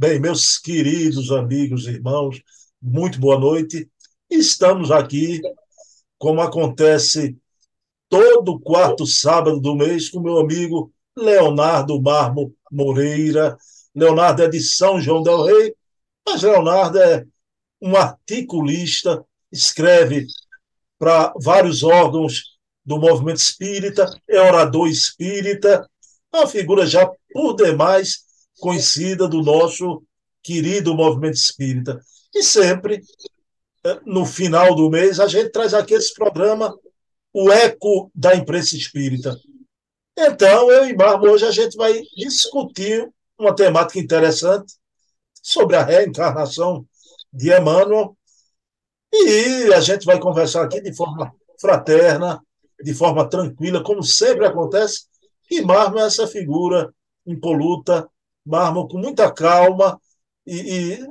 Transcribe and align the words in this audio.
Bem, 0.00 0.20
meus 0.20 0.58
queridos 0.58 1.32
amigos 1.32 1.88
e 1.88 1.90
irmãos, 1.90 2.40
muito 2.80 3.18
boa 3.18 3.36
noite. 3.36 3.90
Estamos 4.30 4.92
aqui, 4.92 5.40
como 6.16 6.40
acontece 6.40 7.36
todo 8.08 8.60
quarto 8.60 9.04
sábado 9.04 9.58
do 9.58 9.74
mês, 9.74 10.08
com 10.08 10.20
meu 10.20 10.38
amigo 10.38 10.92
Leonardo 11.16 12.00
Marmo 12.00 12.54
Moreira. 12.70 13.58
Leonardo 13.92 14.44
é 14.44 14.48
de 14.48 14.60
São 14.60 15.00
João 15.00 15.20
del 15.20 15.42
Rei, 15.42 15.74
mas 16.24 16.42
Leonardo 16.42 16.96
é 17.00 17.26
um 17.82 17.96
articulista, 17.96 19.26
escreve 19.50 20.28
para 20.96 21.32
vários 21.42 21.82
órgãos 21.82 22.56
do 22.84 23.00
movimento 23.00 23.38
espírita, 23.38 24.08
é 24.28 24.40
orador 24.40 24.86
espírita, 24.86 25.90
uma 26.32 26.46
figura 26.46 26.86
já 26.86 27.10
por 27.32 27.56
demais 27.56 28.27
conhecida 28.58 29.28
do 29.28 29.42
nosso 29.42 30.02
querido 30.42 30.94
movimento 30.94 31.34
espírita. 31.34 32.00
E 32.34 32.42
sempre, 32.42 33.02
eh, 33.84 34.00
no 34.04 34.24
final 34.24 34.74
do 34.74 34.90
mês, 34.90 35.20
a 35.20 35.26
gente 35.26 35.50
traz 35.50 35.74
aqui 35.74 35.94
esse 35.94 36.14
programa, 36.14 36.74
o 37.32 37.50
eco 37.52 38.10
da 38.14 38.34
imprensa 38.34 38.76
espírita. 38.76 39.36
Então, 40.16 40.70
eu 40.70 40.86
e 40.86 40.96
Marmo, 40.96 41.28
hoje 41.28 41.44
a 41.44 41.50
gente 41.50 41.76
vai 41.76 42.02
discutir 42.16 43.08
uma 43.38 43.54
temática 43.54 44.00
interessante 44.00 44.74
sobre 45.42 45.76
a 45.76 45.84
reencarnação 45.84 46.86
de 47.32 47.56
Emmanuel. 47.56 48.16
E 49.12 49.72
a 49.72 49.80
gente 49.80 50.04
vai 50.04 50.18
conversar 50.18 50.64
aqui 50.64 50.80
de 50.80 50.94
forma 50.94 51.32
fraterna, 51.60 52.42
de 52.82 52.94
forma 52.94 53.28
tranquila, 53.28 53.82
como 53.82 54.02
sempre 54.02 54.46
acontece. 54.46 55.06
E 55.50 55.60
Marmo 55.62 55.98
é 55.98 56.06
essa 56.06 56.26
figura 56.26 56.92
impoluta, 57.26 58.08
Marmo 58.48 58.88
com 58.88 58.98
muita 58.98 59.30
calma 59.30 60.00
e, 60.46 60.94
e 60.94 61.06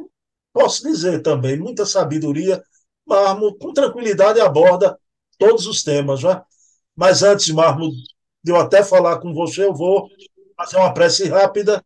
posso 0.52 0.84
dizer 0.84 1.22
também, 1.22 1.58
muita 1.58 1.86
sabedoria. 1.86 2.62
Marmo 3.06 3.56
com 3.58 3.72
tranquilidade 3.72 4.42
aborda 4.42 5.00
todos 5.38 5.68
os 5.68 5.84
temas. 5.84 6.24
Né? 6.24 6.42
Mas 6.96 7.22
antes, 7.22 7.50
Marmo, 7.50 7.92
de 8.44 8.52
eu 8.52 8.58
até 8.58 8.84
falar 8.84 9.20
com 9.20 9.34
você, 9.34 9.66
eu 9.66 9.74
vou 9.74 10.10
fazer 10.58 10.78
uma 10.78 10.94
prece 10.94 11.30
rápida 11.30 11.84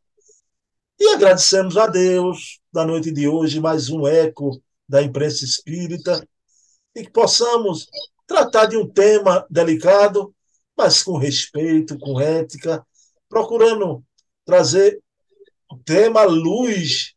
e 0.98 1.09
agradecemos 1.09 1.75
a 1.78 1.88
Deus 1.88 2.59
da 2.72 2.86
noite 2.86 3.12
de 3.12 3.28
hoje, 3.28 3.59
mais 3.59 3.90
um 3.90 4.08
eco 4.08 4.62
da 4.88 5.02
imprensa 5.02 5.44
espírita, 5.44 6.25
e 6.95 7.03
que 7.03 7.12
possamos 7.12 7.88
tratar 8.25 8.68
de 8.68 8.78
um 8.78 8.88
tema 8.88 9.45
delicado, 9.50 10.34
mas 10.78 11.03
com 11.03 11.18
respeito, 11.18 11.97
com 12.00 12.22
ética, 12.22 12.86
procurando 13.28 14.03
trazer 14.45 15.02
o 15.72 15.77
tema 15.77 16.23
luz 16.23 17.14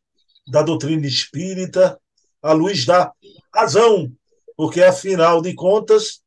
da 0.46 0.62
doutrina 0.62 1.06
espírita, 1.06 2.00
à 2.40 2.52
luz 2.52 2.84
da 2.84 3.12
razão, 3.52 4.12
porque 4.56 4.80
afinal 4.80 5.42
de 5.42 5.54
contas 5.54 6.22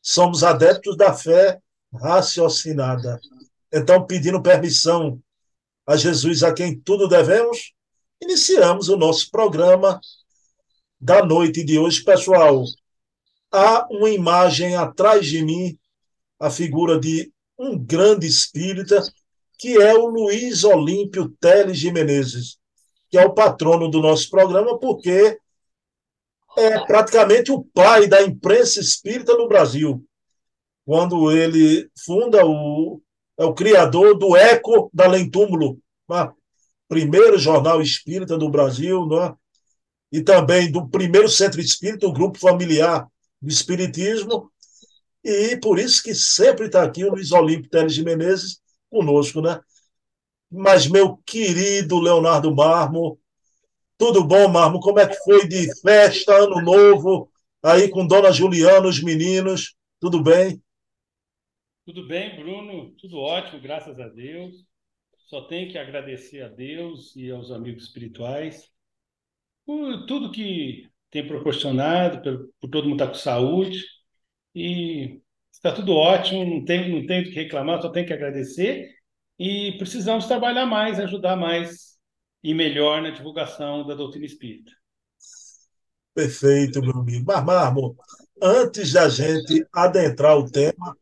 somos 0.00 0.42
adeptos 0.42 0.96
da 0.96 1.12
fé 1.12 1.60
raciocinada. 1.92 3.20
Então, 3.72 4.06
pedindo 4.06 4.42
permissão 4.42 5.20
a 5.86 5.96
Jesus, 5.96 6.42
a 6.42 6.54
quem 6.54 6.78
tudo 6.80 7.08
devemos, 7.08 7.72
iniciamos 8.22 8.88
o 8.88 8.96
nosso 8.96 9.30
programa 9.30 10.00
da 10.98 11.22
noite 11.24 11.62
de 11.62 11.78
hoje, 11.78 12.02
pessoal. 12.02 12.64
Há 13.52 13.86
uma 13.90 14.08
imagem 14.08 14.76
atrás 14.76 15.26
de 15.26 15.42
mim, 15.44 15.78
a 16.40 16.48
figura 16.48 16.98
de 16.98 17.30
um 17.58 17.78
grande 17.78 18.26
espírita, 18.26 19.02
que 19.58 19.80
é 19.80 19.94
o 19.94 20.06
Luiz 20.06 20.64
Olímpio 20.64 21.28
Teles 21.40 21.78
de 21.78 21.92
Menezes, 21.92 22.58
que 23.10 23.18
é 23.18 23.24
o 23.24 23.32
patrono 23.32 23.88
do 23.88 24.00
nosso 24.00 24.28
programa, 24.30 24.78
porque 24.78 25.38
é 26.56 26.78
praticamente 26.80 27.52
o 27.52 27.64
pai 27.64 28.06
da 28.06 28.22
imprensa 28.22 28.80
espírita 28.80 29.34
no 29.34 29.48
Brasil. 29.48 30.04
Quando 30.84 31.30
ele 31.30 31.90
funda 32.04 32.44
o 32.44 33.00
é 33.38 33.44
o 33.44 33.54
criador 33.54 34.18
do 34.18 34.34
Eco 34.34 34.90
da 34.94 35.06
Lentúmulo, 35.06 35.78
né? 36.08 36.32
primeiro 36.88 37.38
jornal 37.38 37.82
espírita 37.82 38.38
do 38.38 38.48
Brasil, 38.48 39.06
né? 39.06 39.34
e 40.10 40.22
também 40.22 40.70
do 40.70 40.88
primeiro 40.88 41.28
centro 41.28 41.60
espírita, 41.60 42.06
o 42.06 42.12
grupo 42.12 42.38
familiar 42.38 43.06
do 43.42 43.50
Espiritismo, 43.50 44.50
e 45.22 45.56
por 45.58 45.78
isso 45.78 46.02
que 46.02 46.14
sempre 46.14 46.66
está 46.66 46.82
aqui 46.82 47.04
o 47.04 47.10
Luiz 47.10 47.32
Olímpio 47.32 47.68
Teles 47.68 47.94
de 47.94 48.02
Menezes 48.02 48.60
conosco, 48.96 49.40
né? 49.40 49.60
Mas, 50.50 50.86
meu 50.86 51.18
querido 51.18 52.00
Leonardo 52.00 52.54
Marmo, 52.54 53.20
tudo 53.98 54.24
bom, 54.24 54.48
Marmo? 54.48 54.80
Como 54.80 54.98
é 54.98 55.06
que 55.06 55.16
foi 55.24 55.46
de 55.46 55.68
festa, 55.80 56.34
ano 56.34 56.62
novo, 56.62 57.30
aí 57.62 57.88
com 57.88 58.06
Dona 58.06 58.32
Juliana, 58.32 58.86
os 58.86 59.02
meninos? 59.02 59.76
Tudo 60.00 60.22
bem? 60.22 60.62
Tudo 61.84 62.06
bem, 62.06 62.36
Bruno, 62.36 62.92
tudo 62.98 63.18
ótimo, 63.18 63.60
graças 63.60 64.00
a 64.00 64.08
Deus. 64.08 64.64
Só 65.26 65.42
tenho 65.42 65.70
que 65.70 65.78
agradecer 65.78 66.42
a 66.42 66.48
Deus 66.48 67.14
e 67.16 67.30
aos 67.30 67.50
amigos 67.50 67.84
espirituais 67.84 68.70
por 69.64 70.06
tudo 70.06 70.30
que 70.30 70.88
tem 71.10 71.26
proporcionado, 71.26 72.22
por, 72.60 72.70
todo 72.70 72.84
mundo 72.88 73.02
estar 73.02 73.08
com 73.08 73.14
saúde. 73.14 73.84
E 74.54 75.20
está 75.56 75.72
tudo 75.72 75.94
ótimo, 75.94 76.44
não 76.44 76.64
tem, 76.64 76.90
não 76.90 77.06
tem 77.06 77.24
do 77.24 77.30
que 77.30 77.36
reclamar, 77.36 77.80
só 77.80 77.88
tenho 77.88 78.06
que 78.06 78.12
agradecer. 78.12 78.90
E 79.38 79.72
precisamos 79.78 80.26
trabalhar 80.26 80.66
mais, 80.66 81.00
ajudar 81.00 81.36
mais 81.36 81.96
e 82.42 82.54
melhor 82.54 83.02
na 83.02 83.10
divulgação 83.10 83.86
da 83.86 83.94
doutrina 83.94 84.26
espírita. 84.26 84.70
Perfeito, 86.14 86.80
meu 86.80 86.96
amigo. 86.96 87.24
Mas, 87.26 87.44
Marmo, 87.44 87.96
antes 88.40 88.92
da 88.92 89.08
gente 89.08 89.66
adentrar 89.72 90.38
o 90.38 90.50
tema, 90.50 90.96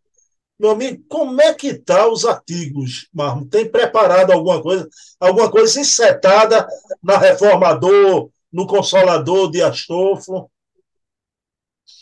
meu 0.58 0.70
amigo, 0.70 1.04
como 1.08 1.40
é 1.40 1.52
que 1.52 1.74
tá 1.74 2.08
os 2.08 2.24
artigos, 2.24 3.08
Marmo? 3.12 3.46
Tem 3.46 3.70
preparado 3.70 4.32
alguma 4.32 4.62
coisa, 4.62 4.88
alguma 5.20 5.50
coisa 5.50 5.80
insetada 5.80 6.66
na 7.02 7.18
Reformador, 7.18 8.30
no 8.52 8.66
Consolador 8.66 9.50
de 9.50 9.62
Astolfo? 9.62 10.50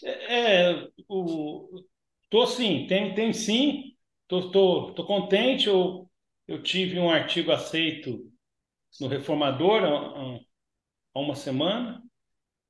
É, 0.04 0.88
o, 1.08 1.82
tô 2.32 2.46
sim, 2.48 2.88
tem, 2.88 3.14
tem 3.14 3.32
sim, 3.32 3.96
tô, 4.28 4.50
tô, 4.52 4.92
tô 4.94 5.06
contente, 5.06 5.68
eu, 5.68 6.10
eu 6.48 6.62
tive 6.62 7.00
um 7.00 7.10
artigo 7.10 7.52
aceito 7.52 8.28
no 9.00 9.08
Reformador 9.08 9.84
há, 9.84 10.40
há 11.14 11.20
uma 11.20 11.34
semana, 11.36 12.02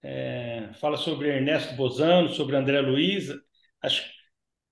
é, 0.02 0.72
fala 0.74 0.96
sobre 0.96 1.28
Ernesto 1.28 1.74
Bozano, 1.76 2.28
sobre 2.30 2.56
André 2.56 2.80
Luiz, 2.80 3.28
acho 3.82 4.10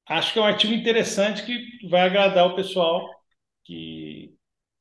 acho 0.08 0.32
que 0.34 0.38
é 0.40 0.42
um 0.42 0.46
artigo 0.46 0.74
interessante 0.74 1.44
que 1.46 1.88
vai 1.88 2.02
agradar 2.02 2.46
o 2.46 2.56
pessoal 2.56 3.08
que 3.64 4.34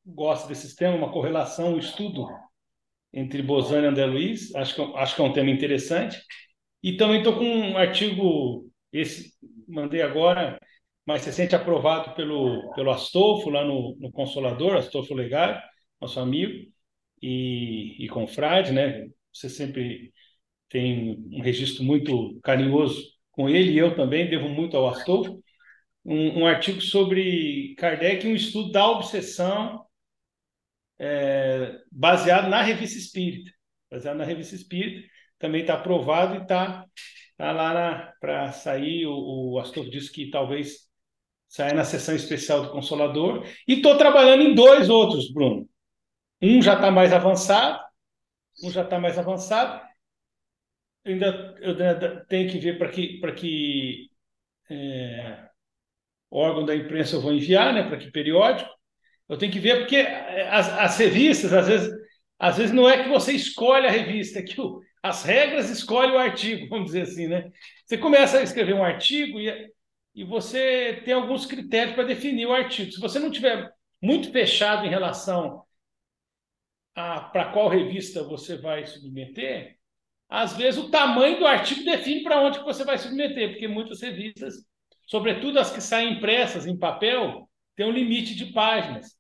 gosta 0.06 0.48
desse 0.50 0.76
tema, 0.76 0.98
uma 0.98 1.12
correlação, 1.14 1.76
um 1.76 1.80
estudo 1.80 2.28
entre 3.14 3.42
Bozano 3.44 3.86
e 3.86 3.90
André 3.90 4.06
Luiz. 4.06 4.54
Acho 4.56 4.76
que, 4.76 4.82
acho 4.98 5.16
que 5.16 5.22
é 5.22 5.26
um 5.26 5.34
tema 5.34 5.50
interessante. 5.52 6.22
E 6.84 6.98
também 6.98 7.20
estou 7.20 7.36
com 7.38 7.46
um 7.46 7.78
artigo, 7.78 8.70
esse 8.94 9.34
mandei 9.70 10.02
agora, 10.02 10.60
mais 11.06 11.26
recente, 11.26 11.56
aprovado 11.56 12.14
pelo, 12.16 12.74
pelo 12.76 12.92
Astolfo, 12.92 13.50
lá 13.50 13.64
no, 13.64 13.96
no 14.00 14.12
Consolador, 14.12 14.76
Astolfo 14.76 15.14
Legário, 15.14 15.62
nosso 16.02 16.20
amigo, 16.20 16.54
e, 17.22 18.04
e 18.04 18.08
confrade, 18.10 18.72
né? 18.72 19.08
Você 19.34 19.50
sempre 19.50 20.14
tem 20.70 21.18
um 21.32 21.42
registro 21.42 21.84
muito 21.84 22.40
carinhoso 22.44 23.04
com 23.32 23.50
ele 23.50 23.72
e 23.72 23.78
eu 23.78 23.96
também, 23.96 24.30
devo 24.30 24.50
muito 24.50 24.78
ao 24.78 24.88
Astolfo, 24.90 25.42
um, 26.06 26.42
um 26.42 26.48
artigo 26.48 26.82
sobre 26.82 27.76
Kardec, 27.78 28.28
um 28.28 28.36
estudo 28.36 28.72
da 28.72 28.88
obsessão 28.90 29.86
é, 31.00 31.80
baseado 31.92 32.50
na 32.50 32.62
revista 32.62 32.98
Espírita. 32.98 33.52
Baseado 33.90 34.18
na 34.18 34.26
revista 34.26 34.56
Espírita, 34.56 35.08
também 35.40 35.62
está 35.62 35.76
aprovado 35.76 36.36
e 36.36 36.42
está 36.42 36.86
tá 37.40 37.54
lá 37.54 38.14
para 38.20 38.52
sair. 38.52 39.08
O, 39.08 39.54
o 39.54 39.60
Astolfo 39.60 39.90
disse 39.90 40.12
que 40.12 40.30
talvez 40.30 40.90
saia 41.48 41.74
na 41.74 41.86
sessão 41.86 42.14
especial 42.14 42.62
do 42.62 42.72
Consolador. 42.72 43.46
E 43.68 43.76
estou 43.76 43.98
trabalhando 43.98 44.44
em 44.44 44.54
dois 44.54 44.90
outros, 44.90 45.32
Bruno. 45.34 45.68
Um 46.42 46.62
já 46.62 46.76
está 46.76 46.92
mais 46.92 47.14
avançado, 47.14 47.80
um 48.64 48.70
já 48.70 48.84
está 48.84 49.00
mais 49.00 49.18
avançado, 49.18 49.82
ainda, 51.06 51.56
eu 51.62 51.72
ainda 51.72 52.26
tenho 52.28 52.50
que 52.50 52.60
ver 52.60 52.78
para 52.78 52.90
que, 52.90 53.20
para 53.20 53.34
que 53.34 54.10
é, 54.70 55.50
órgão 56.32 56.66
da 56.66 56.76
imprensa 56.76 57.16
eu 57.16 57.22
vou 57.22 57.34
enviar, 57.34 57.74
né, 57.74 57.84
para 57.84 57.98
que 57.98 58.12
periódico. 58.12 58.70
Eu 59.28 59.38
tenho 59.38 59.52
que 59.52 59.60
ver 59.60 59.80
porque 59.80 59.98
as, 59.98 60.70
as, 60.70 60.98
revistas, 60.98 61.54
às 61.54 61.68
vezes, 61.68 61.94
às 62.38 62.58
vezes 62.58 62.74
não 62.74 62.90
é 62.90 63.04
que 63.04 63.10
você 63.10 63.34
escolhe 63.34 63.86
a 63.86 63.92
revista, 63.92 64.40
é 64.40 64.44
que 64.44 64.60
o, 64.60 64.82
as 65.02 65.24
regras 65.24 65.70
escolhem 65.70 66.12
o 66.12 66.18
artigo, 66.18 66.68
vamos 66.68 66.88
dizer 66.88 67.04
assim, 67.04 67.28
né? 67.28 67.52
Você 67.86 67.98
começa 67.98 68.38
a 68.38 68.44
escrever 68.44 68.74
um 68.74 68.84
artigo 68.84 69.40
e, 69.40 69.72
e 70.14 70.24
você 70.24 71.02
tem 71.06 71.14
alguns 71.14 71.46
critérios 71.46 71.96
para 71.96 72.04
definir 72.04 72.46
o 72.46 72.54
artigo. 72.54 72.92
Se 72.92 73.00
você 73.00 73.20
não 73.20 73.32
tiver 73.32 73.72
muito 74.02 74.32
fechado 74.32 74.86
em 74.86 74.90
relação 74.90 75.64
para 76.94 77.52
qual 77.54 77.70
revista 77.70 78.24
você 78.24 78.58
vai 78.58 78.86
submeter, 78.86 79.78
às 80.28 80.56
vezes 80.56 80.80
o 80.80 80.92
tamanho 80.92 81.40
do 81.40 81.48
artigo 81.48 81.84
define 81.84 82.22
para 82.22 82.42
onde 82.42 82.60
que 82.60 82.66
você 82.66 82.84
vai 82.84 82.98
submeter, 82.98 83.52
porque 83.52 83.68
muitas 83.68 84.02
revistas, 84.02 84.56
sobretudo 85.08 85.60
as 85.60 85.72
que 85.72 85.82
saem 85.82 86.14
impressas 86.14 86.68
em 86.68 86.78
papel, 86.78 87.50
têm 87.76 87.86
um 87.86 87.92
limite 87.92 88.36
de 88.36 88.48
páginas. 88.48 89.18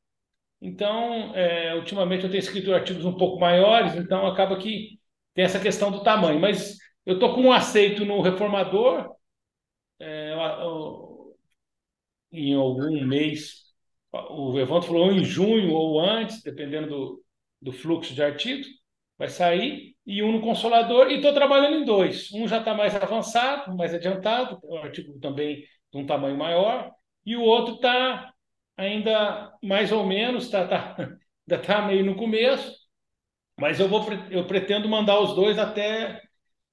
Então, 0.62 1.34
é, 1.36 1.74
ultimamente 1.74 2.26
eu 2.26 2.30
tenho 2.30 2.42
escrito 2.42 2.74
artigos 2.74 3.06
um 3.06 3.16
pouco 3.16 3.40
maiores, 3.40 3.96
então 3.96 4.28
acaba 4.28 4.58
que 4.58 4.99
tem 5.40 5.46
essa 5.46 5.60
questão 5.60 5.90
do 5.90 6.04
tamanho. 6.04 6.38
Mas 6.38 6.78
eu 7.06 7.14
estou 7.14 7.34
com 7.34 7.44
um 7.44 7.52
aceito 7.54 8.04
no 8.04 8.20
reformador, 8.20 9.10
é, 9.98 10.36
em 12.30 12.54
algum 12.54 13.06
mês, 13.06 13.64
o 14.12 14.60
Evandro 14.60 14.90
falou 14.90 15.14
em 15.14 15.24
junho 15.24 15.72
ou 15.72 15.98
antes, 16.02 16.44
dependendo 16.44 16.90
do, 16.90 17.24
do 17.62 17.72
fluxo 17.72 18.14
de 18.14 18.22
artigos, 18.22 18.68
vai 19.18 19.30
sair, 19.30 19.96
e 20.06 20.22
um 20.22 20.34
no 20.34 20.42
Consolador, 20.42 21.10
e 21.10 21.16
estou 21.16 21.34
trabalhando 21.34 21.78
em 21.78 21.86
dois. 21.86 22.30
Um 22.34 22.46
já 22.46 22.58
está 22.60 22.74
mais 22.74 22.94
avançado, 22.94 23.74
mais 23.78 23.94
adiantado, 23.94 24.60
o 24.62 24.76
artigo 24.76 25.18
também 25.20 25.64
de 25.90 25.98
um 25.98 26.06
tamanho 26.06 26.38
maior, 26.38 26.92
e 27.26 27.38
o 27.38 27.42
outro 27.42 27.76
está 27.76 28.34
ainda 28.76 29.54
mais 29.64 29.90
ou 29.94 30.06
menos, 30.06 30.50
tá, 30.50 30.68
tá, 30.68 30.96
ainda 31.00 31.62
está 31.62 31.82
meio 31.82 32.04
no 32.04 32.16
começo, 32.18 32.79
mas 33.60 33.80
eu, 33.80 33.88
vou, 33.88 34.06
eu 34.32 34.46
pretendo 34.46 34.88
mandar 34.88 35.20
os 35.20 35.36
dois 35.36 35.58
até 35.60 36.22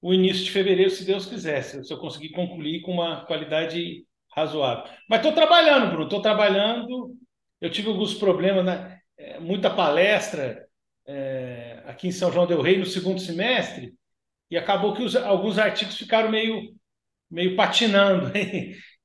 o 0.01 0.13
início 0.13 0.45
de 0.45 0.51
fevereiro, 0.51 0.89
se 0.91 1.05
Deus 1.05 1.25
quiser, 1.25 1.61
se 1.63 1.91
eu 1.91 1.97
conseguir 1.97 2.29
concluir 2.29 2.81
com 2.81 2.91
uma 2.91 3.25
qualidade 3.25 4.05
razoável. 4.35 4.83
Mas 5.09 5.19
estou 5.19 5.33
trabalhando, 5.33 5.89
Bruno, 5.89 6.03
estou 6.03 6.21
trabalhando. 6.21 7.15
Eu 7.59 7.69
tive 7.69 7.89
alguns 7.89 8.13
problemas, 8.13 8.63
né? 8.63 8.99
Muita 9.39 9.69
palestra 9.69 10.67
é, 11.07 11.81
aqui 11.85 12.07
em 12.07 12.11
São 12.11 12.31
João 12.31 12.45
del 12.45 12.61
Rei 12.61 12.77
no 12.77 12.85
segundo 12.85 13.19
semestre, 13.19 13.95
e 14.51 14.57
acabou 14.57 14.93
que 14.93 15.03
os, 15.03 15.15
alguns 15.15 15.57
artigos 15.57 15.97
ficaram 15.97 16.29
meio, 16.29 16.73
meio 17.29 17.55
patinando. 17.55 18.31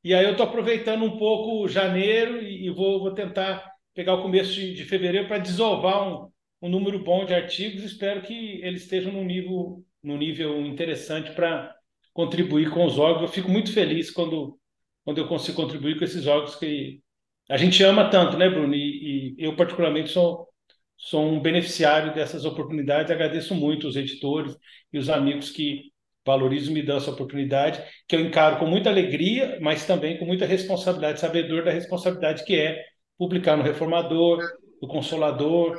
e 0.05 0.15
aí 0.15 0.25
eu 0.25 0.33
estou 0.33 0.47
aproveitando 0.47 1.05
um 1.05 1.17
pouco 1.17 1.69
janeiro 1.69 2.43
e, 2.43 2.67
e 2.67 2.71
vou, 2.71 3.01
vou 3.01 3.15
tentar 3.15 3.71
pegar 3.95 4.15
o 4.15 4.23
começo 4.23 4.53
de, 4.53 4.75
de 4.75 4.85
fevereiro 4.85 5.29
para 5.29 5.39
desovar 5.39 6.09
um, 6.09 6.32
um 6.63 6.69
número 6.69 7.03
bom 7.03 7.25
de 7.27 7.35
artigos. 7.35 7.83
Espero 7.83 8.23
que 8.23 8.63
eles 8.63 8.83
estejam 8.83 9.13
num 9.13 9.25
nível 9.25 9.85
no 10.03 10.17
nível 10.17 10.65
interessante 10.67 11.31
para 11.33 11.75
contribuir 12.13 12.71
com 12.71 12.85
os 12.85 12.99
órgãos. 12.99 13.23
Eu 13.23 13.29
fico 13.29 13.49
muito 13.49 13.73
feliz 13.73 14.11
quando, 14.11 14.59
quando 15.05 15.19
eu 15.19 15.29
consigo 15.29 15.57
contribuir 15.57 15.99
com 15.99 16.05
esses 16.05 16.27
órgãos 16.27 16.57
que 16.57 17.01
a 17.49 17.57
gente 17.57 17.83
ama 17.85 18.11
tanto, 18.11 18.37
né, 18.37 18.49
Bruno? 18.49 18.75
E, 18.75 19.35
e 19.39 19.45
eu, 19.45 19.55
particularmente, 19.55 20.11
sou, 20.11 20.49
sou 20.97 21.25
um 21.25 21.41
beneficiário 21.41 22.15
dessas 22.15 22.45
oportunidades. 22.45 23.11
Agradeço 23.11 23.55
muito 23.55 23.87
os 23.87 23.97
editores 23.97 24.57
e 24.93 24.99
os 24.99 25.09
amigos 25.09 25.51
que 25.51 25.93
valorizam 26.25 26.71
e 26.71 26.75
me 26.75 26.83
dão 26.83 26.97
essa 26.97 27.11
oportunidade, 27.11 27.83
que 28.07 28.15
eu 28.15 28.21
encaro 28.21 28.59
com 28.59 28.67
muita 28.67 28.89
alegria, 28.89 29.59
mas 29.61 29.87
também 29.87 30.17
com 30.19 30.25
muita 30.25 30.47
responsabilidade, 30.47 31.19
sabedor 31.19 31.65
da 31.65 31.73
responsabilidade 31.73 32.45
que 32.45 32.55
é 32.57 32.81
publicar 33.19 33.57
no 33.57 33.65
Reformador, 33.65 34.41
no 34.81 34.87
Consolador, 34.87 35.77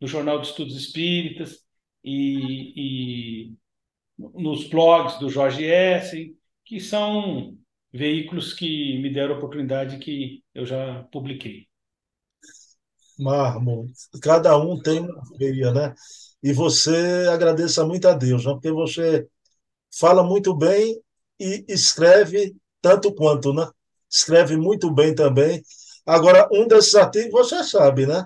no 0.00 0.06
Jornal 0.06 0.40
de 0.40 0.48
Estudos 0.48 0.76
Espíritas 0.76 1.64
e, 2.04 3.48
e 3.48 3.54
nos 4.18 4.68
blogs 4.68 5.18
do 5.18 5.28
Jorge 5.28 5.64
S., 5.64 6.36
que 6.64 6.80
são 6.80 7.56
veículos 7.92 8.52
que 8.52 8.98
me 9.00 9.12
deram 9.12 9.36
oportunidade 9.36 9.98
que 9.98 10.42
eu 10.54 10.66
já 10.66 11.04
publiquei. 11.10 11.66
Marmo, 13.18 13.90
cada 14.20 14.56
um 14.58 14.80
tem 14.80 15.00
uma 15.00 15.22
veia, 15.38 15.72
né? 15.72 15.94
E 16.42 16.52
você 16.52 17.26
agradeça 17.30 17.84
muito 17.84 18.06
a 18.06 18.12
Deus, 18.12 18.44
né? 18.44 18.52
porque 18.52 18.70
você 18.70 19.26
fala 19.98 20.22
muito 20.22 20.54
bem 20.54 21.00
e 21.40 21.64
escreve 21.68 22.54
tanto 22.80 23.14
quanto, 23.14 23.54
né? 23.54 23.66
Escreve 24.10 24.56
muito 24.56 24.92
bem 24.92 25.14
também. 25.14 25.62
Agora, 26.04 26.48
um 26.52 26.68
desses 26.68 26.94
artigos, 26.94 27.32
você 27.32 27.64
sabe, 27.64 28.06
né? 28.06 28.24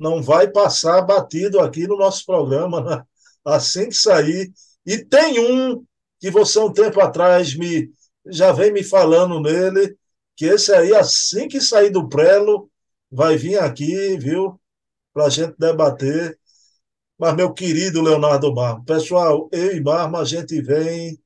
Não 0.00 0.22
vai 0.22 0.48
passar 0.48 1.02
batido 1.02 1.60
aqui 1.60 1.86
no 1.86 1.96
nosso 1.96 2.24
programa, 2.26 2.80
né? 2.80 3.04
Assim 3.44 3.88
que 3.88 3.94
sair, 3.94 4.52
e 4.86 4.98
tem 4.98 5.38
um 5.38 5.84
que 6.18 6.30
você, 6.30 6.58
um 6.58 6.72
tempo 6.72 7.00
atrás, 7.00 7.54
me 7.54 7.92
já 8.26 8.52
vem 8.52 8.72
me 8.72 8.82
falando 8.82 9.40
nele, 9.40 9.96
que 10.36 10.46
esse 10.46 10.72
aí, 10.72 10.94
assim 10.94 11.48
que 11.48 11.60
sair 11.60 11.90
do 11.90 12.08
prelo, 12.08 12.70
vai 13.10 13.36
vir 13.36 13.58
aqui, 13.58 14.16
viu, 14.18 14.60
para 15.12 15.26
a 15.26 15.30
gente 15.30 15.54
debater. 15.58 16.38
Mas, 17.18 17.34
meu 17.34 17.52
querido 17.52 18.02
Leonardo 18.02 18.54
Marmo, 18.54 18.84
pessoal, 18.84 19.48
eu 19.52 19.76
e 19.76 19.80
Marmo, 19.82 20.16
a 20.16 20.24
gente 20.24 20.60
vem 20.62 21.18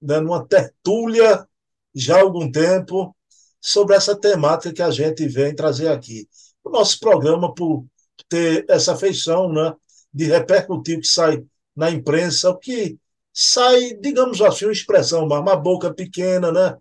dando 0.00 0.28
uma 0.28 0.46
tertúlia 0.46 1.46
já 1.94 2.18
há 2.18 2.20
algum 2.20 2.50
tempo 2.50 3.14
sobre 3.60 3.96
essa 3.96 4.16
temática 4.16 4.72
que 4.72 4.82
a 4.82 4.90
gente 4.90 5.26
vem 5.28 5.54
trazer 5.54 5.88
aqui. 5.88 6.28
O 6.64 6.70
nosso 6.70 6.98
programa, 7.00 7.54
por 7.54 7.84
ter 8.28 8.64
essa 8.68 8.96
feição 8.96 9.52
né, 9.52 9.74
de 10.12 10.24
repercutir 10.24 10.98
o 10.98 11.00
que 11.00 11.06
sai 11.06 11.44
na 11.74 11.90
imprensa, 11.90 12.50
o 12.50 12.58
que 12.58 12.98
sai, 13.32 13.94
digamos 13.94 14.40
assim, 14.42 14.64
uma 14.64 14.72
expressão, 14.72 15.24
uma, 15.24 15.38
uma 15.38 15.56
boca 15.56 15.94
pequena, 15.94 16.50
né? 16.50 16.76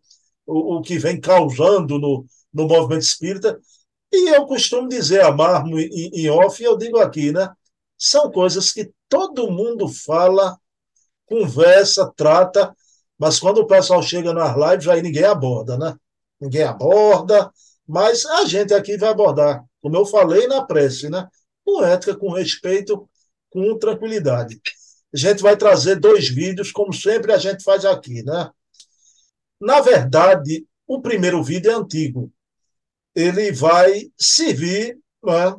O, 0.46 0.78
o, 0.78 0.82
que 0.82 0.98
vem 0.98 1.20
causando 1.20 2.00
no, 2.00 2.26
no 2.54 2.68
movimento 2.68 3.04
espírita. 3.04 3.60
E 4.12 4.30
eu 4.30 4.46
costumo 4.48 4.88
dizer 4.88 5.22
a 5.22 5.32
Marmo 5.32 5.80
em, 5.80 6.10
em 6.14 6.30
off, 6.30 6.62
e 6.62 6.66
eu 6.66 6.78
digo 6.78 6.98
aqui, 7.00 7.32
né? 7.32 7.50
São 7.98 8.32
coisas 8.32 8.72
que 8.72 8.92
todo 9.10 9.52
mundo 9.52 9.88
fala, 9.88 10.58
conversa, 11.28 12.12
trata, 12.16 12.76
mas 13.18 13.40
quando 13.40 13.60
o 13.60 13.68
pessoal 13.68 14.02
chega 14.02 14.34
nas 14.34 14.56
lives, 14.56 14.88
aí 14.88 15.02
ninguém 15.02 15.26
aborda, 15.26 15.78
né? 15.78 15.96
Ninguém 16.40 16.64
aborda, 16.64 17.52
mas 17.88 18.26
a 18.26 18.46
gente 18.46 18.74
aqui 18.74 18.98
vai 18.98 19.10
abordar, 19.10 19.64
como 19.82 19.96
eu 19.96 20.06
falei 20.06 20.48
na 20.48 20.64
prece, 20.64 21.10
né? 21.10 21.28
Com 21.68 21.84
ética, 21.84 22.16
com 22.16 22.32
respeito, 22.32 23.10
com 23.50 23.78
tranquilidade 23.78 24.60
a 25.14 25.18
gente 25.18 25.42
vai 25.42 25.56
trazer 25.56 26.00
dois 26.00 26.28
vídeos, 26.28 26.72
como 26.72 26.94
sempre 26.94 27.32
a 27.32 27.38
gente 27.38 27.64
faz 27.64 27.86
aqui, 27.86 28.24
né? 28.24 28.50
Na 29.60 29.82
verdade, 29.82 30.66
o 30.86 31.02
primeiro 31.02 31.44
vídeo 31.44 31.72
é 31.72 31.74
antigo. 31.74 32.32
Ele 33.16 33.52
vai 33.52 34.12
servir 34.18 35.00
né, 35.24 35.56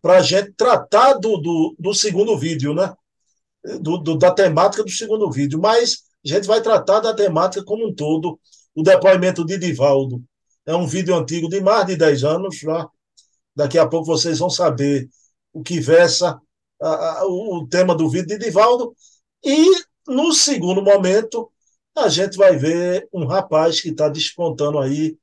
para 0.00 0.18
a 0.18 0.22
gente 0.22 0.52
tratar 0.52 1.14
do, 1.14 1.36
do, 1.38 1.76
do, 1.78 1.94
segundo 1.94 2.38
vídeo, 2.38 2.74
né? 2.74 2.94
Do, 3.80 3.98
do, 3.98 4.16
da 4.16 4.30
temática 4.30 4.84
do 4.84 4.90
segundo 4.90 5.30
vídeo, 5.30 5.58
mas 5.60 6.04
a 6.24 6.28
gente 6.28 6.46
vai 6.46 6.62
tratar 6.62 7.00
da 7.00 7.14
temática 7.14 7.64
como 7.64 7.88
um 7.88 7.94
todo. 7.94 8.38
O 8.74 8.82
depoimento 8.82 9.44
de 9.44 9.58
Divaldo 9.58 10.22
é 10.64 10.74
um 10.76 10.86
vídeo 10.86 11.16
antigo 11.16 11.48
de 11.48 11.60
mais 11.60 11.86
de 11.86 11.96
10 11.96 12.22
anos. 12.22 12.62
Né? 12.62 12.86
Daqui 13.58 13.76
a 13.76 13.88
pouco 13.88 14.06
vocês 14.06 14.38
vão 14.38 14.48
saber 14.48 15.10
o 15.52 15.64
que 15.64 15.80
versa 15.80 16.40
a, 16.80 17.18
a, 17.18 17.26
o 17.26 17.66
tema 17.68 17.92
do 17.92 18.08
vídeo 18.08 18.28
de 18.28 18.38
Divaldo. 18.38 18.94
E, 19.44 19.66
no 20.06 20.32
segundo 20.32 20.80
momento, 20.80 21.50
a 21.96 22.08
gente 22.08 22.36
vai 22.36 22.56
ver 22.56 23.08
um 23.12 23.26
rapaz 23.26 23.80
que 23.80 23.88
está 23.88 24.08
despontando 24.08 24.78
aí, 24.78 25.18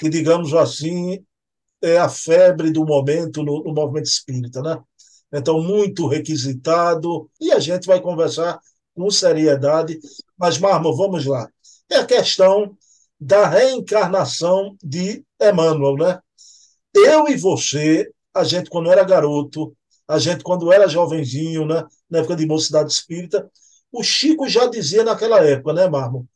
que, 0.00 0.08
digamos 0.08 0.52
assim, 0.52 1.24
é 1.80 1.96
a 1.96 2.08
febre 2.08 2.72
do 2.72 2.84
momento 2.84 3.44
no, 3.44 3.62
no 3.62 3.72
movimento 3.72 4.06
espírita, 4.06 4.60
né? 4.62 4.76
Então, 5.32 5.62
muito 5.62 6.08
requisitado, 6.08 7.30
e 7.40 7.52
a 7.52 7.60
gente 7.60 7.86
vai 7.86 8.00
conversar 8.00 8.58
com 8.96 9.08
seriedade. 9.12 9.96
Mas, 10.36 10.58
Marmo, 10.58 10.96
vamos 10.96 11.24
lá. 11.24 11.48
É 11.88 11.98
a 11.98 12.06
questão 12.06 12.76
da 13.20 13.46
reencarnação 13.46 14.76
de 14.82 15.24
Emmanuel, 15.40 15.94
né? 15.94 16.20
Eu 16.94 17.28
e 17.28 17.36
você, 17.36 18.10
a 18.34 18.44
gente, 18.44 18.70
quando 18.70 18.90
era 18.90 19.04
garoto, 19.04 19.76
a 20.08 20.18
gente, 20.18 20.42
quando 20.42 20.72
era 20.72 20.88
jovenzinho, 20.88 21.66
né, 21.66 21.84
na 22.08 22.18
época 22.18 22.36
de 22.36 22.46
mocidade 22.46 22.92
espírita, 22.92 23.50
o 23.92 24.02
Chico 24.02 24.48
já 24.48 24.66
dizia 24.66 25.04
naquela 25.04 25.44
época, 25.44 25.72
né, 25.72 25.88
Marmo, 25.88 26.28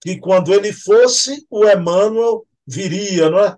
que 0.00 0.18
quando 0.18 0.54
ele 0.54 0.72
fosse, 0.72 1.46
o 1.50 1.66
Emmanuel 1.68 2.46
viria, 2.66 3.30
não 3.30 3.40
é? 3.40 3.56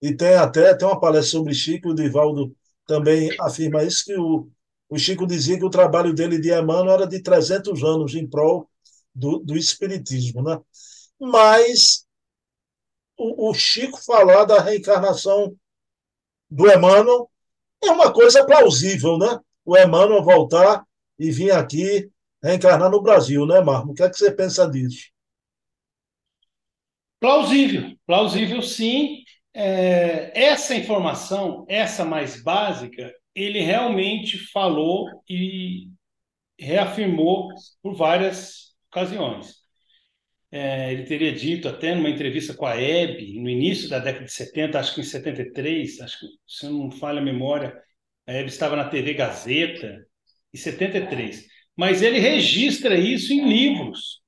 E 0.00 0.14
tem 0.14 0.34
até 0.34 0.74
tem 0.74 0.86
uma 0.86 1.00
palestra 1.00 1.38
sobre 1.38 1.54
Chico, 1.54 1.90
o 1.90 1.94
Divaldo 1.94 2.54
também 2.86 3.30
afirma 3.40 3.82
isso, 3.84 4.04
que 4.04 4.16
o, 4.18 4.48
o 4.88 4.98
Chico 4.98 5.26
dizia 5.26 5.58
que 5.58 5.64
o 5.64 5.70
trabalho 5.70 6.14
dele 6.14 6.38
de 6.38 6.52
Emmanuel 6.52 6.94
era 6.94 7.06
de 7.06 7.20
300 7.22 7.82
anos 7.82 8.14
em 8.14 8.26
prol 8.26 8.70
do, 9.14 9.38
do 9.38 9.56
Espiritismo, 9.56 10.42
né? 10.42 10.58
Mas 11.20 12.06
o, 13.18 13.50
o 13.50 13.54
Chico 13.54 14.02
falar 14.04 14.44
da 14.44 14.60
reencarnação 14.60 15.56
do 16.50 16.70
Emmanuel 16.70 17.30
é 17.82 17.90
uma 17.90 18.12
coisa 18.12 18.44
plausível, 18.44 19.18
né? 19.18 19.38
O 19.64 19.76
Emmanuel 19.76 20.22
voltar 20.22 20.84
e 21.18 21.30
vir 21.30 21.50
aqui 21.50 22.10
reencarnar 22.42 22.90
no 22.90 23.02
Brasil, 23.02 23.46
né, 23.46 23.60
Marmo? 23.60 23.92
O 23.92 23.94
que 23.94 24.02
é 24.02 24.08
que 24.08 24.16
você 24.16 24.30
pensa 24.30 24.68
disso? 24.68 25.10
Plausível, 27.18 27.96
plausível 28.06 28.62
sim. 28.62 29.22
É, 29.52 30.38
essa 30.38 30.74
informação, 30.74 31.64
essa 31.68 32.04
mais 32.04 32.42
básica, 32.42 33.12
ele 33.34 33.60
realmente 33.60 34.38
falou 34.52 35.08
e 35.28 35.88
reafirmou 36.58 37.48
por 37.82 37.94
várias 37.94 38.74
ocasiões. 38.90 39.55
É, 40.50 40.92
ele 40.92 41.04
teria 41.04 41.32
dito 41.32 41.68
até 41.68 41.94
numa 41.94 42.08
entrevista 42.08 42.54
com 42.54 42.66
a 42.66 42.80
Hebe, 42.80 43.38
no 43.40 43.48
início 43.48 43.88
da 43.88 43.98
década 43.98 44.24
de 44.24 44.32
70, 44.32 44.78
acho 44.78 44.94
que 44.94 45.00
em 45.00 45.04
73, 45.04 46.00
acho 46.00 46.20
que, 46.20 46.26
se 46.46 46.66
não 46.66 46.90
falha 46.90 47.20
a 47.20 47.24
memória, 47.24 47.76
a 48.26 48.32
Hebe 48.32 48.48
estava 48.48 48.76
na 48.76 48.88
TV 48.88 49.14
Gazeta, 49.14 50.06
em 50.54 50.56
73. 50.56 51.46
Mas 51.76 52.00
ele 52.02 52.18
registra 52.18 52.96
isso 52.96 53.32
em 53.32 53.48
livros, 53.48 54.22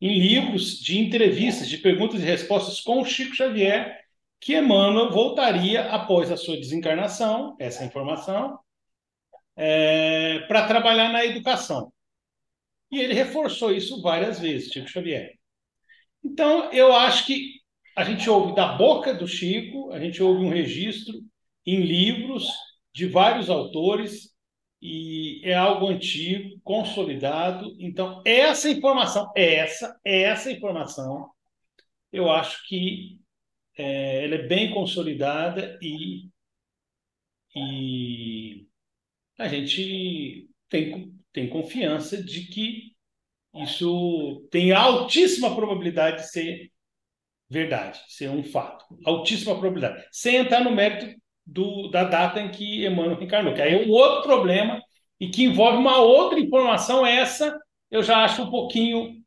em 0.00 0.18
livros 0.18 0.80
de 0.80 0.98
entrevistas, 0.98 1.68
de 1.68 1.78
perguntas 1.78 2.20
e 2.20 2.24
respostas 2.24 2.80
com 2.80 3.00
o 3.00 3.04
Chico 3.04 3.34
Xavier, 3.36 4.00
que 4.40 4.56
Emmanuel 4.56 5.10
voltaria 5.12 5.84
após 5.92 6.30
a 6.32 6.36
sua 6.36 6.56
desencarnação, 6.56 7.56
essa 7.60 7.84
informação, 7.84 8.58
é, 9.56 10.40
para 10.48 10.66
trabalhar 10.66 11.12
na 11.12 11.24
educação. 11.24 11.92
E 12.90 12.98
ele 12.98 13.14
reforçou 13.14 13.72
isso 13.72 14.02
várias 14.02 14.40
vezes, 14.40 14.72
Chico 14.72 14.88
Xavier. 14.88 15.38
Então, 16.24 16.72
eu 16.72 16.92
acho 16.94 17.26
que 17.26 17.60
a 17.96 18.04
gente 18.04 18.28
ouve 18.28 18.54
da 18.54 18.74
boca 18.76 19.12
do 19.12 19.26
Chico, 19.26 19.90
a 19.92 20.00
gente 20.00 20.22
ouve 20.22 20.44
um 20.44 20.50
registro 20.50 21.14
em 21.66 21.80
livros 21.80 22.48
de 22.94 23.06
vários 23.06 23.50
autores, 23.50 24.32
e 24.82 25.40
é 25.44 25.54
algo 25.54 25.86
antigo, 25.86 26.60
consolidado. 26.64 27.76
Então, 27.78 28.20
essa 28.26 28.68
informação, 28.68 29.30
essa, 29.36 29.96
essa 30.04 30.50
informação, 30.50 31.30
eu 32.12 32.28
acho 32.30 32.66
que 32.66 33.20
é, 33.76 34.24
ela 34.24 34.34
é 34.34 34.46
bem 34.48 34.74
consolidada 34.74 35.78
e, 35.80 36.28
e 37.54 38.66
a 39.38 39.46
gente 39.46 40.48
tem, 40.68 41.14
tem 41.32 41.48
confiança 41.48 42.22
de 42.22 42.46
que 42.48 42.91
isso 43.54 44.46
tem 44.50 44.72
altíssima 44.72 45.54
probabilidade 45.54 46.22
de 46.22 46.30
ser 46.30 46.70
verdade, 47.48 48.00
ser 48.08 48.30
um 48.30 48.42
fato. 48.42 48.84
Altíssima 49.04 49.54
probabilidade. 49.54 50.04
Sem 50.10 50.36
entrar 50.36 50.64
no 50.64 50.70
mérito 50.70 51.14
do, 51.44 51.88
da 51.88 52.04
data 52.04 52.40
em 52.40 52.50
que 52.50 52.86
Emmanuel 52.86 53.18
reencarnou, 53.18 53.54
que 53.54 53.60
aí 53.60 53.74
é 53.74 53.86
um 53.86 53.90
outro 53.90 54.22
problema 54.22 54.80
e 55.20 55.28
que 55.28 55.44
envolve 55.44 55.76
uma 55.78 55.98
outra 55.98 56.38
informação, 56.38 57.04
essa 57.06 57.56
eu 57.90 58.02
já 58.02 58.24
acho 58.24 58.42
um 58.42 58.50
pouquinho 58.50 59.22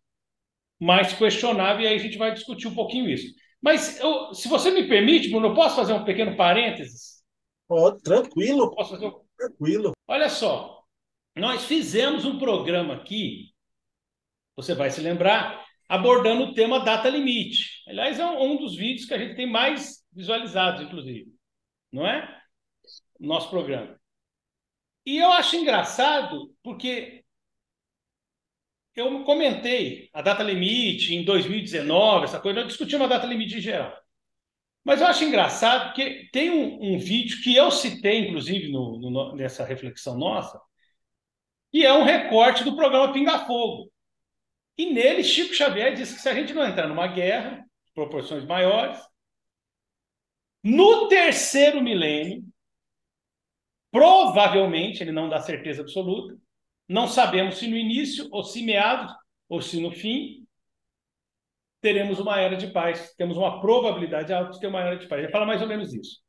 mais 0.79 1.13
questionável, 1.13 1.83
e 1.83 1.87
aí 1.87 1.95
a 1.95 1.99
gente 1.99 2.17
vai 2.17 2.33
discutir 2.33 2.67
um 2.67 2.75
pouquinho 2.75 3.09
isso. 3.09 3.33
Mas 3.61 3.99
eu, 3.99 4.33
se 4.33 4.47
você 4.47 4.71
me 4.71 4.87
permite, 4.87 5.29
Bruno, 5.29 5.47
eu 5.47 5.53
posso 5.53 5.75
fazer 5.75 5.93
um 5.93 6.03
pequeno 6.03 6.35
parênteses? 6.35 7.23
Oh, 7.69 7.91
tranquilo. 7.91 8.73
Posso 8.75 8.91
fazer 8.91 9.07
um... 9.07 9.25
Tranquilo. 9.37 9.93
Olha 10.07 10.29
só, 10.29 10.83
nós 11.35 11.65
fizemos 11.65 12.25
um 12.25 12.37
programa 12.37 12.95
aqui, 12.95 13.53
você 14.55 14.73
vai 14.73 14.89
se 14.89 15.01
lembrar, 15.01 15.65
abordando 15.87 16.45
o 16.45 16.53
tema 16.53 16.79
data 16.79 17.09
limite. 17.09 17.83
Aliás, 17.87 18.19
é 18.19 18.25
um 18.25 18.57
dos 18.57 18.75
vídeos 18.75 19.07
que 19.07 19.13
a 19.13 19.17
gente 19.17 19.35
tem 19.35 19.49
mais 19.49 20.03
visualizados, 20.13 20.81
inclusive 20.81 21.35
não 21.95 22.05
é? 22.05 22.41
Nosso 23.19 23.49
programa. 23.49 23.97
E 25.05 25.17
eu 25.17 25.31
acho 25.31 25.55
engraçado 25.55 26.53
porque 26.61 27.23
eu 28.95 29.23
comentei 29.23 30.09
a 30.13 30.21
data 30.21 30.43
limite 30.43 31.15
em 31.15 31.23
2019, 31.23 32.25
essa 32.25 32.39
coisa, 32.39 32.59
eu 32.59 32.67
discuti 32.67 32.95
uma 32.95 33.07
data 33.07 33.25
limite 33.25 33.57
em 33.57 33.61
geral. 33.61 33.95
Mas 34.83 35.01
eu 35.01 35.07
acho 35.07 35.23
engraçado 35.23 35.87
porque 35.87 36.29
tem 36.31 36.51
um, 36.51 36.95
um 36.95 36.99
vídeo 36.99 37.41
que 37.41 37.55
eu 37.55 37.71
citei, 37.71 38.19
inclusive, 38.27 38.71
no, 38.71 38.99
no, 38.99 39.35
nessa 39.35 39.65
reflexão 39.65 40.17
nossa, 40.17 40.61
e 41.73 41.85
é 41.85 41.93
um 41.93 42.03
recorte 42.03 42.63
do 42.63 42.75
programa 42.75 43.11
Pinga 43.13 43.45
Fogo. 43.45 43.91
E 44.77 44.91
nele, 44.91 45.23
Chico 45.23 45.53
Xavier 45.53 45.93
disse 45.93 46.15
que 46.15 46.21
se 46.21 46.29
a 46.29 46.33
gente 46.33 46.53
não 46.53 46.65
entrar 46.65 46.87
numa 46.87 47.07
guerra, 47.07 47.65
proporções 47.93 48.43
maiores, 48.43 48.99
no 50.63 51.07
terceiro 51.07 51.81
milênio, 51.81 52.43
provavelmente, 53.91 55.01
ele 55.01 55.11
não 55.11 55.29
dá 55.29 55.39
certeza 55.39 55.81
absoluta, 55.81 56.37
não 56.87 57.07
sabemos 57.07 57.57
se 57.57 57.67
no 57.67 57.77
início, 57.77 58.27
ou 58.31 58.43
se 58.43 58.63
meados, 58.63 59.13
ou 59.47 59.61
se 59.61 59.79
no 59.79 59.91
fim, 59.91 60.45
teremos 61.81 62.19
uma 62.19 62.39
era 62.39 62.55
de 62.55 62.67
paz. 62.67 63.13
Temos 63.15 63.37
uma 63.37 63.61
probabilidade 63.61 64.33
alta 64.33 64.51
de 64.51 64.59
ter 64.59 64.67
uma 64.67 64.81
era 64.81 64.97
de 64.97 65.07
paz. 65.07 65.21
Ele 65.21 65.31
fala 65.31 65.45
mais 65.45 65.61
ou 65.61 65.67
menos 65.67 65.93
isso. 65.93 66.19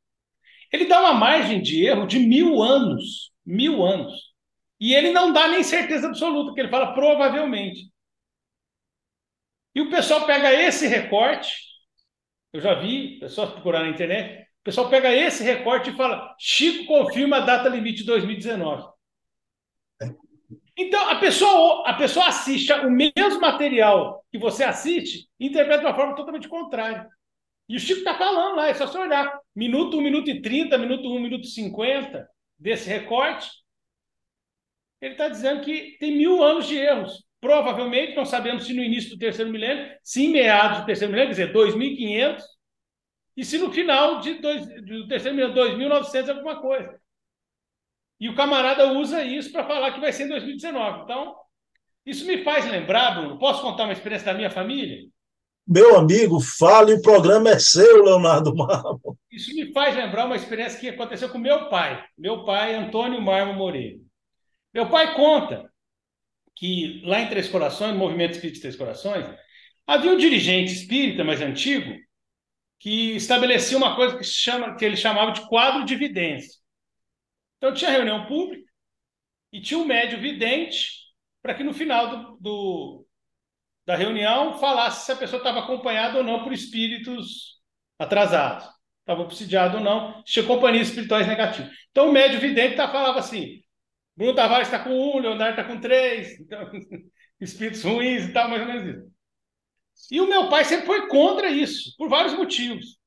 Ele 0.71 0.85
dá 0.85 0.99
uma 0.99 1.13
margem 1.13 1.61
de 1.61 1.83
erro 1.83 2.05
de 2.05 2.19
mil 2.19 2.61
anos. 2.61 3.31
Mil 3.45 3.83
anos. 3.83 4.13
E 4.79 4.93
ele 4.93 5.11
não 5.11 5.33
dá 5.33 5.47
nem 5.47 5.63
certeza 5.63 6.07
absoluta, 6.07 6.47
porque 6.47 6.61
ele 6.61 6.69
fala 6.69 6.93
provavelmente. 6.93 7.89
E 9.77 9.81
o 9.81 9.89
pessoal 9.89 10.25
pega 10.25 10.51
esse 10.51 10.87
recorte 10.87 11.67
eu 12.57 12.61
já 12.61 12.73
vi 12.73 13.19
pessoas 13.19 13.51
procurar 13.51 13.83
na 13.83 13.89
internet. 13.89 14.41
O 14.61 14.63
pessoal 14.63 14.89
pega 14.89 15.13
esse 15.13 15.43
recorte 15.43 15.89
e 15.89 15.95
fala: 15.95 16.35
Chico 16.39 16.85
confirma 16.85 17.37
a 17.37 17.41
data 17.41 17.69
limite 17.69 17.99
de 17.99 18.05
2019. 18.05 18.89
Então, 20.75 21.09
a 21.09 21.19
pessoa, 21.19 21.87
a 21.87 21.93
pessoa 21.93 22.27
assiste 22.27 22.71
o 22.71 22.89
mesmo 22.89 23.39
material 23.39 24.25
que 24.31 24.39
você 24.39 24.63
assiste 24.63 25.27
e 25.39 25.47
interpreta 25.47 25.81
de 25.81 25.85
uma 25.85 25.95
forma 25.95 26.15
totalmente 26.15 26.47
contrária. 26.47 27.07
E 27.69 27.75
o 27.75 27.79
Chico 27.79 27.99
está 27.99 28.17
falando 28.17 28.55
lá, 28.55 28.69
é 28.69 28.73
só 28.73 28.87
você 28.87 28.97
olhar. 28.97 29.39
Minuto 29.55 29.97
1, 29.97 30.01
minuto 30.01 30.29
e 30.29 30.41
30, 30.41 30.77
minuto 30.77 31.09
1, 31.09 31.19
minuto 31.19 31.43
e 31.43 31.51
50 31.51 32.27
desse 32.57 32.87
recorte. 32.87 33.49
Ele 35.01 35.13
está 35.13 35.29
dizendo 35.29 35.61
que 35.61 35.95
tem 35.99 36.17
mil 36.17 36.43
anos 36.43 36.67
de 36.67 36.75
erros. 36.75 37.26
Provavelmente, 37.47 38.13
não 38.13 38.25
sabemos 38.25 38.65
se 38.65 38.73
no 38.73 38.83
início 38.83 39.11
do 39.11 39.17
terceiro 39.17 39.49
milênio, 39.49 39.89
se 40.03 40.25
em 40.25 40.33
meados 40.33 40.81
do 40.81 40.85
terceiro 40.85 41.13
milênio, 41.13 41.33
quer 41.33 41.43
dizer, 41.43 41.53
2500, 41.53 42.43
e 43.37 43.45
se 43.45 43.57
no 43.57 43.71
final 43.71 44.19
de 44.19 44.33
dois, 44.33 44.67
do 44.83 45.07
terceiro 45.07 45.33
milênio, 45.33 45.55
2900 45.55 46.29
alguma 46.29 46.59
coisa. 46.59 46.99
E 48.19 48.27
o 48.27 48.35
camarada 48.35 48.91
usa 48.91 49.23
isso 49.23 49.49
para 49.53 49.65
falar 49.65 49.93
que 49.93 50.01
vai 50.01 50.11
ser 50.11 50.25
em 50.25 50.27
2019. 50.27 51.03
Então, 51.03 51.37
isso 52.05 52.27
me 52.27 52.43
faz 52.43 52.69
lembrar, 52.69 53.11
Bruno, 53.11 53.39
posso 53.39 53.61
contar 53.61 53.85
uma 53.85 53.93
experiência 53.93 54.25
da 54.25 54.33
minha 54.33 54.51
família? 54.51 55.07
Meu 55.65 55.95
amigo, 55.95 56.41
fale, 56.41 56.95
o 56.95 57.01
programa 57.01 57.51
é 57.51 57.59
seu, 57.59 58.03
Leonardo 58.03 58.53
Marmo. 58.53 59.17
Isso 59.31 59.55
me 59.55 59.71
faz 59.71 59.95
lembrar 59.95 60.25
uma 60.25 60.35
experiência 60.35 60.77
que 60.77 60.89
aconteceu 60.89 61.29
com 61.29 61.37
meu 61.37 61.69
pai, 61.69 62.03
meu 62.17 62.43
pai, 62.43 62.75
Antônio 62.75 63.21
Marmo 63.21 63.53
Moreira. 63.53 63.99
Meu 64.73 64.89
pai 64.89 65.15
conta 65.15 65.71
que 66.57 67.01
lá 67.05 67.21
em 67.21 67.29
Três 67.29 67.47
Corações, 67.47 67.93
no 67.93 67.99
Movimento 67.99 68.33
Espírita 68.33 68.61
Três 68.61 68.75
Corações, 68.75 69.25
havia 69.85 70.11
um 70.11 70.17
dirigente 70.17 70.71
espírita 70.71 71.23
mais 71.23 71.41
antigo 71.41 71.95
que 72.79 73.15
estabelecia 73.15 73.77
uma 73.77 73.95
coisa 73.95 74.17
que, 74.17 74.23
chama, 74.23 74.75
que 74.75 74.83
ele 74.83 74.97
chamava 74.97 75.31
de 75.31 75.47
quadro 75.47 75.85
de 75.85 75.95
vidência. 75.95 76.59
Então 77.57 77.73
tinha 77.73 77.91
reunião 77.91 78.25
pública 78.25 78.67
e 79.51 79.61
tinha 79.61 79.79
um 79.79 79.85
médio 79.85 80.19
vidente 80.19 80.91
para 81.41 81.53
que 81.53 81.63
no 81.63 81.73
final 81.73 82.09
do, 82.09 82.37
do, 82.39 83.07
da 83.85 83.95
reunião 83.95 84.59
falasse 84.59 85.05
se 85.05 85.11
a 85.11 85.15
pessoa 85.15 85.39
estava 85.39 85.59
acompanhada 85.59 86.17
ou 86.17 86.23
não 86.23 86.43
por 86.43 86.53
espíritos 86.53 87.61
atrasados, 87.97 88.67
estava 88.99 89.21
obsidiado 89.21 89.77
ou 89.77 89.83
não, 89.83 90.23
tinha 90.23 90.45
companhias 90.45 90.89
espirituais 90.89 91.27
negativas. 91.27 91.71
Então 91.91 92.09
o 92.09 92.11
médio 92.11 92.39
vidente 92.39 92.75
tá, 92.75 92.91
falava 92.91 93.19
assim, 93.19 93.61
Bruno 94.17 94.33
Tavares 94.33 94.67
está 94.67 94.79
com 94.79 94.89
um, 94.89 95.19
Leonardo 95.19 95.59
está 95.59 95.63
com 95.63 95.79
três, 95.79 96.39
então, 96.39 96.71
espíritos 97.39 97.83
ruins 97.83 98.25
e 98.25 98.33
tal, 98.33 98.49
mais 98.49 98.63
ou 98.63 98.67
menos 98.67 98.97
isso. 98.97 99.17
E 100.11 100.19
o 100.19 100.27
meu 100.27 100.49
pai 100.49 100.65
sempre 100.65 100.87
foi 100.87 101.07
contra 101.07 101.49
isso, 101.49 101.95
por 101.97 102.09
vários 102.09 102.33
motivos. 102.33 102.97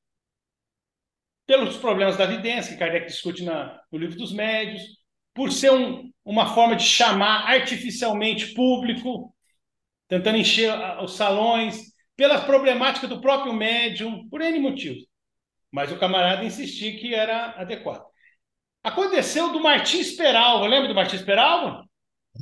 Pelos 1.45 1.75
problemas 1.77 2.15
da 2.15 2.25
vidência, 2.25 2.71
que 2.71 2.79
Kardec 2.79 3.07
discute 3.07 3.43
na, 3.43 3.81
no 3.91 3.99
livro 3.99 4.17
dos 4.17 4.31
médios, 4.31 4.81
por 5.33 5.51
ser 5.51 5.71
um, 5.71 6.09
uma 6.23 6.53
forma 6.53 6.77
de 6.77 6.83
chamar 6.83 7.45
artificialmente 7.49 8.53
público, 8.53 9.35
tentando 10.07 10.37
encher 10.37 10.71
os 11.01 11.15
salões, 11.15 11.91
pela 12.15 12.41
problemática 12.41 13.07
do 13.07 13.19
próprio 13.19 13.53
médium, 13.53 14.29
por 14.29 14.41
N 14.41 14.59
motivos. 14.59 15.05
Mas 15.71 15.91
o 15.91 15.99
camarada 15.99 16.45
insistia 16.45 16.97
que 16.97 17.13
era 17.13 17.51
adequado. 17.51 18.10
Aconteceu 18.83 19.51
do 19.51 19.59
Martins 19.59 20.11
Peralva, 20.11 20.65
lembra 20.65 20.87
do 20.87 20.95
Martins 20.95 21.21
Peralva? 21.21 21.85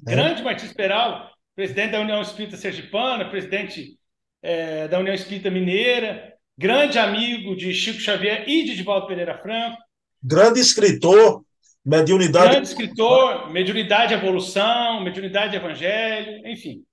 É. 0.08 0.12
Grande 0.12 0.42
Martins 0.42 0.74
Peralva, 0.74 1.30
presidente 1.56 1.92
da 1.92 2.00
União 2.00 2.22
Espírita 2.22 2.56
Sergipana, 2.56 3.30
presidente 3.30 4.00
é, 4.42 4.88
da 4.88 5.00
União 5.00 5.14
Espírita 5.14 5.50
Mineira, 5.50 6.34
grande 6.58 6.98
amigo 6.98 7.56
de 7.56 7.74
Chico 7.74 8.00
Xavier 8.00 8.48
e 8.48 8.64
de 8.64 8.76
Divaldo 8.76 9.08
Pereira 9.08 9.38
Franco. 9.38 9.78
Grande 10.24 10.60
escritor, 10.62 11.44
mediunidade. 11.84 12.52
Grande 12.52 12.68
escritor, 12.68 13.52
mediunidade 13.52 14.14
evolução, 14.14 15.02
mediunidade 15.04 15.56
evangelho, 15.56 16.48
enfim. 16.48 16.86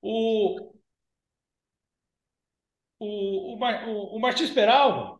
O, 0.00 0.72
o, 2.98 3.54
o, 3.54 4.16
o 4.16 4.20
Martins 4.20 4.50
Peralva 4.50 5.17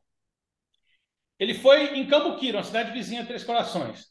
ele 1.39 1.55
foi 1.55 1.99
em 1.99 2.07
Cambuquira, 2.07 2.59
uma 2.59 2.65
cidade 2.65 2.93
vizinha 2.93 3.25
Três 3.25 3.45
Corações. 3.45 4.07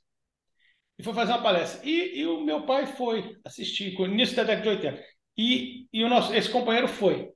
e 0.97 1.03
foi 1.03 1.13
fazer 1.13 1.33
uma 1.33 1.43
palestra. 1.43 1.87
E, 1.87 2.19
e 2.19 2.25
o 2.25 2.41
meu 2.41 2.65
pai 2.65 2.85
foi 2.85 3.37
assistir, 3.45 3.97
no 3.97 4.05
início 4.05 4.35
da 4.35 4.43
década 4.43 4.63
de 4.63 4.69
80. 4.69 5.03
E, 5.37 5.87
e 5.93 6.03
o 6.03 6.09
nosso, 6.09 6.33
esse 6.33 6.49
companheiro 6.49 6.87
foi. 6.87 7.31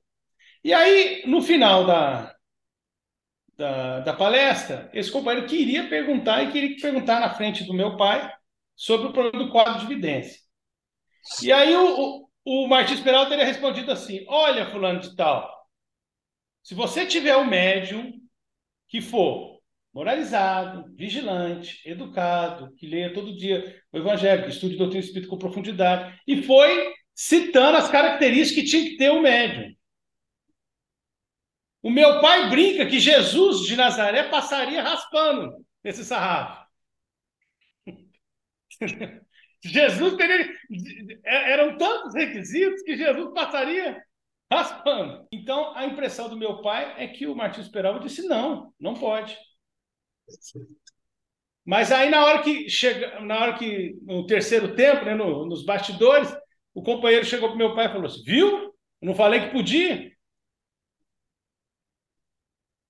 E 0.64 0.72
aí, 0.72 1.24
no 1.26 1.42
final 1.42 1.86
da, 1.86 2.34
da, 3.56 4.00
da, 4.00 4.12
palestra, 4.14 4.90
esse 4.92 5.10
companheiro 5.10 5.46
queria 5.46 5.88
perguntar 5.88 6.42
e 6.42 6.52
queria 6.52 6.76
perguntar 6.80 7.20
na 7.20 7.34
frente 7.34 7.64
do 7.64 7.74
meu 7.74 7.96
pai 7.96 8.32
sobre 8.74 9.08
o 9.08 9.12
problema 9.12 9.44
do 9.44 9.52
quadro 9.52 9.78
de 9.80 9.92
evidência. 9.92 10.40
E 11.42 11.52
aí 11.52 11.74
o, 11.76 12.26
o, 12.44 12.64
o 12.64 12.68
Martins 12.68 13.00
Peralta 13.00 13.30
teria 13.30 13.44
respondido 13.44 13.92
assim: 13.92 14.24
Olha, 14.28 14.70
fulano 14.70 15.00
de 15.00 15.14
tal, 15.14 15.52
se 16.62 16.74
você 16.74 17.06
tiver 17.06 17.36
um 17.36 17.44
médium 17.44 18.12
que 18.88 19.00
for 19.00 19.51
moralizado, 19.92 20.90
vigilante, 20.96 21.80
educado, 21.84 22.74
que 22.76 22.86
leia 22.86 23.12
todo 23.12 23.36
dia 23.36 23.80
o 23.92 23.98
Evangelho, 23.98 24.44
que 24.44 24.50
estude 24.50 24.76
doutrina 24.76 25.04
espírita 25.04 25.28
com 25.28 25.38
profundidade, 25.38 26.18
e 26.26 26.42
foi 26.42 26.94
citando 27.14 27.76
as 27.76 27.90
características 27.90 28.64
que 28.64 28.70
tinha 28.70 28.90
que 28.90 28.96
ter 28.96 29.10
o 29.10 29.20
médium. 29.20 29.74
O 31.82 31.90
meu 31.90 32.20
pai 32.20 32.48
brinca 32.48 32.86
que 32.86 33.00
Jesus 33.00 33.66
de 33.66 33.76
Nazaré 33.76 34.28
passaria 34.30 34.82
raspando 34.82 35.52
esse 35.84 36.04
sarrafo. 36.04 36.62
Jesus 39.64 40.16
teria. 40.16 40.52
Eram 41.24 41.76
tantos 41.76 42.14
requisitos 42.14 42.82
que 42.82 42.96
Jesus 42.96 43.32
passaria 43.32 44.02
raspando. 44.50 45.26
Então, 45.32 45.76
a 45.76 45.86
impressão 45.86 46.28
do 46.28 46.36
meu 46.36 46.60
pai 46.62 47.02
é 47.02 47.06
que 47.08 47.26
o 47.26 47.34
Martins 47.34 47.68
Peralva 47.68 48.00
disse: 48.00 48.26
não, 48.26 48.72
não 48.78 48.94
pode. 48.94 49.36
Mas 51.64 51.92
aí, 51.92 52.10
na 52.10 52.24
hora 52.24 52.42
que 52.42 52.68
chega, 52.68 53.20
na 53.20 53.40
hora 53.40 53.58
que, 53.58 53.96
no 54.02 54.26
terceiro 54.26 54.74
tempo, 54.74 55.04
né, 55.04 55.14
no, 55.14 55.46
nos 55.46 55.64
bastidores, 55.64 56.34
o 56.74 56.82
companheiro 56.82 57.24
chegou 57.24 57.48
para 57.48 57.58
meu 57.58 57.74
pai 57.74 57.86
e 57.86 57.90
falou 57.90 58.06
assim: 58.06 58.22
viu? 58.24 58.72
Eu 59.00 59.06
não 59.08 59.14
falei 59.14 59.40
que 59.40 59.52
podia. 59.52 60.12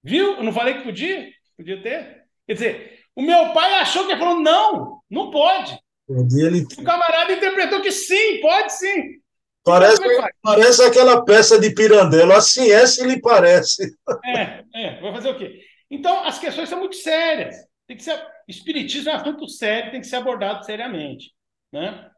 Viu? 0.03 0.37
Eu 0.37 0.43
não 0.43 0.53
falei 0.53 0.75
que 0.75 0.85
podia? 0.85 1.31
Podia 1.57 1.83
ter. 1.83 2.25
Quer 2.47 2.55
dizer, 2.55 3.01
o 3.15 3.23
meu 3.23 3.53
pai 3.53 3.75
achou 3.75 4.07
que 4.07 4.12
ele 4.12 4.21
falou: 4.21 4.41
não, 4.41 5.03
não 5.11 5.31
pode. 5.31 5.79
Ele... 6.09 6.65
O 6.79 6.85
camarada 6.85 7.33
interpretou 7.33 7.81
que 7.81 7.93
sim, 7.93 8.41
pode 8.41 8.73
sim. 8.73 9.21
Parece, 9.65 10.03
parece 10.43 10.83
aquela 10.83 11.25
peça 11.25 11.61
de 11.61 11.73
Pirandello, 11.73 12.33
assim 12.33 12.71
é 12.71 12.85
se 12.85 13.07
lhe 13.07 13.21
parece. 13.21 13.97
É, 14.25 14.65
é, 14.75 15.01
vai 15.01 15.12
fazer 15.12 15.31
o 15.31 15.39
quê? 15.39 15.61
Então, 15.92 16.25
as 16.25 16.38
questões 16.38 16.68
são 16.68 16.80
muito 16.80 16.96
sérias. 16.96 17.54
Tem 17.87 17.96
que 17.96 18.02
ser, 18.02 18.20
espiritismo 18.49 19.11
é 19.11 19.12
um 19.12 19.16
assunto 19.16 19.49
sério, 19.49 19.92
tem 19.92 20.00
que 20.00 20.06
ser 20.06 20.16
abordado 20.16 20.64
seriamente. 20.64 21.32
Né? 21.70 22.11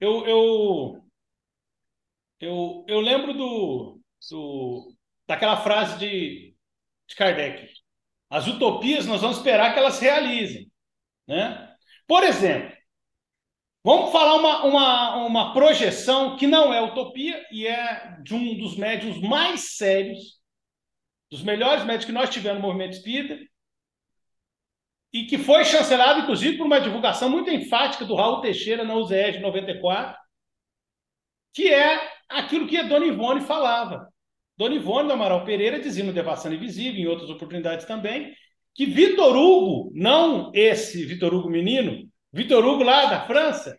Eu, 0.00 0.26
eu, 0.26 1.04
eu, 2.40 2.84
eu 2.88 3.00
lembro 3.00 3.34
do, 3.34 4.00
do, 4.30 4.94
daquela 5.28 5.62
frase 5.62 5.98
de 5.98 6.50
de 7.10 7.16
Kardec. 7.16 7.68
As 8.30 8.46
utopias 8.46 9.06
nós 9.06 9.20
vamos 9.20 9.38
esperar 9.38 9.72
que 9.74 9.78
elas 9.80 9.94
se 9.94 10.04
realizem. 10.04 10.70
Né? 11.26 11.68
Por 12.06 12.22
exemplo, 12.22 12.74
vamos 13.84 14.12
falar 14.12 14.36
uma, 14.36 14.64
uma, 14.64 15.26
uma 15.26 15.52
projeção 15.52 16.36
que 16.36 16.46
não 16.46 16.72
é 16.72 16.80
utopia 16.80 17.44
e 17.50 17.66
é 17.66 18.16
de 18.22 18.34
um 18.34 18.56
dos 18.56 18.76
médios 18.76 19.20
mais 19.20 19.76
sérios, 19.76 20.39
dos 21.30 21.42
melhores 21.42 21.84
médios 21.84 22.04
que 22.04 22.12
nós 22.12 22.30
tivemos 22.30 22.60
no 22.60 22.66
movimento 22.66 22.94
espírita, 22.94 23.38
e 25.12 25.24
que 25.24 25.38
foi 25.38 25.64
chancelado, 25.64 26.20
inclusive, 26.20 26.56
por 26.56 26.66
uma 26.66 26.80
divulgação 26.80 27.28
muito 27.28 27.50
enfática 27.50 28.04
do 28.04 28.14
Raul 28.14 28.40
Teixeira 28.40 28.84
na 28.84 28.94
UZE 28.94 29.32
de 29.32 29.40
94, 29.40 30.16
que 31.52 31.68
é 31.72 32.00
aquilo 32.28 32.68
que 32.68 32.76
a 32.76 32.84
Dona 32.84 33.06
Ivone 33.06 33.40
falava. 33.40 34.08
Dona 34.56 34.76
Ivone 34.76 35.08
do 35.08 35.14
Amaral 35.14 35.44
Pereira 35.44 35.80
dizia 35.80 36.04
no 36.04 36.12
Devassando 36.12 36.54
Invisível, 36.54 37.00
em 37.00 37.06
outras 37.06 37.28
oportunidades 37.28 37.86
também, 37.86 38.34
que 38.74 38.86
Vitor 38.86 39.36
Hugo, 39.36 39.90
não 39.94 40.52
esse 40.54 41.04
Vitor 41.04 41.34
Hugo 41.34 41.50
menino, 41.50 42.08
Vitor 42.32 42.64
Hugo 42.64 42.84
lá 42.84 43.06
da 43.06 43.26
França, 43.26 43.76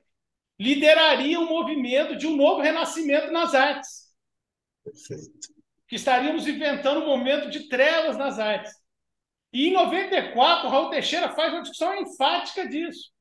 lideraria 0.59 1.39
um 1.39 1.47
movimento 1.47 2.17
de 2.17 2.27
um 2.27 2.35
novo 2.35 2.61
renascimento 2.61 3.31
nas 3.31 3.55
artes. 3.55 4.11
Perfeito. 4.83 5.60
Que 5.91 5.97
estaríamos 5.97 6.47
inventando 6.47 7.01
um 7.01 7.05
momento 7.05 7.49
de 7.49 7.67
trevas 7.67 8.15
nas 8.15 8.39
artes. 8.39 8.73
E 9.51 9.67
em 9.67 9.73
94, 9.73 10.69
Raul 10.69 10.89
Teixeira 10.89 11.35
faz 11.35 11.51
uma 11.51 11.63
discussão 11.63 11.93
enfática 11.95 12.65
disso. 12.65 13.11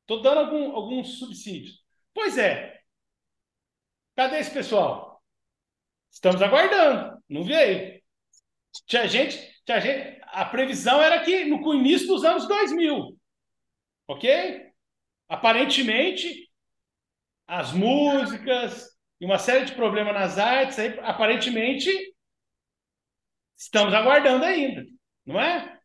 Estou 0.00 0.20
dando 0.20 0.40
algum, 0.40 0.72
alguns 0.74 1.20
subsídios. 1.20 1.80
Pois 2.12 2.36
é. 2.36 2.80
Cadê 4.16 4.40
esse 4.40 4.50
pessoal? 4.50 5.22
Estamos 6.10 6.42
aguardando, 6.42 7.22
não 7.28 7.44
veio. 7.44 8.02
Tinha 8.84 9.06
gente, 9.06 9.38
tinha 9.64 9.80
gente, 9.80 10.20
a 10.24 10.44
previsão 10.44 11.00
era 11.00 11.24
que 11.24 11.44
no 11.44 11.72
início 11.72 12.08
dos 12.08 12.24
anos 12.24 12.48
2000, 12.48 13.16
ok? 14.08 14.72
Aparentemente, 15.28 16.50
as 17.46 17.72
músicas 17.72 18.97
e 19.20 19.24
uma 19.24 19.38
série 19.38 19.64
de 19.64 19.72
problemas 19.72 20.14
nas 20.14 20.38
artes, 20.38 20.78
aí, 20.78 20.98
aparentemente, 21.00 21.90
estamos 23.56 23.92
aguardando 23.92 24.44
ainda, 24.44 24.84
não 25.26 25.40
é? 25.40 25.78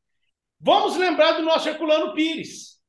Vamos 0.59 0.95
lembrar 0.95 1.33
do 1.33 1.41
nosso 1.41 1.67
Herculano 1.67 2.13
Pires. 2.13 2.79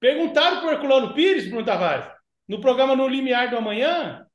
Perguntaram 0.00 0.60
para 0.60 0.68
o 0.68 0.72
Herculano 0.72 1.14
Pires, 1.14 1.48
Bruno 1.48 1.64
Tavares, 1.64 2.10
no 2.48 2.60
programa 2.60 2.96
No 2.96 3.06
Limiar 3.06 3.50
do 3.50 3.56
Amanhã, 3.56 4.26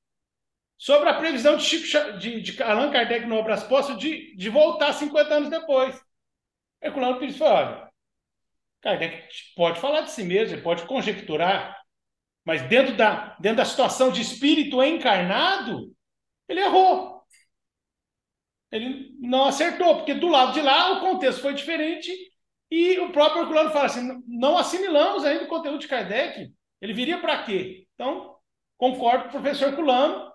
sobre 0.78 1.10
a 1.10 1.16
previsão 1.16 1.58
de, 1.58 1.64
Chico, 1.64 2.18
de, 2.18 2.42
de 2.42 2.64
Allan 2.64 2.92
Kardec 2.92 3.26
no 3.26 3.36
Obras 3.36 3.64
Postas 3.64 3.98
de, 3.98 4.36
de 4.36 4.50
voltar 4.50 4.94
50 4.94 5.34
anos 5.34 5.50
depois. 5.50 6.00
Herculano 6.82 7.20
Pires 7.20 7.38
falou: 7.38 7.56
olha, 7.56 7.92
Kardec 8.82 9.28
pode 9.56 9.80
falar 9.82 10.02
de 10.02 10.12
si 10.12 10.24
mesmo, 10.24 10.56
ele 10.56 10.62
pode 10.62 10.86
conjecturar, 10.86 11.78
mas 12.48 12.62
dentro 12.62 12.96
da, 12.96 13.36
dentro 13.42 13.58
da 13.58 13.66
situação 13.66 14.10
de 14.10 14.22
espírito 14.22 14.82
encarnado, 14.82 15.94
ele 16.48 16.62
errou. 16.62 17.22
Ele 18.72 19.14
não 19.20 19.44
acertou, 19.48 19.98
porque 19.98 20.14
do 20.14 20.30
lado 20.30 20.54
de 20.54 20.62
lá 20.62 20.94
o 20.94 21.02
contexto 21.02 21.42
foi 21.42 21.54
diferente 21.54 22.10
e 22.72 23.00
o 23.00 23.12
próprio 23.12 23.42
Herculano 23.42 23.72
fala 23.72 23.88
assim: 23.88 24.24
não 24.26 24.58
assimilamos 24.58 25.26
ainda 25.26 25.44
o 25.44 25.50
conteúdo 25.50 25.80
de 25.80 25.90
Kardec. 25.90 26.50
Ele 26.80 26.94
viria 26.94 27.20
para 27.20 27.44
quê? 27.44 27.86
Então, 27.94 28.38
concordo 28.78 29.24
com 29.24 29.30
o 29.40 29.42
professor 29.42 29.68
Herculano, 29.68 30.32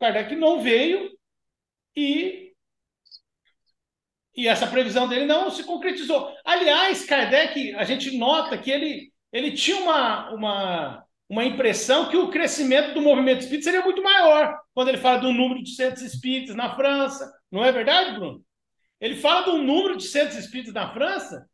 Kardec 0.00 0.34
não 0.36 0.62
veio 0.62 1.10
e, 1.94 2.54
e 4.34 4.48
essa 4.48 4.66
previsão 4.66 5.06
dele 5.06 5.26
não 5.26 5.50
se 5.50 5.64
concretizou. 5.64 6.34
Aliás, 6.42 7.04
Kardec, 7.04 7.74
a 7.74 7.84
gente 7.84 8.16
nota 8.16 8.56
que 8.56 8.70
ele, 8.70 9.11
ele 9.32 9.52
tinha 9.52 9.78
uma, 9.78 10.30
uma, 10.30 11.04
uma 11.28 11.44
impressão 11.44 12.08
que 12.08 12.16
o 12.16 12.30
crescimento 12.30 12.94
do 12.94 13.00
movimento 13.00 13.40
espírita 13.40 13.64
seria 13.64 13.82
muito 13.82 14.02
maior, 14.02 14.58
quando 14.74 14.88
ele 14.88 14.98
fala 14.98 15.18
do 15.18 15.32
número 15.32 15.62
de 15.62 15.74
centros 15.74 16.02
espíritas 16.02 16.54
na 16.54 16.74
França. 16.76 17.32
Não 17.50 17.64
é 17.64 17.72
verdade, 17.72 18.18
Bruno? 18.18 18.44
Ele 19.00 19.16
fala 19.16 19.46
do 19.46 19.58
número 19.58 19.96
de 19.96 20.04
centros 20.04 20.38
espíritas 20.38 20.74
na 20.74 20.92
França 20.92 21.48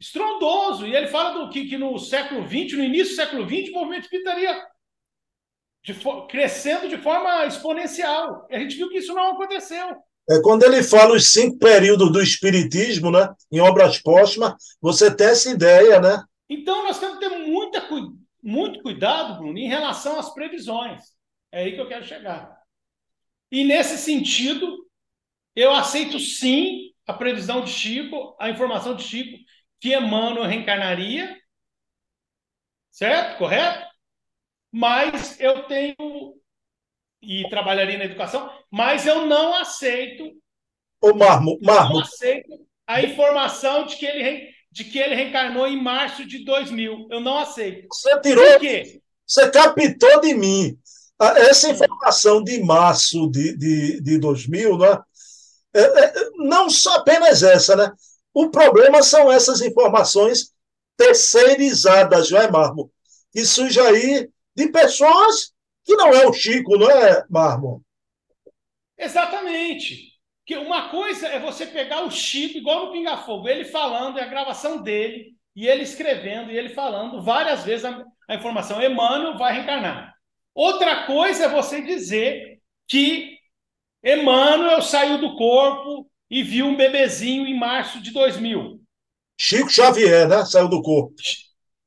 estrondoso. 0.00 0.86
E 0.86 0.94
ele 0.94 1.08
fala 1.08 1.38
do 1.38 1.50
que, 1.50 1.66
que 1.66 1.76
no 1.76 1.98
século 1.98 2.46
XX, 2.46 2.78
no 2.78 2.84
início 2.84 3.14
do 3.14 3.16
século 3.16 3.44
XX, 3.44 3.70
o 3.70 3.74
movimento 3.74 4.04
espírita 4.04 4.30
estaria 4.30 4.66
de 5.84 5.94
crescendo 6.28 6.88
de 6.88 6.98
forma 6.98 7.46
exponencial. 7.46 8.46
E 8.50 8.56
a 8.56 8.58
gente 8.58 8.76
viu 8.76 8.88
que 8.88 8.98
isso 8.98 9.14
não 9.14 9.32
aconteceu. 9.32 9.86
É, 10.28 10.40
quando 10.42 10.64
ele 10.64 10.82
fala 10.82 11.14
os 11.14 11.30
cinco 11.30 11.58
períodos 11.58 12.10
do 12.10 12.20
Espiritismo, 12.20 13.12
né, 13.12 13.32
em 13.52 13.60
obras 13.60 13.98
póstumas, 13.98 14.54
você 14.80 15.14
tem 15.14 15.28
essa 15.28 15.48
ideia, 15.48 16.00
né? 16.00 16.20
Então, 16.48 16.84
nós 16.84 16.98
temos 16.98 17.18
que 17.18 17.28
ter 17.28 17.38
muita, 17.38 17.88
muito 18.42 18.82
cuidado, 18.82 19.38
Bruno, 19.38 19.58
em 19.58 19.68
relação 19.68 20.18
às 20.18 20.32
previsões. 20.32 21.02
É 21.50 21.62
aí 21.62 21.72
que 21.74 21.80
eu 21.80 21.88
quero 21.88 22.04
chegar. 22.04 22.56
E 23.50 23.64
nesse 23.64 23.98
sentido, 23.98 24.86
eu 25.54 25.72
aceito 25.72 26.18
sim 26.18 26.92
a 27.06 27.12
previsão 27.12 27.62
de 27.62 27.70
Chico, 27.70 28.36
a 28.38 28.50
informação 28.50 28.94
de 28.94 29.02
Chico, 29.02 29.38
que 29.80 29.96
Emmanuel 29.96 30.44
reencarnaria. 30.44 31.36
Certo? 32.90 33.38
Correto? 33.38 33.86
mas 34.76 35.40
eu 35.40 35.62
tenho 35.64 36.34
e 37.22 37.48
trabalharia 37.48 37.96
na 37.96 38.04
educação, 38.04 38.52
mas 38.70 39.06
eu 39.06 39.24
não 39.24 39.54
aceito 39.54 40.30
o 41.02 41.14
Marmo, 41.14 41.58
Marmo. 41.62 41.94
não 41.94 42.00
aceito 42.00 42.66
a 42.86 43.00
informação 43.00 43.86
de 43.86 43.96
que 43.96 44.04
ele 44.04 44.22
de 44.76 44.84
que 44.84 44.98
ele 44.98 45.14
reencarnou 45.14 45.66
em 45.66 45.82
março 45.82 46.26
de 46.26 46.44
2000. 46.44 47.08
Eu 47.10 47.18
não 47.18 47.38
aceito. 47.38 47.88
Você 47.90 48.20
tirou 48.20 48.44
Por 48.44 48.60
quê? 48.60 49.00
Você 49.26 49.50
captou 49.50 50.20
de 50.20 50.34
mim 50.34 50.78
essa 51.18 51.70
informação 51.70 52.44
de 52.44 52.62
março 52.62 53.26
de, 53.30 53.56
de, 53.56 54.02
de 54.02 54.18
2000, 54.18 54.76
né? 54.76 54.98
É, 55.72 55.80
é, 55.80 56.14
não 56.36 56.68
só 56.68 56.96
apenas 56.96 57.42
essa, 57.42 57.74
né? 57.74 57.90
O 58.34 58.50
problema 58.50 59.02
são 59.02 59.32
essas 59.32 59.62
informações 59.62 60.52
terceirizadas, 60.94 62.30
não 62.30 62.38
é, 62.38 62.50
Marmo? 62.50 62.92
Que 63.32 63.46
surge 63.46 63.80
aí 63.80 64.28
de 64.54 64.68
pessoas 64.68 65.54
que 65.84 65.96
não 65.96 66.08
é 66.12 66.26
o 66.26 66.34
Chico, 66.34 66.76
não 66.76 66.90
é, 66.90 67.24
Marmo? 67.30 67.82
Exatamente. 68.98 70.15
Que 70.46 70.56
uma 70.56 70.88
coisa 70.88 71.26
é 71.26 71.40
você 71.40 71.66
pegar 71.66 72.04
o 72.04 72.10
Chico, 72.10 72.56
igual 72.56 72.86
no 72.86 72.92
Pinga 72.92 73.16
Fogo, 73.18 73.48
ele 73.48 73.64
falando, 73.64 74.18
é 74.18 74.22
a 74.22 74.28
gravação 74.28 74.80
dele, 74.80 75.34
e 75.56 75.66
ele 75.66 75.82
escrevendo, 75.82 76.52
e 76.52 76.56
ele 76.56 76.68
falando 76.68 77.20
várias 77.20 77.64
vezes 77.64 77.84
a, 77.84 78.04
a 78.28 78.34
informação. 78.34 78.80
Emmanuel 78.80 79.36
vai 79.36 79.54
reencarnar. 79.54 80.14
Outra 80.54 81.04
coisa 81.04 81.44
é 81.44 81.48
você 81.48 81.82
dizer 81.82 82.60
que 82.88 83.36
Emmanuel 84.04 84.80
saiu 84.80 85.18
do 85.18 85.36
corpo 85.36 86.08
e 86.30 86.42
viu 86.42 86.66
um 86.66 86.76
bebezinho 86.76 87.46
em 87.46 87.58
março 87.58 88.00
de 88.00 88.12
2000. 88.12 88.80
Chico 89.38 89.68
Xavier, 89.68 90.28
né? 90.28 90.44
Saiu 90.44 90.68
do 90.68 90.80
corpo. 90.80 91.14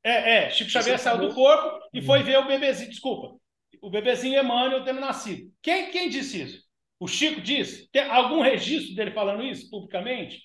É, 0.04 0.46
é. 0.46 0.50
Chico 0.50 0.70
Xavier 0.70 1.00
saiu 1.00 1.18
do 1.20 1.34
corpo 1.34 1.80
e 1.94 2.02
foi 2.02 2.24
ver 2.24 2.38
o 2.40 2.48
bebezinho. 2.48 2.90
Desculpa. 2.90 3.38
O 3.82 3.90
bebezinho 3.90 4.40
Emmanuel 4.40 4.84
tendo 4.84 5.00
nascido. 5.00 5.52
Quem, 5.62 5.90
quem 5.92 6.10
disse 6.10 6.42
isso? 6.42 6.69
O 7.00 7.08
Chico 7.08 7.40
disse? 7.42 7.90
Tem 7.92 8.04
algum 8.04 8.42
registro 8.42 8.96
dele 8.96 9.12
falando 9.12 9.44
isso 9.44 9.70
publicamente? 9.70 10.42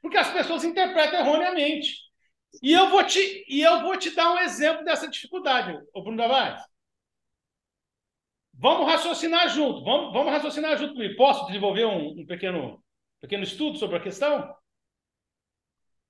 Porque 0.00 0.16
as 0.16 0.32
pessoas 0.32 0.64
interpretam 0.64 1.20
erroneamente. 1.20 1.96
E 2.62 2.72
eu 2.72 2.88
vou 2.88 3.04
te, 3.04 3.44
e 3.48 3.60
eu 3.60 3.82
vou 3.82 3.96
te 3.96 4.10
dar 4.10 4.32
um 4.32 4.38
exemplo 4.38 4.84
dessa 4.84 5.08
dificuldade, 5.08 5.78
o 5.94 6.02
Bruno 6.02 6.16
Tavares. 6.16 6.62
Vamos 8.54 8.86
raciocinar 8.86 9.48
junto. 9.50 9.84
Vamos, 9.84 10.12
vamos 10.12 10.32
raciocinar 10.32 10.76
junto 10.76 10.94
comigo. 10.94 11.16
Posso 11.16 11.46
desenvolver 11.46 11.84
um, 11.84 12.20
um 12.20 12.26
pequeno, 12.26 12.82
pequeno 13.20 13.44
estudo 13.44 13.78
sobre 13.78 13.98
a 13.98 14.00
questão? 14.00 14.52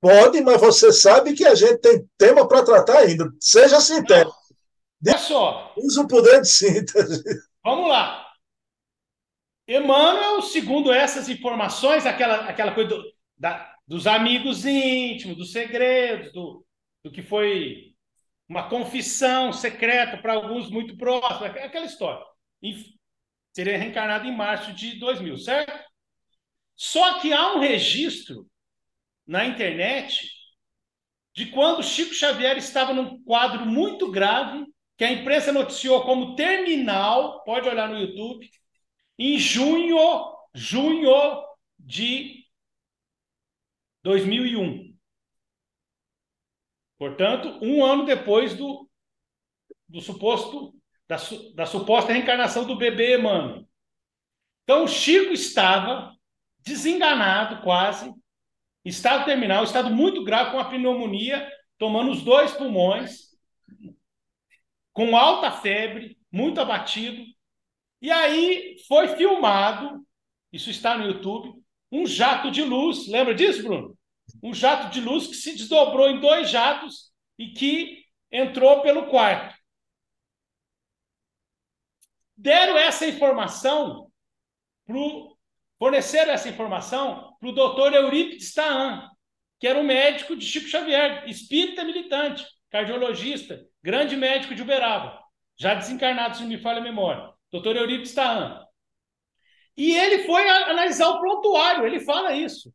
Pode, 0.01 0.41
mas 0.41 0.61
você 0.61 0.93
sabe 0.93 1.35
que 1.35 1.45
a 1.45 1.55
gente 1.55 1.79
tem 1.79 2.09
tema 2.17 2.47
para 2.47 2.65
tratar 2.65 2.99
ainda. 2.99 3.31
Seja 3.41 3.81
sintético. 3.81 4.35
Olha 5.07 5.19
só. 5.19 5.75
Usa 5.77 6.03
o 6.03 6.09
poder 6.09 6.41
de 6.41 6.49
síntese. 6.49 7.23
Vamos 7.63 7.89
lá. 7.89 8.28
Emmanuel, 9.69 10.41
segundo 10.41 10.91
essas 10.91 11.29
informações, 11.29 12.07
aquela, 12.07 12.49
aquela 12.49 12.73
coisa 12.73 12.89
do, 12.89 13.13
da, 13.37 13.77
dos 13.87 14.07
amigos 14.07 14.65
íntimos, 14.65 15.37
dos 15.37 15.53
segredos, 15.53 16.33
do, 16.33 16.67
do 17.05 17.13
que 17.13 17.21
foi 17.21 17.95
uma 18.49 18.71
confissão 18.71 19.53
secreta 19.53 20.17
para 20.17 20.33
alguns 20.33 20.71
muito 20.71 20.97
próximos, 20.97 21.43
aquela 21.43 21.85
história. 21.85 22.25
Seria 23.53 23.77
reencarnado 23.77 24.27
em 24.27 24.35
março 24.35 24.73
de 24.73 24.99
2000, 24.99 25.37
certo? 25.37 25.85
Só 26.75 27.21
que 27.21 27.33
há 27.33 27.55
um 27.55 27.61
registro 27.61 28.47
na 29.27 29.45
internet 29.45 30.31
de 31.35 31.47
quando 31.47 31.83
Chico 31.83 32.15
Xavier 32.15 32.57
estava 32.57 32.95
num 32.95 33.23
quadro 33.23 33.67
muito 33.67 34.11
grave, 34.11 34.65
que 34.97 35.05
a 35.05 35.13
imprensa 35.13 35.53
noticiou 35.53 36.03
como 36.05 36.35
terminal, 36.35 37.45
pode 37.45 37.69
olhar 37.69 37.89
no 37.89 37.99
YouTube, 37.99 38.49
em 39.19 39.39
junho, 39.39 39.99
junho 40.55 41.45
de 41.79 42.47
2001. 44.03 44.97
Portanto, 46.99 47.59
um 47.63 47.85
ano 47.85 48.05
depois 48.05 48.55
do, 48.55 48.89
do 49.89 50.01
suposto 50.01 50.75
da, 51.09 51.17
da 51.55 51.67
suposta 51.67 52.13
reencarnação 52.13 52.67
do 52.67 52.77
bebê 52.77 53.17
Emmanuel. 53.17 53.67
Então, 54.63 54.87
Chico 54.87 55.33
estava 55.33 56.15
desenganado 56.61 57.63
quase, 57.63 58.13
estado 58.85 59.25
terminal, 59.25 59.65
estado 59.65 59.89
muito 59.91 60.23
grave, 60.23 60.51
com 60.51 60.59
a 60.59 60.67
pneumonia, 60.67 61.51
tomando 61.79 62.11
os 62.11 62.23
dois 62.23 62.53
pulmões, 62.53 63.29
com 64.93 65.17
alta 65.17 65.51
febre, 65.51 66.19
muito 66.31 66.61
abatido. 66.61 67.25
E 68.01 68.11
aí 68.11 68.77
foi 68.87 69.09
filmado, 69.17 70.07
isso 70.53 70.71
está 70.71 70.97
no 70.97 71.07
YouTube, 71.07 71.61
um 71.91 72.07
jato 72.07 72.51
de 72.51 72.63
luz. 72.63 73.09
Lembra 73.09 73.35
disso, 73.35 73.63
Bruno? 73.63 73.97
Um 74.43 74.55
jato 74.55 74.91
de 74.91 75.01
luz 75.01 75.27
que 75.27 75.35
se 75.35 75.57
desdobrou 75.57 76.09
em 76.09 76.21
dois 76.21 76.51
jatos 76.51 77.13
e 77.39 77.49
que 77.49 78.05
entrou 78.31 78.83
pelo 78.83 79.07
quarto. 79.07 79.57
Deram 82.37 82.79
essa 82.79 83.07
informação 83.07 84.11
pro 84.87 85.37
forneceram 85.79 86.33
essa 86.33 86.49
informação 86.49 87.37
para 87.39 87.49
o 87.49 87.53
doutor 87.53 87.95
Eurípides 87.95 88.53
Taan, 88.53 89.09
que 89.61 89.67
era 89.67 89.79
um 89.79 89.85
médico 89.85 90.37
de 90.37 90.45
Chico 90.45 90.69
Xavier, 90.69 91.29
espírita 91.29 91.85
militante, 91.85 92.45
cardiologista, 92.69 93.65
grande 93.83 94.17
médico 94.17 94.57
de 94.57 94.63
Uberaba, 94.63 95.21
já 95.57 95.75
desencarnado, 95.75 96.37
se 96.37 96.43
não 96.43 96.49
me 96.49 96.59
falha 96.59 96.79
a 96.79 96.83
memória. 96.83 97.33
Doutor 97.51 97.77
Eurípides 97.77 98.15
Taan. 98.15 98.65
E 99.77 99.95
ele 99.95 100.25
foi 100.25 100.49
analisar 100.49 101.09
o 101.09 101.21
prontuário, 101.21 101.87
ele 101.87 102.01
fala 102.01 102.35
isso. 102.35 102.73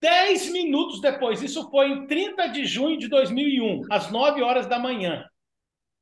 Dez 0.00 0.50
minutos 0.50 1.00
depois, 1.00 1.42
isso 1.42 1.70
foi 1.70 1.88
em 1.90 2.06
30 2.06 2.48
de 2.48 2.64
junho 2.64 2.98
de 2.98 3.08
2001, 3.08 3.82
às 3.90 4.10
9 4.10 4.42
horas 4.42 4.66
da 4.66 4.78
manhã. 4.78 5.24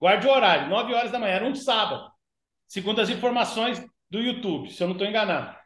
Guarde 0.00 0.26
o 0.26 0.30
horário, 0.30 0.68
9 0.68 0.94
horas 0.94 1.10
da 1.10 1.18
manhã, 1.18 1.34
era 1.34 1.46
um 1.46 1.54
sábado, 1.54 2.10
segundo 2.66 3.00
as 3.00 3.08
informações 3.08 3.84
do 4.10 4.20
YouTube, 4.20 4.70
se 4.70 4.82
eu 4.82 4.88
não 4.88 4.94
estou 4.94 5.08
enganado. 5.08 5.56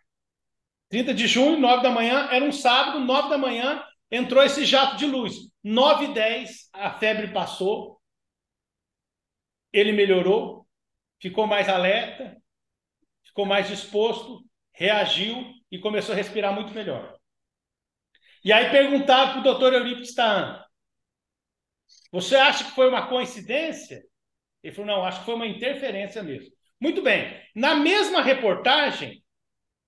30 0.88 1.12
de 1.12 1.27
junho, 1.27 1.59
9 1.59 1.83
da 1.83 1.91
manhã, 1.91 2.29
era 2.31 2.45
um 2.45 2.53
sábado, 2.53 3.01
9 3.01 3.29
da 3.29 3.38
manhã, 3.38 3.85
entrou 4.11 4.43
esse 4.43 4.64
jato 4.64 4.97
de 4.97 5.07
luz. 5.07 5.35
9 5.62 6.07
e 6.07 6.14
10, 6.14 6.71
a 6.73 6.91
febre 6.93 7.33
passou, 7.33 8.01
ele 9.73 9.93
melhorou, 9.93 10.68
ficou 11.21 11.47
mais 11.47 11.69
alerta, 11.69 12.37
ficou 13.25 13.45
mais 13.45 13.69
disposto, 13.69 14.45
reagiu 14.73 15.53
e 15.71 15.79
começou 15.79 16.13
a 16.13 16.17
respirar 16.17 16.55
muito 16.55 16.73
melhor. 16.73 17.17
E 18.45 18.53
aí 18.53 18.71
perguntava 18.71 19.33
para 19.33 19.41
o 19.41 19.43
doutor 19.43 19.73
Eurípides 19.73 20.15
Taan, 20.15 20.65
você 22.11 22.37
acha 22.37 22.65
que 22.65 22.71
foi 22.71 22.89
uma 22.89 23.07
coincidência? 23.09 24.03
Ele 24.63 24.75
falou, 24.75 24.91
não, 24.91 25.05
acho 25.05 25.21
que 25.21 25.27
foi 25.27 25.35
uma 25.35 25.47
interferência 25.47 26.23
mesmo. 26.23 26.51
Muito 26.81 27.03
bem. 27.03 27.41
Na 27.55 27.75
mesma 27.75 28.23
reportagem, 28.23 29.23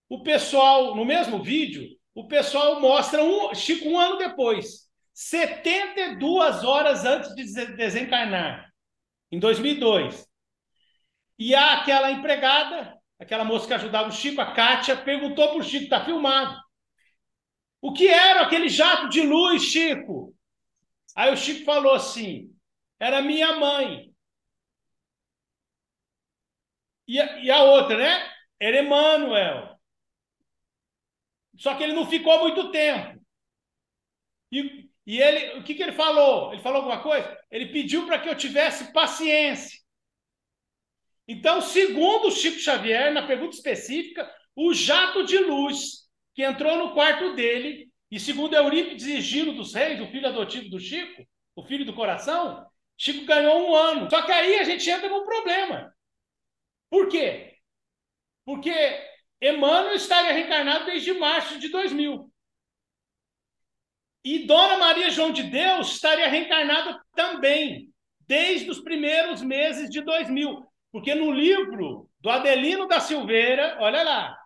o 0.08 0.22
pessoal, 0.22 0.94
no 0.94 1.04
mesmo 1.04 1.42
vídeo, 1.42 1.88
o 2.14 2.26
pessoal 2.26 2.80
mostra 2.80 3.22
um 3.22 3.54
Chico 3.54 3.88
um 3.88 3.98
ano 3.98 4.18
depois, 4.18 4.90
72 5.14 6.64
horas 6.64 7.04
antes 7.04 7.34
de 7.34 7.44
desencarnar, 7.76 8.70
em 9.30 9.38
2002. 9.38 10.29
E 11.40 11.54
aquela 11.54 12.10
empregada, 12.10 13.00
aquela 13.18 13.46
moça 13.46 13.66
que 13.66 13.72
ajudava 13.72 14.10
o 14.10 14.12
Chico, 14.12 14.42
a 14.42 14.52
Kátia, 14.52 14.94
perguntou 14.94 15.48
para 15.48 15.56
o 15.56 15.62
Chico, 15.62 15.84
está 15.84 16.04
filmado. 16.04 16.60
O 17.80 17.94
que 17.94 18.06
era 18.06 18.42
aquele 18.42 18.68
jato 18.68 19.08
de 19.08 19.22
luz, 19.22 19.62
Chico? 19.62 20.36
Aí 21.16 21.32
o 21.32 21.36
Chico 21.38 21.64
falou 21.64 21.94
assim: 21.94 22.54
era 22.98 23.22
minha 23.22 23.56
mãe. 23.56 24.14
E 27.08 27.18
a, 27.18 27.38
e 27.40 27.50
a 27.50 27.62
outra, 27.62 27.96
né? 27.96 28.30
Era 28.60 28.82
Emmanuel. 28.82 29.80
Só 31.56 31.74
que 31.74 31.82
ele 31.82 31.94
não 31.94 32.06
ficou 32.06 32.38
muito 32.40 32.70
tempo. 32.70 33.18
E, 34.52 34.90
e 35.06 35.22
ele, 35.22 35.58
o 35.58 35.64
que, 35.64 35.74
que 35.74 35.82
ele 35.82 35.92
falou? 35.92 36.52
Ele 36.52 36.62
falou 36.62 36.82
alguma 36.82 37.02
coisa? 37.02 37.34
Ele 37.50 37.72
pediu 37.72 38.04
para 38.04 38.18
que 38.18 38.28
eu 38.28 38.36
tivesse 38.36 38.92
paciência. 38.92 39.80
Então, 41.26 41.60
segundo 41.60 42.30
Chico 42.30 42.58
Xavier, 42.58 43.12
na 43.12 43.26
pergunta 43.26 43.54
específica, 43.54 44.28
o 44.56 44.74
jato 44.74 45.24
de 45.24 45.38
luz 45.38 46.08
que 46.34 46.42
entrou 46.42 46.76
no 46.76 46.92
quarto 46.92 47.34
dele, 47.34 47.90
e 48.10 48.18
segundo 48.18 48.54
Eurípides 48.54 49.06
e 49.06 49.20
Gino 49.20 49.52
dos 49.52 49.74
Reis, 49.74 50.00
o 50.00 50.06
filho 50.06 50.26
adotivo 50.26 50.68
do 50.68 50.80
Chico, 50.80 51.24
o 51.54 51.64
filho 51.64 51.84
do 51.84 51.94
coração, 51.94 52.66
Chico 52.96 53.24
ganhou 53.24 53.70
um 53.70 53.74
ano. 53.74 54.10
Só 54.10 54.22
que 54.22 54.32
aí 54.32 54.58
a 54.58 54.64
gente 54.64 54.88
entra 54.90 55.08
num 55.08 55.24
problema. 55.24 55.94
Por 56.90 57.08
quê? 57.08 57.56
Porque 58.44 58.72
Emmanuel 59.40 59.94
estaria 59.94 60.32
reencarnado 60.32 60.86
desde 60.86 61.12
março 61.12 61.58
de 61.58 61.68
2000. 61.68 62.30
E 64.22 64.40
Dona 64.40 64.76
Maria 64.76 65.10
João 65.10 65.32
de 65.32 65.44
Deus 65.44 65.92
estaria 65.92 66.28
reencarnada 66.28 67.00
também, 67.14 67.90
desde 68.26 68.70
os 68.70 68.80
primeiros 68.80 69.40
meses 69.40 69.88
de 69.88 70.02
2000. 70.02 70.69
Porque 70.92 71.14
no 71.14 71.30
livro 71.30 72.08
do 72.20 72.30
Adelino 72.30 72.86
da 72.86 73.00
Silveira, 73.00 73.76
olha 73.80 74.02
lá, 74.02 74.38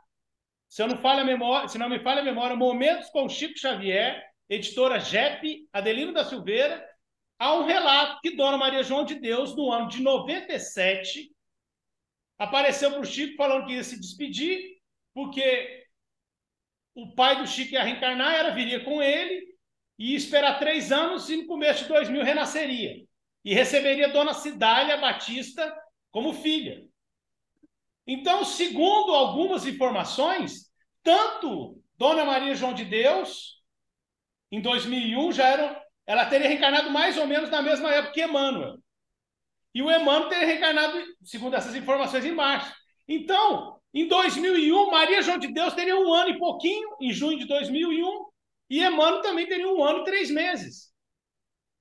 se, 0.68 0.83
eu 0.83 0.88
não 0.88 0.98
falha 0.98 1.22
a 1.22 1.24
memória, 1.24 1.68
se 1.68 1.78
não 1.78 1.88
me 1.88 2.00
falha 2.00 2.20
a 2.20 2.24
memória, 2.24 2.57
Momentos 2.57 3.09
com 3.11 3.28
Chico 3.28 3.59
Xavier, 3.59 4.22
editora 4.48 5.00
JEP, 5.00 5.68
Adelino 5.72 6.12
da 6.12 6.24
Silveira, 6.24 6.85
há 7.38 7.54
um 7.54 7.64
relato 7.64 8.20
que 8.20 8.37
Dona 8.37 8.59
Maria 8.59 8.83
João 8.83 9.04
de 9.04 9.14
Deus, 9.14 9.57
no 9.57 9.72
ano 9.72 9.88
de 9.88 10.02
97, 10.02 11.30
apareceu 12.38 12.90
para 12.90 13.00
o 13.00 13.04
Chico 13.04 13.37
falando 13.37 13.66
que 13.66 13.74
ia 13.74 13.85
se 13.85 13.98
despedir 13.98 14.74
porque 15.14 15.87
o 16.94 17.14
pai 17.14 17.37
do 17.37 17.46
Chico 17.46 17.74
ia 17.74 17.83
reencarnar, 17.83 18.35
era 18.35 18.50
viria 18.50 18.85
com 18.85 19.02
ele, 19.02 19.54
e 19.98 20.14
esperar 20.14 20.59
três 20.59 20.90
anos 20.90 21.30
e 21.30 21.37
no 21.37 21.46
começo 21.46 21.85
de 21.85 21.88
2000 21.88 22.22
renasceria. 22.22 23.04
E 23.44 23.54
receberia 23.54 24.09
Dona 24.09 24.35
Cidália 24.35 24.96
Batista 24.96 25.72
como 26.14 26.33
filha. 26.33 26.88
Então, 28.07 28.44
segundo 28.44 29.12
algumas 29.12 29.66
informações, 29.66 30.70
tanto 31.03 31.83
Dona 31.98 32.24
Maria 32.24 32.55
João 32.55 32.72
de 32.72 32.85
Deus, 32.85 33.61
em 34.48 34.61
2001, 34.61 35.33
já 35.33 35.48
era, 35.48 35.85
ela 36.07 36.24
teria 36.27 36.46
reencarnado 36.46 36.88
mais 36.88 37.18
ou 37.18 37.27
menos 37.27 37.50
na 37.50 37.61
mesma 37.61 37.92
época 37.92 38.14
que 38.14 38.22
Emmanuel. 38.22 38.77
E 39.74 39.83
o 39.83 39.90
Emmanuel 39.90 40.29
teria 40.29 40.46
reencarnado, 40.46 41.03
segundo 41.24 41.57
essas 41.57 41.74
informações, 41.74 42.24
em 42.24 42.33
março. 42.33 42.72
Então, 43.09 43.81
em 43.92 44.07
2001, 44.07 44.92
Maria 44.92 45.20
João 45.20 45.38
de 45.38 45.53
Deus 45.53 45.74
teria 45.74 45.96
um 45.98 46.14
ano 46.14 46.31
e 46.31 46.38
pouquinho, 46.38 46.90
em 47.00 47.12
junho 47.12 47.40
de 47.40 47.46
2001, 47.48 48.24
e 48.70 48.85
Emmanuel 48.85 49.20
também 49.20 49.48
teria 49.48 49.68
um 49.68 49.83
ano 49.83 50.03
e 50.03 50.05
três 50.05 50.31
meses. 50.31 50.94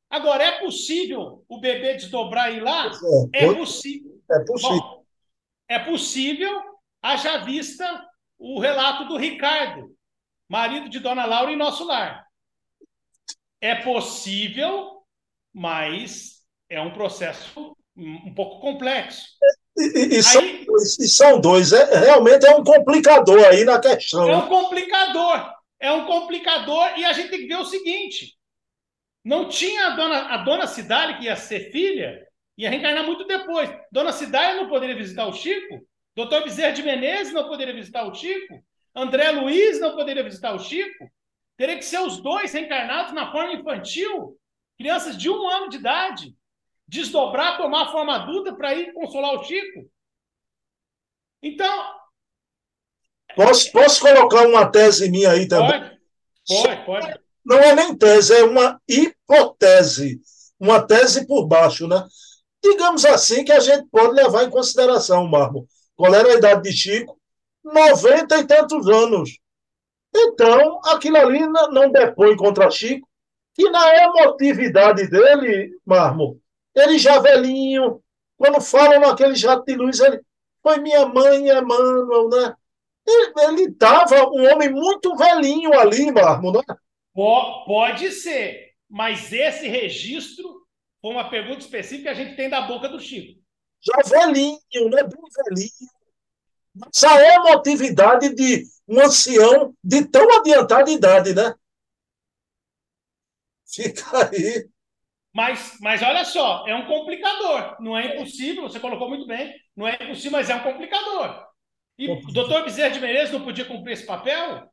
Agora, 0.10 0.44
é 0.44 0.60
possível 0.60 1.46
o 1.48 1.60
bebê 1.60 1.94
desdobrar 1.94 2.52
e 2.52 2.58
ir 2.58 2.64
lá? 2.64 2.90
É, 3.32 3.46
é 3.46 3.54
possível. 3.54 4.13
É 4.34 4.46
possível. 4.46 4.78
Bom, 4.78 5.06
é 5.68 5.80
possível, 5.80 6.62
haja 7.02 7.38
vista 7.40 7.86
o 8.38 8.60
relato 8.60 9.06
do 9.06 9.18
Ricardo, 9.18 9.96
marido 10.50 10.90
de 10.90 11.00
Dona 11.00 11.26
Laura 11.26 11.52
em 11.52 11.58
nosso 11.58 11.86
lar. 11.86 12.26
É 13.62 13.76
possível, 13.76 15.04
mas 15.54 16.44
é 16.70 16.82
um 16.82 16.92
processo 16.92 17.76
um 17.96 18.34
pouco 18.34 18.60
complexo. 18.60 19.26
E, 19.78 20.18
e, 20.18 20.24
são, 20.24 20.44
e 20.44 21.08
são 21.08 21.40
dois, 21.40 21.72
é, 21.72 21.98
realmente 21.98 22.46
é 22.46 22.56
um 22.56 22.64
complicador 22.64 23.44
aí 23.46 23.64
na 23.64 23.80
questão. 23.80 24.30
É 24.30 24.36
um 24.36 24.48
complicador, 24.48 25.54
é 25.80 25.92
um 25.92 26.06
complicador, 26.06 26.98
e 26.98 27.06
a 27.06 27.14
gente 27.14 27.30
tem 27.30 27.40
que 27.40 27.48
ver 27.48 27.58
o 27.58 27.66
seguinte: 27.66 28.38
não 29.24 29.48
tinha 29.48 29.88
a 29.88 29.90
dona, 29.92 30.18
a 30.34 30.38
dona 30.38 30.68
Cidade, 30.68 31.18
que 31.18 31.26
ia 31.26 31.36
ser 31.36 31.72
filha, 31.72 32.28
ia 32.58 32.70
reencarnar 32.70 33.06
muito 33.06 33.26
depois. 33.26 33.70
Dona 33.92 34.12
Cidade 34.12 34.58
não 34.58 34.70
poderia 34.70 34.96
visitar 34.96 35.28
o 35.28 35.34
Chico, 35.34 35.86
doutor 36.16 36.44
Bezerra 36.44 36.74
de 36.74 36.84
Menezes 36.84 37.34
não 37.34 37.48
poderia 37.48 37.74
visitar 37.74 38.04
o 38.06 38.14
Chico, 38.14 38.64
André 38.96 39.32
Luiz 39.32 39.80
não 39.80 39.96
poderia 39.96 40.24
visitar 40.24 40.54
o 40.54 40.60
Chico. 40.60 41.12
Teria 41.58 41.78
que 41.78 41.86
ser 41.86 42.00
os 42.00 42.20
dois 42.22 42.52
reencarnados 42.52 43.14
na 43.14 43.32
forma 43.32 43.54
infantil, 43.54 44.38
crianças 44.78 45.18
de 45.18 45.30
um 45.30 45.48
ano 45.48 45.70
de 45.70 45.78
idade 45.78 46.36
desdobrar, 46.88 47.58
tomar 47.58 47.84
a 47.84 47.92
forma 47.92 48.16
adulta 48.16 48.54
para 48.54 48.76
ir 48.76 48.94
consolar 48.94 49.34
o 49.34 49.44
Chico. 49.44 49.90
Então. 51.42 51.96
Posso, 53.36 53.72
posso 53.72 54.02
colocar 54.02 54.46
uma 54.48 54.70
tese 54.70 55.10
minha 55.10 55.32
aí 55.32 55.48
também? 55.48 55.82
Pode, 56.48 56.86
pode, 56.86 56.86
pode. 56.86 57.20
Não 57.44 57.58
é 57.58 57.76
nem 57.76 57.98
tese, 57.98 58.36
é 58.36 58.44
uma 58.44 58.80
hipótese. 58.88 60.22
Uma 60.60 60.86
tese 60.86 61.28
por 61.28 61.48
baixo, 61.48 61.88
né? 61.88 62.06
Digamos 62.64 63.04
assim 63.04 63.44
que 63.44 63.52
a 63.52 63.60
gente 63.60 63.86
pode 63.92 64.14
levar 64.14 64.46
em 64.46 64.50
consideração, 64.50 65.28
Marmo. 65.28 65.68
Qual 65.96 66.14
era 66.14 66.30
a 66.30 66.36
idade 66.36 66.64
de 66.64 66.76
Chico? 66.76 67.20
90 67.64 68.38
e 68.38 68.48
tantos 68.48 68.88
anos. 68.88 69.38
Então, 70.16 70.80
aquilo 70.86 71.18
ali 71.18 71.40
não 71.72 71.92
depõe 71.92 72.36
contra 72.38 72.72
Chico, 72.72 73.08
que 73.54 73.70
na 73.70 73.96
emotividade 74.04 75.10
dele, 75.10 75.78
Marmo, 75.86 76.40
ele 76.74 76.98
já 76.98 77.20
velhinho, 77.20 78.02
quando 78.38 78.62
falam 78.62 79.00
naquele 79.00 79.36
jato 79.36 79.66
de 79.66 79.76
luz, 79.76 80.00
ele 80.00 80.22
foi 80.62 80.80
minha 80.80 81.06
mãe, 81.06 81.50
Emmanuel, 81.50 82.30
né? 82.30 82.56
Ele 83.06 83.64
estava 83.64 84.30
um 84.30 84.50
homem 84.52 84.72
muito 84.72 85.16
velhinho 85.16 85.78
ali, 85.78 86.12
Marmo, 86.12 86.54
né? 86.54 86.62
Pode 87.14 88.12
ser, 88.12 88.72
mas 88.90 89.32
esse 89.34 89.68
registro 89.68 90.63
foi 91.04 91.12
uma 91.12 91.30
pergunta 91.30 91.60
específica 91.60 92.04
que 92.04 92.22
a 92.22 92.24
gente 92.24 92.38
tem 92.38 92.50
da 92.50 92.62
boca 92.62 92.88
do 92.88 92.98
Chico. 92.98 93.38
Já 93.82 94.10
velhinho, 94.10 94.90
né? 94.90 95.04
Bem 95.04 95.22
velhinho. 95.50 95.92
Essa 96.88 97.22
emotividade 97.36 98.34
de 98.34 98.64
um 98.88 99.02
ancião 99.02 99.76
de 99.84 100.06
tão 100.06 100.40
adiantada 100.40 100.90
idade, 100.90 101.36
né? 101.36 101.54
Fica 103.70 104.30
aí. 104.30 104.70
Mas, 105.34 105.78
mas 105.82 106.02
olha 106.02 106.24
só, 106.24 106.66
é 106.66 106.74
um 106.74 106.88
complicador. 106.88 107.76
Não 107.82 107.98
é 107.98 108.16
impossível, 108.16 108.64
você 108.64 108.80
colocou 108.80 109.10
muito 109.10 109.28
bem, 109.28 109.54
não 109.76 109.86
é 109.86 109.96
impossível, 110.02 110.32
mas 110.32 110.50
é 110.50 110.56
um 110.56 110.64
complicador. 110.64 111.46
E 111.98 112.10
o 112.10 112.22
doutor 112.32 112.64
Bezerra 112.64 112.92
de 112.92 113.02
Menezes 113.02 113.34
não 113.34 113.44
podia 113.44 113.66
cumprir 113.66 113.92
esse 113.92 114.06
papel? 114.06 114.72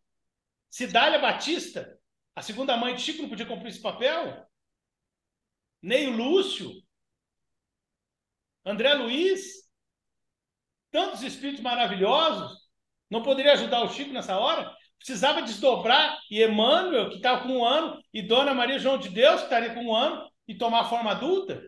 Cidália 0.71 1.19
Batista, 1.19 1.99
a 2.37 2.40
segunda 2.40 2.77
mãe 2.77 2.95
de 2.95 3.03
Chico, 3.03 3.23
não 3.23 3.29
podia 3.29 3.47
cumprir 3.47 3.71
esse 3.71 3.83
papel? 3.83 4.49
Neio 5.83 6.11
Lúcio, 6.11 6.71
André 8.64 8.93
Luiz, 8.95 9.69
tantos 10.90 11.23
espíritos 11.23 11.62
maravilhosos, 11.62 12.69
não 13.11 13.23
poderia 13.23 13.53
ajudar 13.53 13.83
o 13.83 13.88
Chico 13.88 14.12
nessa 14.12 14.38
hora? 14.38 14.75
Precisava 14.99 15.43
desdobrar, 15.43 16.19
e 16.31 16.43
Emmanuel, 16.45 17.09
que 17.09 17.16
estava 17.16 17.43
com 17.43 17.59
um 17.59 17.64
ano, 17.64 18.03
e 18.12 18.23
Dona 18.23 18.53
Maria 18.53 18.79
João 18.79 18.99
de 18.99 19.09
Deus, 19.09 19.40
que 19.40 19.45
estaria 19.45 19.75
com 19.75 19.87
um 19.87 19.95
ano, 19.95 20.31
e 20.47 20.55
tomar 20.55 20.88
forma 20.88 21.11
adulta? 21.11 21.62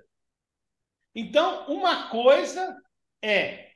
Então, 1.15 1.67
uma 1.67 2.09
coisa 2.09 2.77
é, 3.23 3.73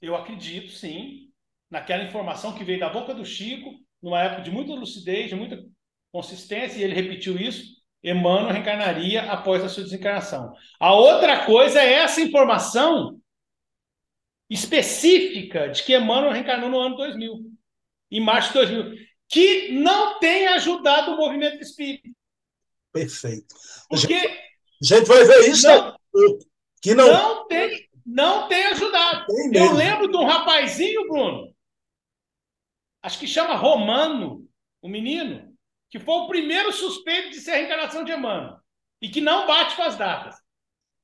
eu 0.00 0.16
acredito 0.16 0.70
sim, 0.72 1.30
naquela 1.70 2.04
informação 2.04 2.54
que 2.54 2.64
veio 2.64 2.80
da 2.80 2.88
boca 2.88 3.14
do 3.14 3.24
Chico, 3.24 3.74
numa 4.02 4.22
época 4.22 4.42
de 4.42 4.50
muita 4.50 4.72
lucidez, 4.72 5.28
de 5.28 5.34
muita 5.34 5.62
consistência, 6.12 6.78
e 6.78 6.84
ele 6.84 6.94
repetiu 6.94 7.38
isso, 7.38 7.75
Emmanuel 8.06 8.52
reencarnaria 8.52 9.22
após 9.32 9.64
a 9.64 9.68
sua 9.68 9.82
desencarnação. 9.82 10.54
A 10.78 10.94
outra 10.94 11.44
coisa 11.44 11.80
é 11.80 11.94
essa 11.94 12.20
informação 12.20 13.20
específica 14.48 15.68
de 15.68 15.82
que 15.82 15.96
Emmanuel 15.96 16.32
reencarnou 16.32 16.70
no 16.70 16.78
ano 16.78 16.96
2000, 16.96 17.50
em 18.12 18.20
março 18.20 18.48
de 18.48 18.54
2000, 18.54 19.06
que 19.28 19.72
não 19.72 20.20
tem 20.20 20.46
ajudado 20.48 21.12
o 21.12 21.16
movimento 21.16 21.60
espírita. 21.60 22.08
Perfeito. 22.92 23.52
Porque 23.88 24.14
a 24.14 24.84
gente 24.84 25.06
vai 25.06 25.24
ver 25.24 25.48
isso 25.48 25.66
não, 25.66 25.96
que 26.80 26.94
não, 26.94 27.08
não 27.08 27.48
tem 27.48 27.86
não 28.06 28.46
tem 28.46 28.66
ajudado. 28.66 29.26
Tem 29.26 29.56
Eu 29.56 29.72
lembro 29.72 30.08
de 30.08 30.16
um 30.16 30.24
rapazinho, 30.24 31.08
Bruno, 31.08 31.52
acho 33.02 33.18
que 33.18 33.26
chama 33.26 33.56
Romano, 33.56 34.48
o 34.80 34.88
menino, 34.88 35.45
que 35.90 35.98
foi 35.98 36.14
o 36.14 36.28
primeiro 36.28 36.72
suspeito 36.72 37.30
de 37.30 37.40
ser 37.40 37.52
a 37.52 37.54
reencarnação 37.56 38.04
de 38.04 38.12
Emmanuel 38.12 38.58
e 39.00 39.08
que 39.08 39.20
não 39.20 39.46
bate 39.46 39.76
com 39.76 39.82
as 39.82 39.96
datas, 39.96 40.36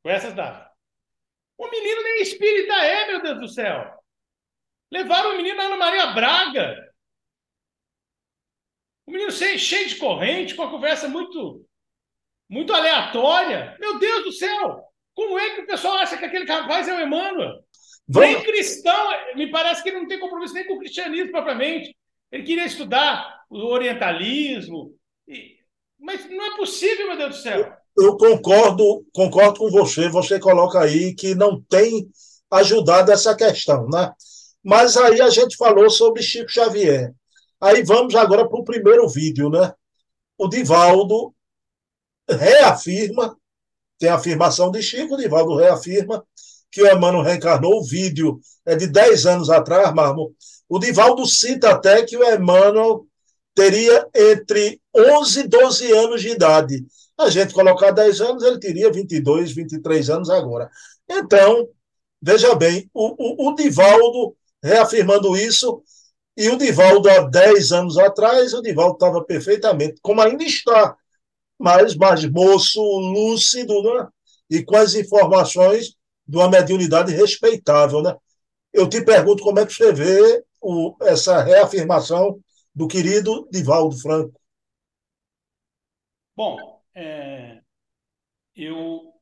com 0.03 0.11
essas 0.11 0.35
datas. 0.35 0.71
O 1.59 1.68
menino 1.71 2.03
nem 2.03 2.23
espírita 2.23 2.75
é, 2.75 3.07
meu 3.07 3.23
Deus 3.23 3.40
do 3.40 3.49
céu. 3.49 4.03
Levaram 4.90 5.33
o 5.33 5.37
menino 5.37 5.57
na 5.57 5.64
Ana 5.64 5.77
Maria 5.77 6.07
Braga. 6.09 6.92
O 9.07 9.11
menino 9.11 9.31
cheio 9.31 9.88
de 9.88 9.97
corrente, 9.97 10.55
com 10.55 10.62
a 10.62 10.71
conversa 10.71 11.09
muito 11.09 11.66
muito 12.49 12.75
aleatória. 12.75 13.77
Meu 13.81 13.99
Deus 13.99 14.25
do 14.25 14.33
céu! 14.33 14.85
Como 15.14 15.38
é 15.38 15.55
que 15.55 15.62
o 15.62 15.66
pessoal 15.66 15.97
acha 15.99 16.18
que 16.18 16.25
aquele 16.25 16.45
rapaz 16.45 16.87
é 16.87 16.95
o 16.95 17.01
Emmanuel? 17.01 17.62
Vamos. 18.07 18.29
Nem 18.29 18.42
cristão, 18.42 19.11
me 19.35 19.51
parece 19.51 19.83
que 19.83 19.88
ele 19.88 20.01
não 20.01 20.07
tem 20.07 20.21
compromisso 20.21 20.53
nem 20.53 20.66
com 20.66 20.75
o 20.75 20.79
cristianismo 20.79 21.31
propriamente. 21.31 21.97
Ele 22.33 22.45
queria 22.45 22.64
estudar 22.64 23.45
o 23.51 23.59
orientalismo. 23.59 24.95
Mas 26.01 26.29
não 26.31 26.45
é 26.47 26.57
possível, 26.57 27.09
meu 27.09 27.18
Deus 27.18 27.37
do 27.37 27.42
céu. 27.42 27.73
Eu 27.97 28.16
concordo, 28.16 29.07
concordo 29.12 29.59
com 29.59 29.71
você. 29.71 30.09
Você 30.09 30.40
coloca 30.40 30.81
aí 30.81 31.14
que 31.14 31.35
não 31.35 31.61
tem 31.61 32.09
ajudado 32.51 33.12
essa 33.12 33.37
questão, 33.37 33.87
né? 33.88 34.11
Mas 34.64 34.97
aí 34.97 35.21
a 35.21 35.29
gente 35.29 35.57
falou 35.57 35.90
sobre 35.90 36.23
Chico 36.23 36.51
Xavier. 36.51 37.12
Aí 37.61 37.83
vamos 37.83 38.14
agora 38.14 38.49
para 38.49 38.59
o 38.59 38.64
primeiro 38.64 39.07
vídeo, 39.09 39.51
né? 39.51 39.73
O 40.38 40.49
Divaldo 40.49 41.35
reafirma, 42.29 43.37
tem 43.99 44.09
a 44.09 44.14
afirmação 44.14 44.71
de 44.71 44.83
Chico, 44.83 45.16
Divaldo 45.16 45.57
reafirma 45.57 46.25
que 46.71 46.83
o 46.83 46.90
Emmanuel 46.90 47.23
reencarnou, 47.23 47.79
o 47.79 47.85
vídeo 47.85 48.40
é 48.64 48.75
de 48.75 48.87
10 48.87 49.27
anos 49.27 49.51
atrás, 49.51 49.92
Marmo. 49.95 50.35
O 50.72 50.78
Divaldo 50.78 51.26
cita 51.26 51.68
até 51.68 52.02
que 52.02 52.16
o 52.16 52.24
Emmanuel 52.24 53.06
teria 53.54 54.08
entre 54.14 54.80
11 54.96 55.40
e 55.40 55.46
12 55.46 55.92
anos 55.92 56.22
de 56.22 56.30
idade. 56.30 56.87
A 57.18 57.28
gente 57.28 57.52
colocar 57.52 57.90
10 57.90 58.22
anos, 58.22 58.42
ele 58.42 58.58
teria 58.58 58.90
22, 58.90 59.52
23 59.52 60.08
anos 60.08 60.30
agora. 60.30 60.70
Então, 61.06 61.68
veja 62.22 62.54
bem, 62.54 62.88
o, 62.94 63.48
o, 63.48 63.50
o 63.50 63.54
Divaldo 63.54 64.35
reafirmando 64.64 65.37
isso, 65.37 65.82
e 66.35 66.48
o 66.48 66.56
Divaldo, 66.56 67.06
há 67.11 67.20
10 67.20 67.70
anos 67.72 67.98
atrás, 67.98 68.54
o 68.54 68.62
Divaldo 68.62 68.94
estava 68.94 69.22
perfeitamente, 69.22 70.00
como 70.00 70.22
ainda 70.22 70.42
está, 70.42 70.96
mas 71.58 71.94
mais 71.94 72.24
moço, 72.24 72.80
lúcido, 72.80 73.74
né? 73.82 74.08
e 74.48 74.64
com 74.64 74.76
as 74.76 74.94
informações 74.94 75.94
de 76.26 76.35
uma 76.38 76.48
mediunidade 76.48 77.12
respeitável. 77.12 78.00
Né? 78.00 78.16
Eu 78.72 78.88
te 78.88 79.04
pergunto 79.04 79.42
como 79.42 79.61
é 79.61 79.66
que 79.66 79.74
você 79.74 79.92
vê 79.92 80.42
o, 80.62 80.96
essa 81.03 81.42
reafirmação 81.42 82.40
do 82.75 82.87
querido 82.87 83.48
Divaldo 83.51 84.01
Franco. 84.01 84.40
Bom, 86.35 86.81
é, 86.94 87.61
eu, 88.57 89.12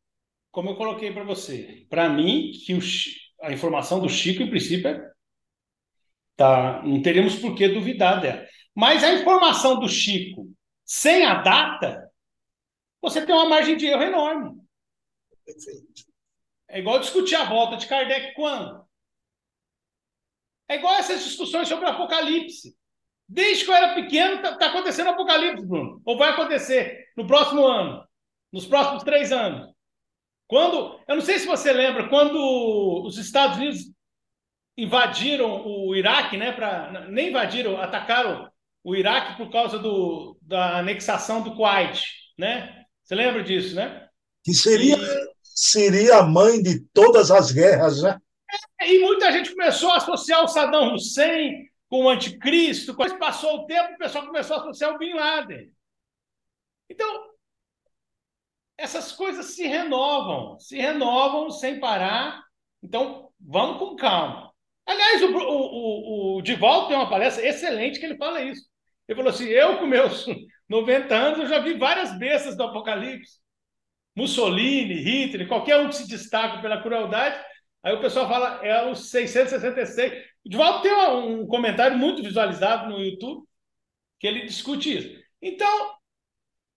como 0.50 0.70
eu 0.70 0.76
coloquei 0.76 1.12
para 1.12 1.24
você, 1.24 1.86
para 1.88 2.08
mim 2.08 2.52
que 2.64 2.74
o, 2.74 2.80
a 3.42 3.52
informação 3.52 4.00
do 4.00 4.08
Chico, 4.08 4.42
em 4.42 4.50
princípio, 4.50 4.88
é, 4.88 5.10
tá, 6.36 6.82
não 6.84 7.02
teríamos 7.02 7.36
por 7.36 7.54
que 7.56 7.68
duvidar 7.68 8.20
dela. 8.20 8.46
Mas 8.74 9.02
a 9.02 9.12
informação 9.12 9.80
do 9.80 9.88
Chico 9.88 10.48
sem 10.84 11.24
a 11.24 11.34
data, 11.34 12.10
você 13.00 13.24
tem 13.24 13.34
uma 13.34 13.48
margem 13.48 13.76
de 13.76 13.86
erro 13.86 14.02
enorme. 14.02 14.60
É 16.68 16.78
igual 16.78 16.98
discutir 17.00 17.36
a 17.36 17.48
volta 17.48 17.76
de 17.76 17.86
Kardec 17.86 18.34
quando? 18.34 18.79
É 20.70 20.76
igual 20.76 20.94
essas 20.94 21.24
discussões 21.24 21.66
sobre 21.66 21.84
o 21.84 21.88
Apocalipse. 21.88 22.76
Desde 23.28 23.64
que 23.64 23.70
eu 23.70 23.74
era 23.74 23.92
pequeno, 23.92 24.36
está 24.36 24.56
tá 24.56 24.66
acontecendo 24.68 25.10
Apocalipse, 25.10 25.66
Bruno. 25.66 26.00
Ou 26.04 26.16
vai 26.16 26.30
acontecer 26.30 27.08
no 27.16 27.26
próximo 27.26 27.66
ano, 27.66 28.06
nos 28.52 28.66
próximos 28.66 29.02
três 29.02 29.32
anos. 29.32 29.68
Quando, 30.46 31.00
eu 31.08 31.16
não 31.16 31.22
sei 31.22 31.40
se 31.40 31.46
você 31.46 31.72
lembra, 31.72 32.08
quando 32.08 33.02
os 33.04 33.18
Estados 33.18 33.56
Unidos 33.56 33.90
invadiram 34.76 35.66
o 35.66 35.94
Iraque, 35.96 36.36
né? 36.36 36.52
Pra, 36.52 37.08
nem 37.08 37.30
invadiram, 37.30 37.80
atacaram 37.80 38.48
o 38.84 38.94
Iraque 38.94 39.36
por 39.38 39.50
causa 39.50 39.76
do, 39.76 40.38
da 40.40 40.78
anexação 40.78 41.42
do 41.42 41.56
Kuwait, 41.56 42.00
né? 42.38 42.84
Você 43.02 43.16
lembra 43.16 43.42
disso, 43.42 43.74
né? 43.74 44.08
Que 44.44 44.54
seria, 44.54 44.96
e... 44.96 45.30
seria 45.42 46.18
a 46.18 46.22
mãe 46.22 46.62
de 46.62 46.80
todas 46.92 47.32
as 47.32 47.50
guerras, 47.50 48.02
né? 48.02 48.16
E 48.82 48.98
muita 49.00 49.32
gente 49.32 49.50
começou 49.50 49.90
a 49.90 49.96
associar 49.96 50.42
o 50.42 50.48
Saddam 50.48 50.94
Hussein 50.94 51.68
com 51.88 52.04
o 52.04 52.08
anticristo. 52.08 52.94
Quando 52.94 53.18
passou 53.18 53.56
o 53.56 53.66
tempo, 53.66 53.94
o 53.94 53.98
pessoal 53.98 54.26
começou 54.26 54.56
a 54.56 54.60
associar 54.60 54.94
o 54.94 54.98
Bin 54.98 55.14
Laden. 55.14 55.70
Então, 56.88 57.30
essas 58.76 59.12
coisas 59.12 59.46
se 59.54 59.66
renovam, 59.66 60.58
se 60.58 60.76
renovam 60.76 61.50
sem 61.50 61.78
parar. 61.78 62.42
Então, 62.82 63.30
vamos 63.38 63.78
com 63.78 63.96
calma. 63.96 64.50
Aliás, 64.86 65.22
o, 65.22 65.26
o, 65.26 66.36
o, 66.36 66.38
o 66.38 66.42
Divaldo 66.42 66.88
tem 66.88 66.96
uma 66.96 67.10
palestra 67.10 67.46
excelente 67.46 68.00
que 68.00 68.06
ele 68.06 68.16
fala 68.16 68.40
isso. 68.40 68.64
Ele 69.06 69.16
falou 69.16 69.30
assim: 69.30 69.44
eu, 69.44 69.78
com 69.78 69.86
meus 69.86 70.26
90 70.68 71.14
anos, 71.14 71.38
eu 71.40 71.46
já 71.46 71.58
vi 71.58 71.74
várias 71.74 72.16
bestas 72.18 72.56
do 72.56 72.62
Apocalipse. 72.64 73.38
Mussolini, 74.16 74.94
Hitler, 74.94 75.46
qualquer 75.46 75.78
um 75.78 75.88
que 75.88 75.96
se 75.96 76.08
destaque 76.08 76.60
pela 76.60 76.82
crueldade, 76.82 77.40
Aí 77.82 77.94
o 77.94 78.00
pessoal 78.00 78.28
fala, 78.28 78.64
é 78.64 78.84
o 78.86 78.94
666. 78.94 80.26
O 80.44 80.48
Divaldo 80.48 80.82
tem 80.82 80.92
um 80.92 81.46
comentário 81.46 81.96
muito 81.96 82.22
visualizado 82.22 82.90
no 82.90 83.00
YouTube 83.00 83.46
que 84.18 84.26
ele 84.26 84.46
discute 84.46 84.96
isso. 84.96 85.24
Então, 85.40 85.96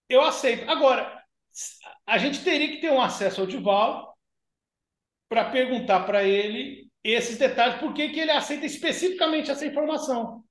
eu 0.08 0.22
aceito. 0.22 0.68
Agora, 0.68 1.22
a 2.06 2.18
gente 2.18 2.42
teria 2.42 2.68
que 2.68 2.80
ter 2.80 2.90
um 2.90 3.00
acesso 3.00 3.42
ao 3.42 3.46
Divaldo 3.46 4.08
para 5.28 5.50
perguntar 5.50 6.04
para 6.04 6.24
ele 6.24 6.90
esses 7.02 7.36
detalhes, 7.36 7.78
por 7.80 7.92
que, 7.92 8.02
ele 8.02 8.30
aceita 8.30 8.64
especificamente 8.64 9.50
essa 9.50 9.66
informação. 9.66 10.42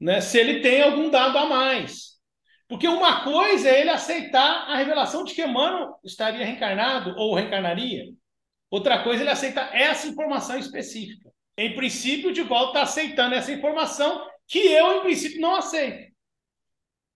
Né? 0.00 0.20
Se 0.20 0.36
ele 0.36 0.60
tem 0.60 0.82
algum 0.82 1.08
dado 1.08 1.38
a 1.38 1.46
mais. 1.46 2.18
Porque 2.66 2.88
uma 2.88 3.24
coisa 3.24 3.68
é 3.68 3.80
ele 3.80 3.90
aceitar 3.90 4.68
a 4.68 4.76
revelação 4.76 5.24
de 5.24 5.32
que 5.32 5.42
Emmanuel 5.42 5.98
estaria 6.04 6.44
reencarnado 6.44 7.14
ou 7.16 7.34
reencarnaria. 7.34 8.06
Outra 8.70 9.02
coisa, 9.02 9.22
ele 9.22 9.30
aceita 9.30 9.60
essa 9.72 10.06
informação 10.06 10.58
específica. 10.58 11.32
Em 11.56 11.74
princípio, 11.74 12.30
o 12.30 12.32
Divaldo 12.32 12.68
está 12.68 12.82
aceitando 12.82 13.34
essa 13.34 13.52
informação 13.52 14.28
que 14.46 14.58
eu, 14.58 14.98
em 14.98 15.00
princípio, 15.00 15.40
não 15.40 15.56
aceito. 15.56 16.12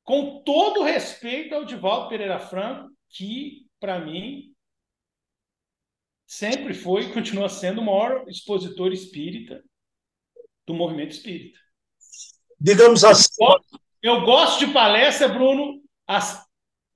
Com 0.03 0.43
todo 0.43 0.83
respeito 0.83 1.55
ao 1.55 1.65
Divaldo 1.65 2.09
Pereira 2.09 2.39
Franco, 2.39 2.91
que, 3.09 3.67
para 3.79 4.01
mim, 4.01 4.53
sempre 6.27 6.75
foi 6.75 7.03
e 7.03 7.13
continua 7.13 7.49
sendo 7.49 7.81
o 7.81 7.85
maior 7.85 8.27
expositor 8.29 8.93
espírita 8.93 9.63
do 10.67 10.75
movimento 10.75 11.13
espírita. 11.13 11.59
Digamos 12.59 13.05
assim. 13.05 13.45
Eu 14.03 14.23
gosto, 14.23 14.65
de 14.65 14.73
palestra, 14.73 15.29
Bruno, 15.29 15.81
as, 16.07 16.45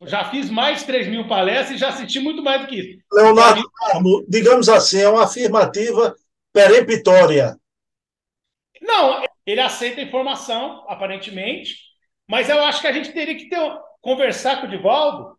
já 0.03 0.31
fiz 0.31 0.51
mais 0.51 0.81
de 0.81 0.87
3 0.87 1.09
mil 1.09 1.27
palestras 1.27 1.77
e 1.77 1.79
já 1.79 1.89
assisti 1.89 2.21
muito 2.21 2.43
mais 2.43 2.63
do 2.63 2.67
que 2.67 2.77
isso. 2.77 2.99
Leonardo 3.13 3.71
Carmo, 3.71 4.25
digamos 4.29 4.69
assim, 4.69 5.01
é 5.01 5.09
uma 5.09 5.25
afirmativa 5.25 6.15
peremptória. 6.53 7.59
Não, 8.81 9.25
ele 9.47 9.61
aceita 9.61 10.01
a 10.01 10.05
informação, 10.05 10.85
aparentemente, 10.89 11.77
mas 12.29 12.49
eu 12.49 12.63
acho 12.63 12.81
que 12.81 12.87
a 12.87 12.93
gente 12.93 13.13
teria 13.13 13.37
que 13.37 13.49
ter, 13.49 13.59
conversar 14.01 14.61
com 14.61 14.67
o 14.67 14.71
Divaldo 14.71 15.37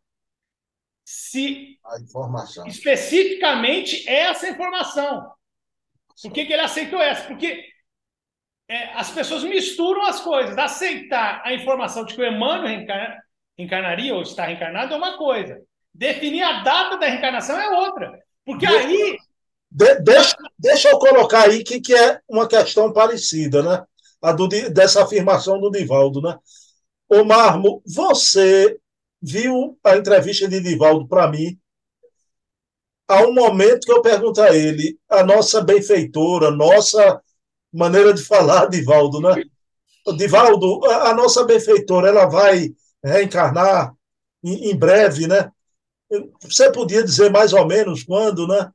se 1.05 1.79
a 1.85 1.99
informação. 2.01 2.65
especificamente 2.67 4.07
essa 4.09 4.49
informação. 4.49 5.31
Por 6.21 6.31
que, 6.33 6.45
que 6.45 6.53
ele 6.53 6.63
aceitou 6.63 6.99
essa? 6.99 7.25
Porque 7.27 7.63
é, 8.67 8.91
as 8.93 9.09
pessoas 9.11 9.43
misturam 9.43 10.05
as 10.05 10.19
coisas. 10.19 10.57
Aceitar 10.57 11.41
a 11.45 11.53
informação 11.53 12.03
de 12.03 12.13
que 12.13 12.21
o 12.21 12.25
Emmanuel 12.25 12.67
reencarna, 12.67 13.23
reencarnaria 13.57 14.13
ou 14.13 14.21
está 14.21 14.45
reencarnado 14.45 14.93
é 14.93 14.97
uma 14.97 15.17
coisa. 15.17 15.61
Definir 15.93 16.43
a 16.43 16.61
data 16.61 16.97
da 16.97 17.07
reencarnação 17.07 17.59
é 17.59 17.69
outra. 17.69 18.19
Porque 18.45 18.67
deixa, 18.67 18.87
aí. 18.87 19.17
De, 19.71 19.95
deixa, 20.01 20.35
deixa 20.57 20.89
eu 20.89 20.99
colocar 20.99 21.43
aí 21.43 21.63
que, 21.63 21.81
que 21.81 21.93
é 21.95 22.19
uma 22.29 22.47
questão 22.47 22.93
parecida, 22.93 23.63
né? 23.63 23.83
A 24.21 24.31
do, 24.31 24.47
dessa 24.47 25.03
afirmação 25.03 25.59
do 25.59 25.71
Divaldo, 25.71 26.21
né? 26.21 26.37
Ô 27.09 27.23
Marmo, 27.23 27.81
você 27.85 28.77
viu 29.21 29.77
a 29.83 29.95
entrevista 29.97 30.47
de 30.47 30.59
Divaldo 30.59 31.07
para 31.07 31.27
mim 31.27 31.57
há 33.07 33.21
um 33.21 33.33
momento 33.33 33.85
que 33.85 33.91
eu 33.91 34.01
pergunto 34.01 34.41
a 34.41 34.55
ele, 34.55 34.99
a 35.09 35.23
nossa 35.23 35.61
benfeitora, 35.61 36.51
nossa 36.51 37.21
maneira 37.73 38.13
de 38.13 38.23
falar, 38.23 38.67
Divaldo, 38.67 39.21
né? 39.21 39.41
Divaldo, 40.17 40.85
a, 40.85 41.11
a 41.11 41.13
nossa 41.13 41.45
benfeitora, 41.45 42.09
ela 42.09 42.25
vai 42.25 42.73
reencarnar 43.03 43.93
em, 44.43 44.71
em 44.71 44.77
breve, 44.77 45.27
né? 45.27 45.51
Você 46.41 46.71
podia 46.71 47.03
dizer 47.03 47.29
mais 47.29 47.53
ou 47.53 47.65
menos 47.65 48.03
quando, 48.03 48.47
né? 48.47 48.69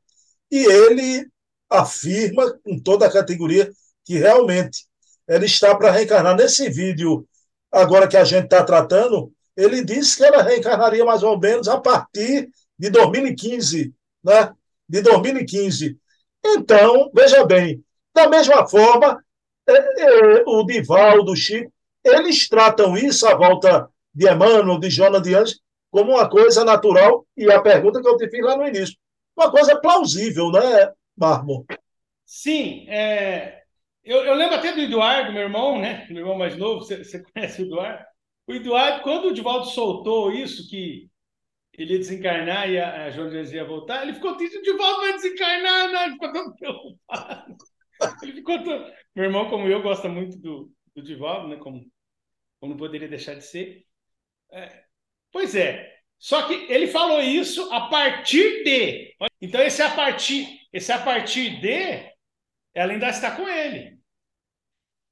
E 0.50 0.64
ele 0.64 1.26
afirma 1.70 2.52
com 2.62 2.78
toda 2.78 3.06
a 3.06 3.12
categoria 3.12 3.72
que 4.04 4.18
realmente 4.18 4.86
ele 5.26 5.46
está 5.46 5.74
para 5.74 5.90
reencarnar. 5.90 6.36
Nesse 6.36 6.68
vídeo, 6.68 7.26
agora 7.70 8.06
que 8.06 8.16
a 8.16 8.24
gente 8.24 8.44
está 8.44 8.62
tratando, 8.62 9.32
ele 9.56 9.84
disse 9.84 10.18
que 10.18 10.24
ela 10.24 10.42
reencarnaria 10.42 11.04
mais 11.04 11.22
ou 11.22 11.38
menos 11.38 11.68
a 11.68 11.80
partir 11.80 12.50
de 12.78 12.90
2015, 12.90 13.94
né? 14.22 14.52
De 14.88 15.00
2015. 15.00 15.98
Então, 16.44 17.10
veja 17.14 17.44
bem, 17.46 17.82
da 18.14 18.28
mesma 18.28 18.66
forma, 18.68 19.24
é, 19.66 19.72
é, 19.72 20.42
o 20.46 20.64
Divaldo, 20.64 21.32
o 21.32 21.36
Chico, 21.36 21.72
eles 22.04 22.48
tratam 22.48 22.96
isso 22.96 23.26
à 23.26 23.34
volta 23.34 23.88
de 24.14 24.30
Emmanuel, 24.30 24.78
de 24.78 24.90
Jonas 24.90 25.22
de 25.22 25.34
Anjos, 25.34 25.60
como 25.90 26.12
uma 26.12 26.28
coisa 26.28 26.64
natural, 26.64 27.26
e 27.36 27.50
a 27.50 27.60
pergunta 27.60 28.00
que 28.00 28.08
eu 28.08 28.16
te 28.16 28.28
fiz 28.28 28.42
lá 28.42 28.56
no 28.56 28.66
início, 28.66 28.96
uma 29.36 29.50
coisa 29.50 29.78
plausível, 29.78 30.50
né, 30.50 30.92
Marmo? 31.16 31.66
Sim, 32.24 32.88
é... 32.88 33.62
eu, 34.02 34.24
eu, 34.24 34.34
lembro 34.34 34.56
até 34.56 34.72
do 34.72 34.80
Eduardo, 34.80 35.32
meu 35.32 35.42
irmão, 35.42 35.78
né, 35.80 36.06
meu 36.08 36.20
irmão 36.20 36.36
mais 36.36 36.56
novo, 36.56 36.80
você, 36.80 37.04
você 37.04 37.22
conhece 37.22 37.62
o 37.62 37.66
Eduardo? 37.66 38.04
O 38.46 38.52
Eduardo, 38.52 39.02
quando 39.02 39.26
o 39.26 39.34
Divaldo 39.34 39.66
soltou 39.66 40.32
isso, 40.32 40.68
que 40.68 41.08
ele 41.74 41.92
ia 41.92 41.98
desencarnar 41.98 42.68
e 42.70 42.78
a, 42.78 43.06
a 43.06 43.10
Jonas 43.10 43.52
ia 43.52 43.64
voltar, 43.64 44.02
ele 44.02 44.14
ficou 44.14 44.36
triste, 44.36 44.58
o 44.58 44.62
Divaldo 44.62 45.00
vai 45.00 45.12
desencarnar, 45.12 45.92
né? 45.92 46.04
ele 46.04 46.12
ficou 46.12 46.32
tão 46.32 46.56
preocupado. 46.56 47.56
Ele 48.22 48.32
ficou 48.32 48.62
tão... 48.62 48.92
Meu 49.14 49.24
irmão, 49.26 49.48
como 49.48 49.68
eu, 49.68 49.82
gosta 49.82 50.08
muito 50.08 50.38
do, 50.38 50.72
do 50.94 51.02
Divaldo, 51.02 51.48
né, 51.48 51.56
como, 51.56 51.84
como 52.58 52.72
não 52.72 52.78
poderia 52.78 53.08
deixar 53.08 53.34
de 53.34 53.44
ser. 53.44 53.86
É, 54.52 54.84
pois 55.32 55.54
é. 55.54 55.90
Só 56.18 56.46
que 56.46 56.54
ele 56.72 56.86
falou 56.86 57.20
isso 57.20 57.72
a 57.72 57.88
partir 57.88 58.62
de. 58.62 59.16
Então, 59.40 59.60
esse 59.60 59.82
a 59.82 59.90
partir, 59.90 60.46
esse 60.72 60.92
a 60.92 60.98
partir 61.02 61.60
de, 61.60 62.12
ela 62.74 62.92
ainda 62.92 63.08
está 63.08 63.34
com 63.34 63.48
ele. 63.48 63.98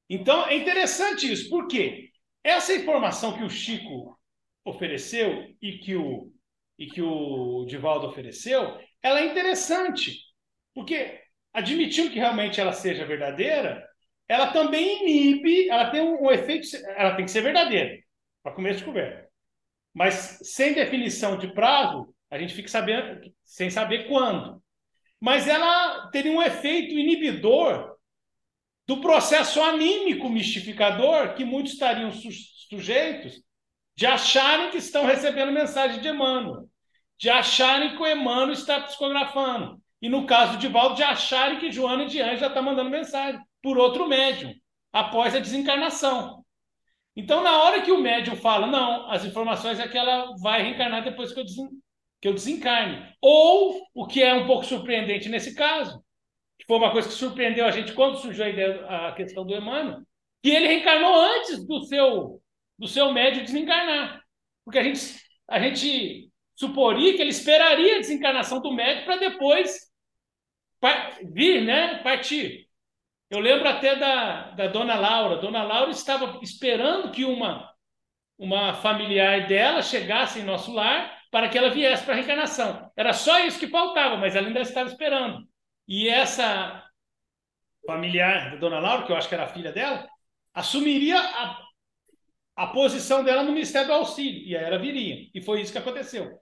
Então, 0.08 0.46
é 0.46 0.56
interessante 0.56 1.30
isso. 1.30 1.48
Por 1.48 1.66
quê? 1.66 2.10
Essa 2.44 2.74
informação 2.74 3.36
que 3.36 3.44
o 3.44 3.50
Chico 3.50 4.18
ofereceu 4.64 5.54
e 5.60 5.78
que 5.78 5.96
o, 5.96 6.32
e 6.78 6.86
que 6.86 7.02
o 7.02 7.64
Divaldo 7.66 8.06
ofereceu, 8.06 8.78
ela 9.02 9.20
é 9.20 9.26
interessante. 9.26 10.16
Porque, 10.74 11.20
admitindo 11.52 12.10
que 12.10 12.18
realmente 12.18 12.60
ela 12.60 12.72
seja 12.72 13.04
verdadeira, 13.04 13.84
ela 14.28 14.52
também 14.52 15.02
inibe, 15.02 15.68
ela 15.68 15.90
tem 15.90 16.00
um, 16.00 16.24
um 16.24 16.30
efeito, 16.30 16.68
ela 16.96 17.16
tem 17.16 17.24
que 17.24 17.30
ser 17.30 17.42
verdadeira, 17.42 17.98
para 18.42 18.54
começo 18.54 18.80
de 18.80 18.84
conversa. 18.84 19.29
Mas 19.94 20.38
sem 20.42 20.72
definição 20.72 21.36
de 21.36 21.52
prazo, 21.52 22.14
a 22.30 22.38
gente 22.38 22.54
fica 22.54 22.68
sabendo, 22.68 23.32
sem 23.44 23.70
saber 23.70 24.08
quando. 24.08 24.62
Mas 25.20 25.48
ela 25.48 26.08
teria 26.10 26.32
um 26.32 26.42
efeito 26.42 26.94
inibidor 26.94 27.96
do 28.86 29.00
processo 29.00 29.62
anímico 29.62 30.28
mistificador 30.28 31.34
que 31.34 31.44
muitos 31.44 31.74
estariam 31.74 32.10
su 32.12 32.28
sujeitos 32.70 33.42
de 33.96 34.06
acharem 34.06 34.70
que 34.70 34.78
estão 34.78 35.04
recebendo 35.04 35.52
mensagem 35.52 36.00
de 36.00 36.08
Emmanuel, 36.08 36.68
de 37.18 37.28
acharem 37.28 37.96
que 37.96 38.02
o 38.02 38.06
Emmanuel 38.06 38.52
está 38.52 38.80
psicografando. 38.80 39.82
E 40.00 40.08
no 40.08 40.24
caso 40.24 40.56
de 40.56 40.68
Valdo, 40.68 40.94
de 40.94 41.02
acharem 41.02 41.58
que 41.58 41.70
Joana 41.70 42.06
de 42.06 42.20
Anjos 42.20 42.40
já 42.40 42.46
está 42.46 42.62
mandando 42.62 42.88
mensagem 42.88 43.40
por 43.62 43.76
outro 43.76 44.08
médium, 44.08 44.54
após 44.92 45.34
a 45.34 45.40
desencarnação. 45.40 46.39
Então, 47.20 47.42
na 47.42 47.64
hora 47.64 47.82
que 47.82 47.92
o 47.92 48.00
médium 48.00 48.34
fala, 48.34 48.66
não, 48.66 49.10
as 49.10 49.26
informações 49.26 49.78
é 49.78 49.86
que 49.86 49.98
ela 49.98 50.34
vai 50.40 50.62
reencarnar 50.62 51.04
depois 51.04 51.34
que 51.34 51.40
eu, 51.40 51.44
desen... 51.44 51.68
que 52.18 52.26
eu 52.26 52.32
desencarne. 52.32 53.14
Ou, 53.20 53.78
o 53.94 54.06
que 54.06 54.22
é 54.22 54.32
um 54.32 54.46
pouco 54.46 54.64
surpreendente 54.64 55.28
nesse 55.28 55.54
caso, 55.54 56.02
que 56.58 56.64
foi 56.66 56.78
uma 56.78 56.90
coisa 56.90 57.08
que 57.08 57.14
surpreendeu 57.14 57.66
a 57.66 57.70
gente 57.72 57.92
quando 57.92 58.16
surgiu 58.16 58.46
a 58.46 58.48
ideia, 58.48 58.86
a 58.86 59.12
questão 59.12 59.44
do 59.44 59.54
Emmanuel, 59.54 60.00
que 60.42 60.48
ele 60.48 60.66
reencarnou 60.66 61.14
antes 61.20 61.66
do 61.66 61.84
seu, 61.84 62.40
do 62.78 62.88
seu 62.88 63.12
médium 63.12 63.44
desencarnar. 63.44 64.22
Porque 64.64 64.78
a 64.78 64.82
gente, 64.82 65.20
a 65.46 65.60
gente 65.60 66.30
suporia 66.56 67.14
que 67.14 67.20
ele 67.20 67.32
esperaria 67.32 67.96
a 67.96 68.00
desencarnação 68.00 68.62
do 68.62 68.72
médium 68.72 69.04
para 69.04 69.16
depois 69.16 69.90
vir, 71.34 71.66
né, 71.66 72.02
partir. 72.02 72.66
Eu 73.30 73.38
lembro 73.38 73.68
até 73.68 73.94
da, 73.94 74.50
da 74.50 74.66
dona 74.66 74.96
Laura. 74.96 75.36
Dona 75.36 75.62
Laura 75.62 75.92
estava 75.92 76.40
esperando 76.42 77.12
que 77.12 77.24
uma, 77.24 77.70
uma 78.36 78.74
familiar 78.74 79.46
dela 79.46 79.82
chegasse 79.82 80.40
em 80.40 80.44
nosso 80.44 80.72
lar 80.72 81.16
para 81.30 81.48
que 81.48 81.56
ela 81.56 81.70
viesse 81.70 82.02
para 82.02 82.14
a 82.14 82.16
reencarnação. 82.16 82.90
Era 82.96 83.12
só 83.12 83.38
isso 83.38 83.58
que 83.58 83.68
faltava, 83.68 84.16
mas 84.16 84.34
ela 84.34 84.48
ainda 84.48 84.60
estava 84.60 84.88
esperando. 84.88 85.46
E 85.86 86.08
essa 86.08 86.84
familiar 87.86 88.50
da 88.50 88.56
dona 88.56 88.80
Laura, 88.80 89.06
que 89.06 89.12
eu 89.12 89.16
acho 89.16 89.28
que 89.28 89.34
era 89.34 89.44
a 89.44 89.48
filha 89.48 89.70
dela, 89.70 90.08
assumiria 90.52 91.20
a, 91.20 91.56
a 92.56 92.66
posição 92.66 93.22
dela 93.22 93.44
no 93.44 93.52
Ministério 93.52 93.86
do 93.86 93.94
Auxílio. 93.94 94.42
E 94.44 94.56
aí 94.56 94.64
ela 94.64 94.78
viria. 94.78 95.28
E 95.32 95.40
foi 95.40 95.60
isso 95.60 95.70
que 95.70 95.78
aconteceu. 95.78 96.36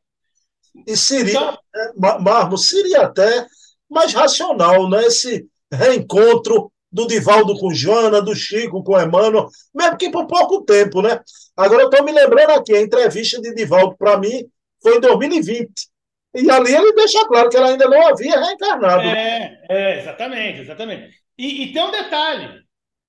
E 0.86 0.96
seria, 0.96 1.32
então, 1.32 1.58
é, 1.74 1.92
Marmo, 2.20 2.56
seria 2.56 3.02
até 3.02 3.46
mais 3.90 4.14
racional, 4.14 4.88
né? 4.88 5.04
Esse 5.04 5.46
reencontro 5.70 6.72
do 6.90 7.06
Divaldo 7.06 7.58
com 7.58 7.72
Joana, 7.72 8.22
do 8.22 8.34
Chico 8.34 8.82
com 8.82 9.00
Emmanuel, 9.00 9.48
mesmo 9.74 9.96
que 9.96 10.10
por 10.10 10.26
pouco 10.26 10.64
tempo, 10.64 11.02
né? 11.02 11.20
Agora 11.56 11.82
eu 11.82 11.90
estou 11.90 12.04
me 12.04 12.12
lembrando 12.12 12.50
aqui, 12.52 12.74
a 12.74 12.80
entrevista 12.80 13.40
de 13.40 13.54
Divaldo 13.54 13.96
para 13.96 14.18
mim 14.18 14.44
foi 14.82 14.96
em 14.96 15.00
2020. 15.00 15.70
E 16.34 16.50
ali 16.50 16.74
ele 16.74 16.92
deixa 16.92 17.26
claro 17.26 17.48
que 17.48 17.56
ela 17.56 17.68
ainda 17.68 17.88
não 17.88 18.06
havia 18.06 18.38
reencarnado. 18.38 19.02
É, 19.02 19.60
é 19.68 19.98
exatamente, 19.98 20.60
exatamente. 20.60 21.10
E, 21.36 21.64
e, 21.64 21.72
tem 21.72 21.82
um 21.82 21.90
detalhe: 21.90 22.60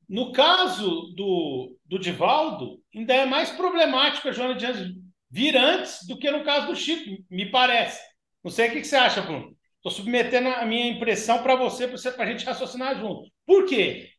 no 0.08 0.32
caso 0.32 1.14
do, 1.16 1.76
do 1.86 2.00
Divaldo, 2.00 2.80
ainda 2.96 3.14
é 3.14 3.26
mais 3.26 3.50
problemático 3.52 4.30
a 4.30 4.32
Joana 4.32 4.56
de 4.56 4.66
vir 5.30 5.56
antes 5.56 6.06
do 6.08 6.18
que 6.18 6.32
no 6.32 6.44
caso 6.44 6.68
do 6.68 6.76
Chico, 6.76 7.24
me 7.30 7.52
parece. 7.52 8.02
Não 8.44 8.50
sei 8.50 8.70
o 8.70 8.72
que, 8.72 8.82
que 8.82 8.88
você 8.88 8.96
acha, 8.96 9.22
Bruno. 9.22 9.56
Estou 9.80 9.92
submetendo 9.92 10.50
a 10.50 10.66
minha 10.66 10.88
impressão 10.88 11.42
para 11.42 11.56
você, 11.56 11.88
para 11.88 12.26
a 12.26 12.32
gente 12.32 12.46
raciocinar 12.46 13.00
junto. 13.00 13.32
Por 13.46 13.66
quê? 13.66 14.12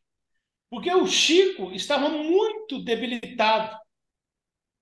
Porque 0.71 0.91
o 0.91 1.05
Chico 1.05 1.71
estava 1.71 2.09
muito 2.09 2.83
debilitado 2.83 3.77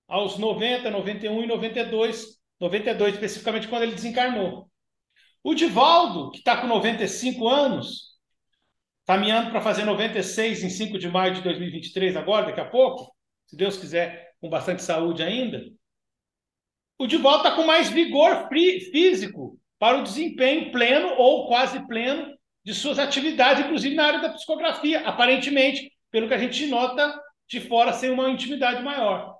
aos 0.08 0.38
90, 0.38 0.90
91 0.90 1.42
e 1.42 1.46
92, 1.46 2.40
92 2.58 3.14
especificamente 3.14 3.68
quando 3.68 3.82
ele 3.82 3.94
desencarnou. 3.94 4.70
O 5.44 5.54
Divaldo, 5.54 6.30
que 6.30 6.38
está 6.38 6.58
com 6.58 6.66
95 6.66 7.46
anos, 7.46 8.18
caminhando 9.06 9.50
para 9.50 9.60
fazer 9.60 9.84
96 9.84 10.64
em 10.64 10.70
5 10.70 10.98
de 10.98 11.08
maio 11.08 11.34
de 11.34 11.42
2023, 11.42 12.16
agora, 12.16 12.46
daqui 12.46 12.60
a 12.60 12.68
pouco, 12.68 13.14
se 13.46 13.56
Deus 13.56 13.76
quiser, 13.76 14.32
com 14.40 14.48
bastante 14.48 14.82
saúde 14.82 15.22
ainda, 15.22 15.62
o 16.98 17.06
Divaldo 17.06 17.44
está 17.44 17.54
com 17.54 17.66
mais 17.66 17.90
vigor 17.90 18.48
físico 18.48 19.59
para 19.80 19.98
o 19.98 20.02
desempenho 20.02 20.70
pleno 20.70 21.14
ou 21.16 21.48
quase 21.48 21.84
pleno 21.86 22.36
de 22.62 22.74
suas 22.74 22.98
atividades, 22.98 23.64
inclusive 23.64 23.94
na 23.94 24.04
área 24.04 24.20
da 24.20 24.28
psicografia, 24.28 25.00
aparentemente, 25.08 25.90
pelo 26.10 26.28
que 26.28 26.34
a 26.34 26.38
gente 26.38 26.66
nota 26.66 27.18
de 27.48 27.60
fora, 27.60 27.94
sem 27.94 28.10
uma 28.10 28.28
intimidade 28.28 28.82
maior. 28.82 29.36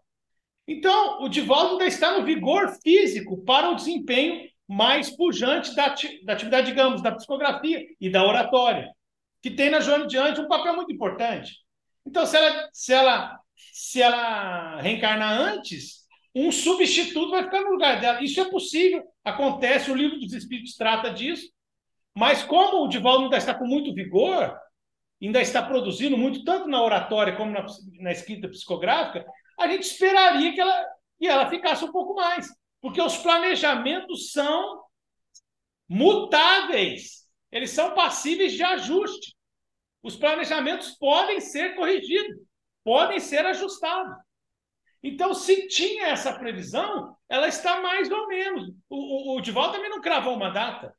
Então, 0.66 1.22
o 1.22 1.28
Divaldo 1.28 1.72
ainda 1.72 1.84
está 1.84 2.16
no 2.16 2.24
vigor 2.24 2.70
físico 2.82 3.44
para 3.44 3.68
o 3.68 3.74
desempenho 3.74 4.48
mais 4.66 5.10
pujante 5.10 5.74
da, 5.74 5.94
da 6.24 6.32
atividade, 6.32 6.68
digamos, 6.68 7.02
da 7.02 7.12
psicografia 7.12 7.84
e 8.00 8.08
da 8.08 8.24
oratória, 8.24 8.90
que 9.42 9.50
tem 9.50 9.68
na 9.68 9.80
Joana 9.80 10.06
de 10.06 10.16
Anjos 10.16 10.44
um 10.44 10.48
papel 10.48 10.74
muito 10.74 10.92
importante. 10.92 11.52
Então, 12.06 12.24
se 12.24 12.36
ela, 12.38 12.68
se 12.72 12.92
ela, 12.94 13.40
se 13.74 14.00
ela 14.00 14.80
reencarnar 14.80 15.38
antes, 15.38 15.99
um 16.34 16.52
substituto 16.52 17.30
vai 17.30 17.44
ficar 17.44 17.62
no 17.62 17.72
lugar 17.72 18.00
dela. 18.00 18.22
Isso 18.22 18.40
é 18.40 18.48
possível, 18.48 19.02
acontece, 19.24 19.90
o 19.90 19.94
livro 19.94 20.18
dos 20.18 20.32
Espíritos 20.32 20.76
trata 20.76 21.10
disso, 21.10 21.50
mas 22.14 22.42
como 22.42 22.84
o 22.84 22.88
Divaldo 22.88 23.24
ainda 23.24 23.36
está 23.36 23.54
com 23.54 23.66
muito 23.66 23.94
vigor, 23.94 24.56
ainda 25.22 25.40
está 25.40 25.62
produzindo 25.62 26.16
muito, 26.16 26.44
tanto 26.44 26.68
na 26.68 26.82
oratória 26.82 27.36
como 27.36 27.50
na, 27.50 27.64
na 27.98 28.12
escrita 28.12 28.48
psicográfica, 28.48 29.24
a 29.58 29.68
gente 29.68 29.82
esperaria 29.82 30.52
que 30.52 30.60
ela, 30.60 30.86
que 31.18 31.26
ela 31.26 31.50
ficasse 31.50 31.84
um 31.84 31.92
pouco 31.92 32.14
mais. 32.14 32.48
Porque 32.80 33.00
os 33.00 33.18
planejamentos 33.18 34.32
são 34.32 34.82
mutáveis, 35.88 37.26
eles 37.52 37.70
são 37.70 37.94
passíveis 37.94 38.52
de 38.52 38.62
ajuste. 38.62 39.36
Os 40.02 40.16
planejamentos 40.16 40.92
podem 40.92 41.40
ser 41.40 41.74
corrigidos, 41.74 42.40
podem 42.82 43.20
ser 43.20 43.44
ajustados. 43.44 44.16
Então, 45.02 45.32
se 45.32 45.66
tinha 45.68 46.08
essa 46.08 46.38
previsão, 46.38 47.16
ela 47.28 47.48
está 47.48 47.80
mais 47.80 48.10
ou 48.10 48.28
menos. 48.28 48.68
O, 48.88 49.34
o, 49.34 49.36
o 49.36 49.40
Divaldo 49.40 49.72
também 49.72 49.90
não 49.90 50.00
cravou 50.00 50.34
uma 50.34 50.50
data. 50.50 50.94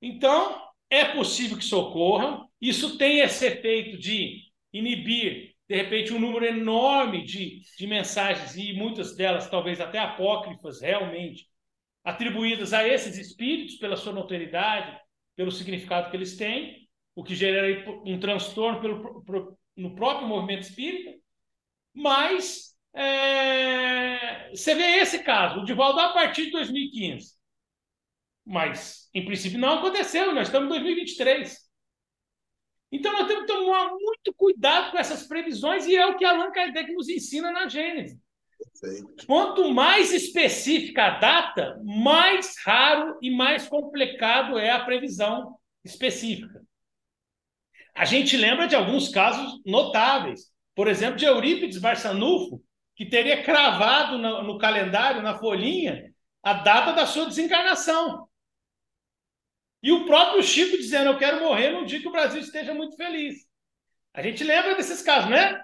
Então, 0.00 0.62
é 0.88 1.04
possível 1.04 1.56
que 1.56 1.64
socorram. 1.64 2.48
Isso 2.60 2.96
tem 2.96 3.20
esse 3.20 3.46
efeito 3.46 3.98
de 3.98 4.42
inibir, 4.72 5.54
de 5.68 5.74
repente, 5.74 6.12
um 6.12 6.20
número 6.20 6.44
enorme 6.44 7.24
de, 7.24 7.60
de 7.76 7.86
mensagens, 7.86 8.56
e 8.56 8.72
muitas 8.72 9.16
delas 9.16 9.50
talvez 9.50 9.80
até 9.80 9.98
apócrifas, 9.98 10.80
realmente, 10.80 11.48
atribuídas 12.04 12.72
a 12.72 12.86
esses 12.86 13.18
espíritos 13.18 13.76
pela 13.76 13.96
sua 13.96 14.12
notoriedade, 14.12 14.96
pelo 15.34 15.50
significado 15.50 16.08
que 16.10 16.16
eles 16.16 16.36
têm, 16.36 16.88
o 17.16 17.24
que 17.24 17.34
gera 17.34 17.84
um 18.04 18.20
transtorno 18.20 18.80
pelo, 18.80 19.24
pro, 19.24 19.58
no 19.76 19.94
próprio 19.94 20.28
movimento 20.28 20.62
espírita. 20.62 21.18
Mas 21.92 22.65
é, 22.96 24.50
você 24.50 24.74
vê 24.74 25.00
esse 25.00 25.18
caso, 25.22 25.60
o 25.60 25.64
Divaldo 25.64 26.00
a 26.00 26.12
partir 26.12 26.46
de 26.46 26.52
2015. 26.52 27.34
Mas, 28.44 29.10
em 29.12 29.24
princípio, 29.24 29.58
não 29.58 29.78
aconteceu, 29.78 30.32
nós 30.32 30.48
estamos 30.48 30.66
em 30.66 30.70
2023. 30.70 31.66
Então, 32.90 33.12
nós 33.12 33.26
temos 33.26 33.44
que 33.44 33.52
tomar 33.52 33.90
muito 33.90 34.32
cuidado 34.34 34.92
com 34.92 34.98
essas 34.98 35.26
previsões, 35.26 35.86
e 35.86 35.94
é 35.96 36.06
o 36.06 36.16
que 36.16 36.24
Allan 36.24 36.50
Kardec 36.52 36.92
nos 36.92 37.08
ensina 37.08 37.50
na 37.52 37.68
Gênesis. 37.68 38.18
Quanto 39.26 39.70
mais 39.70 40.12
específica 40.12 41.04
a 41.04 41.18
data, 41.18 41.80
mais 41.84 42.54
raro 42.64 43.18
e 43.20 43.30
mais 43.30 43.68
complicado 43.68 44.58
é 44.58 44.70
a 44.70 44.84
previsão 44.84 45.56
específica. 45.84 46.62
A 47.94 48.04
gente 48.04 48.36
lembra 48.36 48.66
de 48.66 48.74
alguns 48.74 49.08
casos 49.08 49.60
notáveis. 49.64 50.52
Por 50.74 50.88
exemplo, 50.88 51.16
de 51.16 51.24
Eurípides 51.24 51.78
Barçanufo, 51.78 52.62
que 52.96 53.04
teria 53.04 53.42
cravado 53.42 54.16
no, 54.18 54.42
no 54.42 54.58
calendário, 54.58 55.22
na 55.22 55.38
folhinha, 55.38 56.12
a 56.42 56.54
data 56.54 56.92
da 56.92 57.06
sua 57.06 57.26
desencarnação. 57.26 58.26
E 59.82 59.92
o 59.92 60.06
próprio 60.06 60.42
Chico 60.42 60.76
dizendo: 60.76 61.10
Eu 61.10 61.18
quero 61.18 61.40
morrer 61.40 61.70
num 61.70 61.84
dia 61.84 62.00
que 62.00 62.08
o 62.08 62.12
Brasil 62.12 62.40
esteja 62.40 62.74
muito 62.74 62.96
feliz. 62.96 63.46
A 64.14 64.22
gente 64.22 64.42
lembra 64.42 64.74
desses 64.74 65.02
casos, 65.02 65.30
né? 65.30 65.62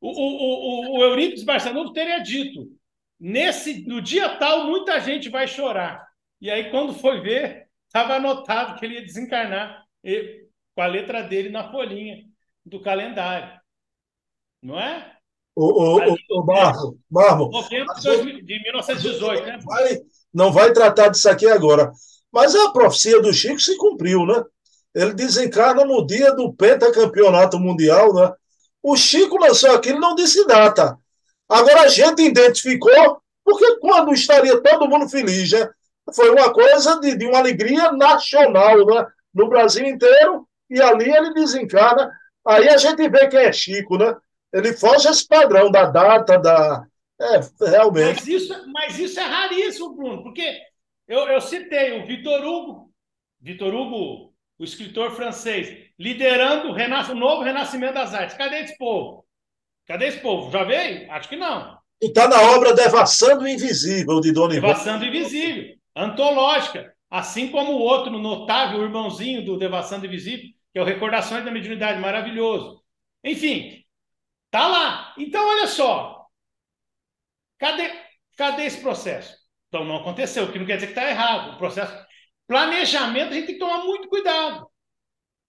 O, 0.00 0.10
o, 0.10 0.96
o, 0.96 0.98
o 0.98 1.02
Eurípides 1.02 1.44
Barçanufo 1.44 1.92
teria 1.92 2.18
dito: 2.18 2.70
nesse, 3.18 3.86
no 3.88 4.02
dia 4.02 4.36
tal, 4.36 4.66
muita 4.66 5.00
gente 5.00 5.30
vai 5.30 5.48
chorar. 5.48 6.06
E 6.40 6.50
aí, 6.50 6.70
quando 6.70 6.92
foi 6.92 7.20
ver, 7.20 7.68
estava 7.86 8.16
anotado 8.16 8.78
que 8.78 8.84
ele 8.84 8.96
ia 8.96 9.02
desencarnar 9.02 9.82
e, 10.04 10.46
com 10.74 10.82
a 10.82 10.86
letra 10.86 11.22
dele 11.22 11.48
na 11.48 11.70
folhinha 11.70 12.24
do 12.64 12.80
calendário. 12.80 13.58
Não 14.62 14.78
é? 14.78 15.17
O, 15.60 15.96
o, 15.96 16.14
o, 16.14 16.40
o 16.40 16.46
Marmo, 16.46 16.96
Marmo. 17.10 17.50
Novembro 17.50 17.92
de 18.44 18.62
1918, 18.62 19.44
né? 19.44 19.58
Vai, 19.64 20.00
não 20.32 20.52
vai 20.52 20.72
tratar 20.72 21.08
disso 21.08 21.28
aqui 21.28 21.48
agora. 21.48 21.90
Mas 22.32 22.54
a 22.54 22.70
profecia 22.70 23.20
do 23.20 23.32
Chico 23.32 23.58
se 23.58 23.76
cumpriu, 23.76 24.24
né? 24.24 24.40
Ele 24.94 25.14
desencarna 25.14 25.84
no 25.84 26.06
dia 26.06 26.32
do 26.32 26.52
pentacampeonato 26.52 27.58
mundial, 27.58 28.14
né? 28.14 28.32
O 28.80 28.96
Chico 28.96 29.36
lançou 29.36 29.72
aquilo 29.72 29.98
não 29.98 30.14
disse 30.14 30.46
data. 30.46 30.96
Agora 31.48 31.82
a 31.82 31.88
gente 31.88 32.22
identificou, 32.22 33.20
porque 33.44 33.80
quando 33.80 34.14
estaria 34.14 34.62
todo 34.62 34.88
mundo 34.88 35.08
feliz, 35.08 35.50
né? 35.50 35.68
Foi 36.14 36.30
uma 36.30 36.52
coisa 36.52 37.00
de, 37.00 37.16
de 37.16 37.26
uma 37.26 37.38
alegria 37.38 37.90
nacional, 37.90 38.86
né? 38.86 39.04
No 39.34 39.48
Brasil 39.48 39.84
inteiro, 39.84 40.46
e 40.70 40.80
ali 40.80 41.10
ele 41.10 41.34
desencarna. 41.34 42.12
Aí 42.46 42.68
a 42.68 42.76
gente 42.76 43.08
vê 43.08 43.26
quem 43.26 43.40
é 43.40 43.52
Chico, 43.52 43.98
né? 43.98 44.14
Ele 44.52 44.72
foge 44.72 45.08
esse 45.08 45.26
padrão 45.26 45.70
da 45.70 45.84
data, 45.86 46.38
da, 46.38 46.86
É, 47.20 47.68
realmente. 47.70 48.20
Mas 48.20 48.28
isso, 48.28 48.72
mas 48.72 48.98
isso 48.98 49.18
é 49.18 49.24
raríssimo, 49.24 49.94
Bruno, 49.94 50.22
porque 50.22 50.60
eu, 51.06 51.20
eu 51.28 51.40
citei 51.40 52.00
o 52.00 52.06
Vitor 52.06 52.44
Hugo, 52.44 52.92
Vitor 53.40 53.74
Hugo, 53.74 54.32
o 54.58 54.64
escritor 54.64 55.12
francês, 55.12 55.88
liderando 55.98 56.68
o, 56.68 56.72
renas, 56.72 57.08
o 57.08 57.14
novo 57.14 57.42
renascimento 57.42 57.94
das 57.94 58.14
artes. 58.14 58.36
Cadê 58.36 58.60
esse 58.60 58.76
povo? 58.76 59.24
Cadê 59.86 60.06
esse 60.08 60.20
povo? 60.20 60.50
Já 60.50 60.64
veio? 60.64 61.10
Acho 61.10 61.28
que 61.28 61.36
não. 61.36 61.78
Está 62.00 62.28
na 62.28 62.40
obra 62.54 62.74
Devassando 62.74 63.44
o 63.44 63.48
Invisível, 63.48 64.20
de 64.20 64.32
Dona 64.32 64.54
Ivone. 64.54 64.72
Devassando 64.72 65.04
o 65.04 65.08
Invisível, 65.08 65.74
antológica. 65.96 66.92
Assim 67.10 67.48
como 67.48 67.72
o 67.72 67.80
outro 67.80 68.12
notável, 68.18 68.80
o 68.80 68.84
irmãozinho 68.84 69.44
do 69.44 69.56
Devassando 69.56 70.04
o 70.04 70.06
Invisível, 70.06 70.46
que 70.72 70.78
é 70.78 70.82
o 70.82 70.84
Recordações 70.84 71.44
da 71.44 71.50
Mediunidade, 71.50 72.00
maravilhoso. 72.00 72.82
Enfim, 73.24 73.82
tá 74.50 74.66
lá. 74.66 75.14
Então, 75.18 75.46
olha 75.46 75.66
só. 75.66 76.26
Cadê, 77.58 77.90
cadê 78.36 78.64
esse 78.64 78.80
processo? 78.80 79.36
Então, 79.68 79.84
não 79.84 79.96
aconteceu, 79.96 80.44
o 80.44 80.52
que 80.52 80.58
não 80.58 80.66
quer 80.66 80.76
dizer 80.76 80.88
que 80.88 80.92
está 80.92 81.08
errado. 81.08 81.54
O 81.54 81.58
processo. 81.58 82.06
Planejamento, 82.46 83.30
a 83.30 83.34
gente 83.34 83.46
tem 83.46 83.54
que 83.54 83.60
tomar 83.60 83.84
muito 83.84 84.08
cuidado. 84.08 84.66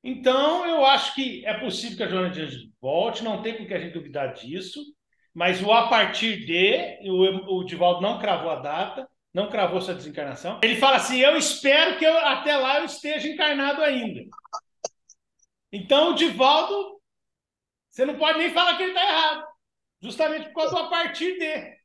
Então, 0.03 0.65
eu 0.65 0.85
acho 0.85 1.13
que 1.15 1.45
é 1.45 1.53
possível 1.59 1.97
que 1.97 2.03
a 2.03 2.07
Joana 2.07 2.29
Dias 2.29 2.53
volte, 2.81 3.23
não 3.23 3.41
tem 3.41 3.57
com 3.57 3.65
que 3.65 3.73
a 3.73 3.79
gente 3.79 3.93
duvidar 3.93 4.33
disso, 4.33 4.81
mas 5.33 5.61
o 5.61 5.71
a 5.71 5.87
partir 5.87 6.45
de, 6.45 7.09
o, 7.09 7.59
o 7.59 7.63
Divaldo 7.63 8.01
não 8.01 8.19
cravou 8.19 8.49
a 8.49 8.55
data, 8.55 9.07
não 9.33 9.49
cravou 9.49 9.81
sua 9.81 9.93
desencarnação. 9.93 10.59
Ele 10.63 10.75
fala 10.75 10.97
assim: 10.97 11.19
Eu 11.19 11.37
espero 11.37 11.97
que 11.97 12.05
eu, 12.05 12.17
até 12.17 12.55
lá 12.57 12.79
eu 12.79 12.85
esteja 12.85 13.27
encarnado 13.27 13.81
ainda. 13.81 14.21
Então, 15.71 16.11
o 16.11 16.15
Divaldo, 16.15 16.98
você 17.89 18.05
não 18.05 18.17
pode 18.17 18.39
nem 18.39 18.53
falar 18.53 18.77
que 18.77 18.83
ele 18.83 18.91
está 18.91 19.03
errado, 19.03 19.47
justamente 20.01 20.47
por 20.47 20.55
causa 20.55 20.75
do 20.75 20.81
a 20.81 20.89
partir 20.89 21.37
de. 21.37 21.79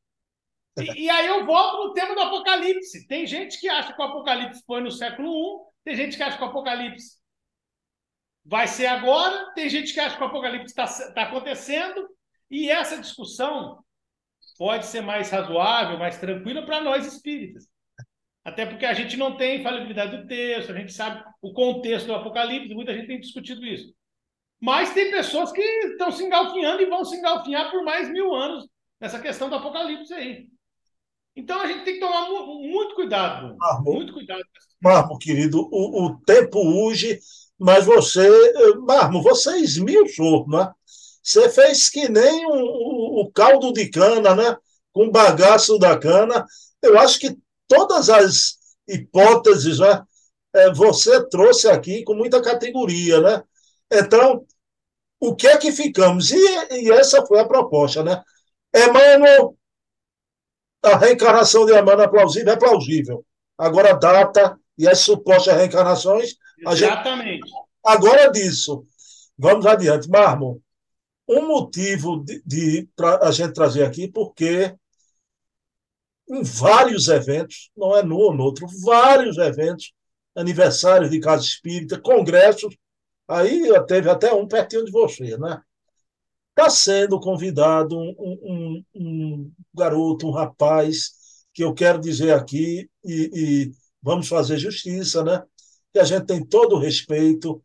E, 0.77 1.05
e, 1.05 1.09
aí 1.09 1.27
eu 1.27 1.45
volto 1.45 1.87
no 1.87 1.93
tema 1.93 2.13
do 2.13 2.21
Apocalipse. 2.21 3.07
Tem 3.07 3.25
gente 3.25 3.59
que 3.59 3.69
acha 3.69 3.93
que 3.93 4.01
o 4.01 4.05
Apocalipse 4.05 4.63
foi 4.65 4.81
no 4.81 4.91
século 4.91 5.29
I, 5.29 5.73
tem 5.85 5.95
gente 5.95 6.17
que 6.17 6.23
acha 6.23 6.37
que 6.37 6.43
o 6.43 6.47
Apocalipse 6.47 7.17
vai 8.43 8.67
ser 8.67 8.85
agora, 8.87 9.53
tem 9.53 9.69
gente 9.69 9.93
que 9.93 9.99
acha 9.99 10.15
que 10.15 10.23
o 10.23 10.27
Apocalipse 10.27 10.67
está 10.67 11.13
tá 11.13 11.23
acontecendo, 11.23 12.07
e 12.49 12.69
essa 12.69 12.99
discussão 13.01 13.83
pode 14.57 14.85
ser 14.85 15.01
mais 15.01 15.29
razoável, 15.31 15.97
mais 15.97 16.19
tranquila 16.19 16.65
para 16.65 16.81
nós 16.81 17.05
espíritas. 17.05 17.67
Até 18.43 18.65
porque 18.65 18.85
a 18.85 18.93
gente 18.93 19.17
não 19.17 19.35
tem 19.35 19.59
infalibilidade 19.59 20.17
do 20.17 20.27
texto, 20.27 20.71
a 20.71 20.77
gente 20.77 20.93
sabe 20.93 21.23
o 21.41 21.51
contexto 21.53 22.05
do 22.05 22.13
Apocalipse, 22.13 22.75
muita 22.75 22.93
gente 22.93 23.07
tem 23.07 23.19
discutido 23.19 23.65
isso. 23.65 23.91
Mas 24.61 24.93
tem 24.93 25.11
pessoas 25.11 25.51
que 25.51 25.61
estão 25.61 26.11
se 26.11 26.23
engalfinhando 26.23 26.81
e 26.81 26.89
vão 26.89 27.03
se 27.03 27.15
engalfinhar 27.15 27.69
por 27.71 27.83
mais 27.83 28.09
mil 28.09 28.33
anos 28.33 28.65
nessa 28.99 29.19
questão 29.19 29.49
do 29.49 29.55
Apocalipse 29.55 30.13
aí. 30.13 30.47
Então 31.35 31.59
a 31.59 31.67
gente 31.67 31.83
tem 31.83 31.95
que 31.95 31.99
tomar 31.99 32.29
muito 32.29 32.95
cuidado, 32.95 33.55
Marmo, 33.57 33.93
muito 33.93 34.13
cuidado. 34.13 34.41
Marmo, 34.81 35.17
querido, 35.19 35.67
o, 35.69 36.05
o 36.05 36.19
tempo 36.21 36.59
urge, 36.59 37.19
mas 37.59 37.85
você, 37.85 38.27
Marmo, 38.87 39.21
você 39.21 39.57
esmiuçou, 39.57 40.47
não 40.47 40.61
é? 40.61 40.71
Você 41.21 41.49
fez 41.49 41.89
que 41.89 42.07
nem 42.07 42.45
o, 42.45 43.21
o 43.21 43.31
caldo 43.31 43.73
de 43.73 43.89
cana, 43.89 44.35
né? 44.35 44.55
Com 44.93 45.09
bagaço 45.09 45.77
da 45.79 45.97
cana. 45.97 46.45
Eu 46.81 46.97
acho 46.99 47.19
que 47.19 47.35
todas 47.67 48.09
as 48.09 48.57
hipóteses, 48.87 49.79
né? 49.79 50.03
É, 50.53 50.71
você 50.71 51.27
trouxe 51.27 51.67
aqui 51.67 52.03
com 52.03 52.13
muita 52.13 52.41
categoria, 52.41 53.19
né? 53.19 53.43
Então, 53.99 54.45
o 55.19 55.35
que 55.35 55.47
é 55.47 55.57
que 55.57 55.71
ficamos? 55.71 56.31
E, 56.31 56.37
e 56.71 56.91
essa 56.91 57.25
foi 57.25 57.39
a 57.39 57.47
proposta, 57.47 58.03
né? 58.03 58.21
Emmanuel, 58.73 59.57
a 60.83 60.97
reencarnação 60.97 61.65
de 61.65 61.71
Emmanuel 61.71 62.01
é 62.01 62.07
plausível? 62.07 62.53
É 62.53 62.57
plausível. 62.57 63.25
Agora, 63.57 63.91
a 63.91 63.95
data 63.95 64.59
e 64.77 64.87
as 64.87 64.99
supostas 64.99 65.55
reencarnações. 65.55 66.35
Exatamente. 66.67 67.47
Gente... 67.47 67.65
Agora 67.83 68.31
disso. 68.31 68.85
Vamos 69.37 69.65
adiante. 69.65 70.09
Marmo, 70.09 70.61
um 71.27 71.47
motivo 71.47 72.23
de, 72.23 72.41
de 72.45 72.89
a 73.21 73.31
gente 73.31 73.53
trazer 73.53 73.83
aqui, 73.83 74.07
porque 74.07 74.75
em 76.29 76.43
vários 76.43 77.07
eventos, 77.07 77.71
não 77.75 77.95
é 77.95 78.03
no 78.03 78.17
ou 78.17 78.33
no 78.33 78.43
outro, 78.43 78.67
vários 78.83 79.37
eventos, 79.37 79.93
aniversários 80.35 81.09
de 81.09 81.19
casa 81.19 81.43
espírita, 81.43 81.99
congressos, 81.99 82.75
aí 83.27 83.63
teve 83.87 84.09
até 84.09 84.33
um 84.33 84.47
pertinho 84.47 84.85
de 84.85 84.91
você, 84.91 85.37
né? 85.37 85.61
Está 86.49 86.69
sendo 86.69 87.19
convidado 87.19 87.97
um, 87.97 88.15
um, 88.19 88.83
um, 88.95 89.51
garoto, 89.73 90.27
um 90.27 90.31
rapaz, 90.31 91.11
que 91.53 91.63
eu 91.63 91.73
quero 91.73 91.99
dizer 91.99 92.33
aqui, 92.33 92.89
e, 93.03 93.31
e 93.33 93.71
vamos 94.01 94.27
fazer 94.27 94.57
justiça, 94.57 95.23
né? 95.23 95.43
Que 95.93 95.99
a 95.99 96.03
gente 96.03 96.25
tem 96.25 96.45
todo 96.45 96.75
o 96.75 96.79
respeito, 96.79 97.61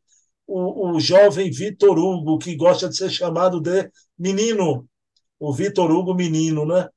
o, 0.46 0.90
o 0.90 1.00
jovem 1.00 1.50
Vitor 1.50 1.98
Hugo, 1.98 2.38
que 2.38 2.56
gosta 2.56 2.88
de 2.88 2.96
ser 2.96 3.10
chamado 3.10 3.60
de 3.60 3.90
menino, 4.18 4.88
o 5.38 5.52
Vitor 5.52 5.90
Hugo 5.90 6.14
menino, 6.14 6.66
né? 6.66 6.88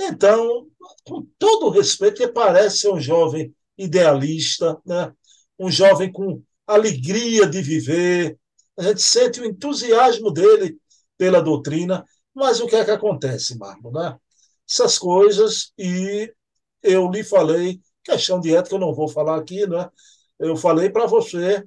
Então, 0.00 0.66
com 1.04 1.26
todo 1.38 1.66
o 1.66 1.70
respeito, 1.70 2.16
que 2.16 2.28
parece 2.28 2.78
ser 2.78 2.92
um 2.92 3.00
jovem 3.00 3.54
idealista, 3.76 4.80
né? 4.84 5.12
um 5.58 5.70
jovem 5.70 6.10
com 6.10 6.42
alegria 6.74 7.46
de 7.46 7.62
viver, 7.62 8.38
a 8.78 8.82
gente 8.84 9.02
sente 9.02 9.40
o 9.40 9.44
entusiasmo 9.44 10.30
dele 10.30 10.78
pela 11.18 11.42
doutrina, 11.42 12.04
mas 12.34 12.60
o 12.60 12.66
que 12.66 12.76
é 12.76 12.84
que 12.84 12.90
acontece, 12.90 13.58
Marco? 13.58 13.90
Né? 13.90 14.16
Essas 14.68 14.98
coisas, 14.98 15.72
e 15.78 16.32
eu 16.82 17.10
lhe 17.10 17.24
falei, 17.24 17.80
questão 18.04 18.40
de 18.40 18.54
ética 18.54 18.76
eu 18.76 18.80
não 18.80 18.94
vou 18.94 19.08
falar 19.08 19.38
aqui, 19.38 19.66
né? 19.66 19.88
eu 20.38 20.56
falei 20.56 20.88
para 20.90 21.06
você 21.06 21.64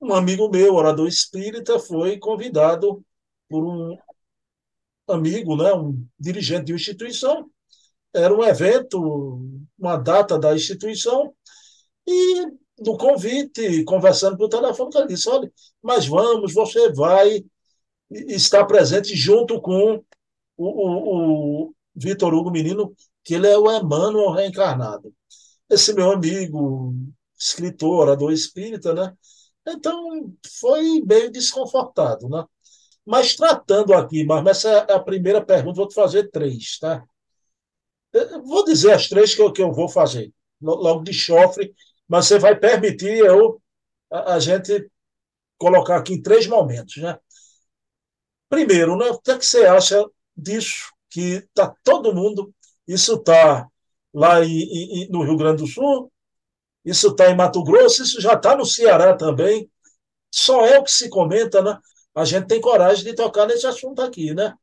um 0.00 0.12
amigo 0.14 0.48
meu, 0.50 0.74
orador 0.74 1.08
espírita, 1.08 1.78
foi 1.78 2.18
convidado 2.18 3.04
por 3.48 3.64
um 3.64 3.96
amigo, 5.08 5.56
né, 5.56 5.72
um 5.72 6.06
dirigente 6.18 6.66
de 6.66 6.74
instituição. 6.74 7.50
Era 8.14 8.34
um 8.34 8.44
evento, 8.44 9.40
uma 9.78 9.96
data 9.96 10.38
da 10.38 10.54
instituição, 10.54 11.34
e 12.06 12.46
no 12.78 12.96
convite, 12.96 13.84
conversando 13.84 14.36
pelo 14.36 14.48
telefone, 14.48 14.90
ele 14.96 15.08
disse: 15.08 15.28
Olha, 15.28 15.50
mas 15.82 16.06
vamos, 16.06 16.52
você 16.52 16.92
vai 16.92 17.44
estar 18.10 18.64
presente 18.66 19.14
junto 19.16 19.60
com 19.60 20.02
o, 20.56 20.66
o, 20.66 21.68
o 21.68 21.74
Vitor 21.94 22.34
Hugo 22.34 22.50
Menino, 22.50 22.94
que 23.24 23.34
ele 23.34 23.48
é 23.48 23.58
o 23.58 23.70
Emmanuel 23.70 24.30
reencarnado. 24.30 25.12
Esse 25.68 25.92
meu 25.94 26.12
amigo, 26.12 26.94
escritor, 27.38 28.02
orador 28.02 28.32
espírita, 28.32 28.94
né? 28.94 29.12
Então, 29.66 30.32
foi 30.60 31.00
meio 31.04 31.30
desconfortado, 31.30 32.28
né? 32.28 32.44
Mas 33.04 33.34
tratando 33.36 33.94
aqui, 33.94 34.24
mas 34.24 34.46
essa 34.46 34.68
é 34.88 34.92
a 34.92 35.00
primeira 35.00 35.44
pergunta, 35.44 35.76
vou 35.76 35.88
te 35.88 35.94
fazer 35.94 36.30
três, 36.30 36.78
tá? 36.78 37.04
Eu 38.12 38.42
vou 38.42 38.64
dizer 38.64 38.92
as 38.92 39.08
três 39.08 39.34
que 39.34 39.42
eu, 39.42 39.52
que 39.52 39.62
eu 39.62 39.72
vou 39.72 39.88
fazer, 39.88 40.32
logo 40.60 41.02
de 41.04 41.12
chofre, 41.12 41.74
mas 42.08 42.26
você 42.26 42.38
vai 42.38 42.56
permitir 42.56 43.18
eu, 43.18 43.60
a, 44.10 44.34
a 44.34 44.40
gente 44.40 44.90
colocar 45.58 45.96
aqui 45.96 46.14
em 46.14 46.22
três 46.22 46.46
momentos, 46.46 46.96
né? 46.98 47.18
Primeiro, 48.48 48.96
né, 48.96 49.06
o 49.06 49.18
que, 49.20 49.30
é 49.32 49.38
que 49.38 49.46
você 49.46 49.66
acha 49.66 50.04
disso? 50.36 50.92
Que 51.10 51.36
está 51.36 51.74
todo 51.82 52.14
mundo, 52.14 52.54
isso 52.86 53.14
está 53.14 53.66
lá 54.14 54.44
em, 54.44 55.04
em, 55.04 55.08
no 55.10 55.22
Rio 55.22 55.36
Grande 55.36 55.62
do 55.62 55.66
Sul, 55.66 56.12
isso 56.84 57.08
está 57.08 57.30
em 57.30 57.36
Mato 57.36 57.62
Grosso, 57.64 58.02
isso 58.02 58.20
já 58.20 58.34
está 58.34 58.56
no 58.56 58.64
Ceará 58.64 59.16
também. 59.16 59.68
Só 60.30 60.64
é 60.64 60.78
o 60.78 60.84
que 60.84 60.90
se 60.92 61.08
comenta, 61.08 61.62
né? 61.62 61.78
A 62.14 62.24
gente 62.24 62.46
tem 62.46 62.60
coragem 62.60 63.04
de 63.04 63.14
tocar 63.14 63.46
nesse 63.46 63.66
assunto 63.66 64.00
aqui, 64.02 64.34
né? 64.34 64.54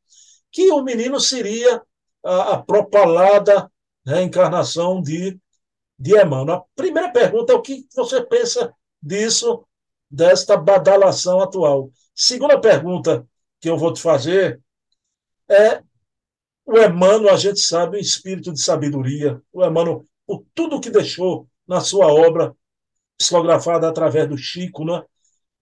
Que 0.51 0.71
o 0.71 0.81
menino 0.83 1.19
seria 1.19 1.81
a, 2.23 2.53
a 2.53 2.63
propalada 2.63 3.69
reencarnação 4.05 5.01
de, 5.01 5.39
de 5.97 6.19
Emmanuel. 6.19 6.57
A 6.57 6.65
primeira 6.75 7.11
pergunta 7.11 7.53
é 7.53 7.55
o 7.55 7.61
que 7.61 7.85
você 7.95 8.23
pensa 8.23 8.73
disso, 9.01 9.65
desta 10.09 10.57
badalação 10.57 11.41
atual. 11.41 11.89
Segunda 12.15 12.59
pergunta 12.59 13.27
que 13.59 13.69
eu 13.69 13.77
vou 13.77 13.93
te 13.93 14.01
fazer 14.01 14.61
é 15.49 15.81
o 16.65 16.77
Emmanuel, 16.77 17.33
a 17.33 17.37
gente 17.37 17.59
sabe, 17.59 17.97
o 17.97 17.99
espírito 17.99 18.53
de 18.53 18.61
sabedoria. 18.61 19.41
O 19.51 19.65
Emmanuel, 19.65 20.05
por 20.25 20.45
tudo 20.53 20.79
que 20.79 20.89
deixou 20.89 21.47
na 21.67 21.81
sua 21.81 22.07
obra, 22.07 22.55
psicografada 23.17 23.87
através 23.87 24.27
do 24.27 24.37
Chico, 24.37 24.85
né? 24.85 25.03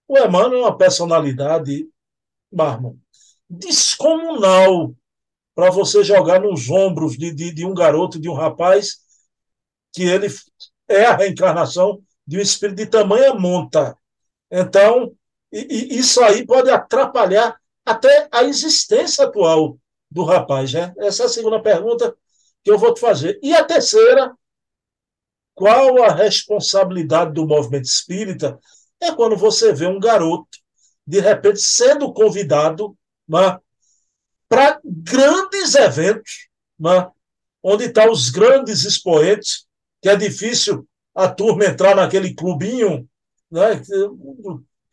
O 0.07 0.17
Emmanuel 0.17 0.61
é 0.61 0.65
uma 0.65 0.77
personalidade, 0.77 1.88
Marmon, 2.51 2.95
descomunal 3.49 4.93
para 5.53 5.69
você 5.69 6.03
jogar 6.03 6.41
nos 6.41 6.69
ombros 6.69 7.17
de, 7.17 7.34
de, 7.34 7.53
de, 7.53 7.65
um 7.65 7.73
garoto, 7.73 8.19
de 8.19 8.29
um 8.29 8.34
rapaz, 8.34 9.01
que 9.91 10.03
ele 10.03 10.27
é 10.87 11.05
a 11.05 11.15
reencarnação 11.15 12.01
de 12.25 12.37
um 12.37 12.41
espírito 12.41 12.77
de 12.77 12.85
tamanha 12.85 13.33
monta. 13.33 13.97
Então, 14.49 15.15
e, 15.51 15.95
e 15.95 15.99
isso 15.99 16.21
aí 16.23 16.45
pode 16.45 16.69
atrapalhar 16.69 17.59
até 17.85 18.27
a 18.31 18.43
existência 18.43 19.25
atual 19.25 19.77
do 20.09 20.23
rapaz, 20.23 20.73
né? 20.73 20.93
Essa 20.97 21.23
é 21.23 21.25
a 21.25 21.29
segunda 21.29 21.61
pergunta 21.61 22.15
que 22.63 22.71
eu 22.71 22.77
vou 22.77 22.93
te 22.93 22.99
fazer. 22.99 23.39
E 23.41 23.53
a 23.53 23.63
terceira, 23.63 24.33
qual 25.53 26.03
a 26.03 26.13
responsabilidade 26.13 27.33
do 27.33 27.47
movimento 27.47 27.85
espírita? 27.85 28.59
É 28.99 29.11
quando 29.11 29.35
você 29.35 29.73
vê 29.73 29.87
um 29.87 29.99
garoto, 29.99 30.59
de 31.05 31.19
repente, 31.19 31.59
sendo 31.59 32.13
convidado 32.13 32.95
né, 33.27 33.57
para 34.47 34.79
grandes 34.83 35.75
eventos, 35.75 36.49
né, 36.79 37.09
onde 37.63 37.85
estão 37.85 38.05
tá 38.05 38.11
os 38.11 38.29
grandes 38.29 38.85
expoentes, 38.85 39.65
que 40.02 40.10
é 40.10 40.16
difícil 40.16 40.88
a 41.14 41.28
turma 41.28 41.66
entrar 41.66 41.95
naquele 41.95 42.34
clubinho, 42.34 43.08
né, 43.49 43.82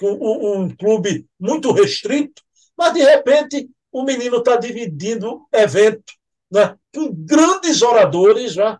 um, 0.02 0.68
clube 0.76 1.26
muito 1.38 1.72
restrito, 1.72 2.42
mas 2.76 2.92
de 2.92 3.00
repente 3.00 3.68
o 3.90 4.02
menino 4.02 4.38
está 4.38 4.56
dividindo 4.56 5.46
evento 5.52 6.12
né, 6.50 6.76
com 6.94 7.12
grandes 7.12 7.82
oradores. 7.82 8.56
Né? 8.56 8.78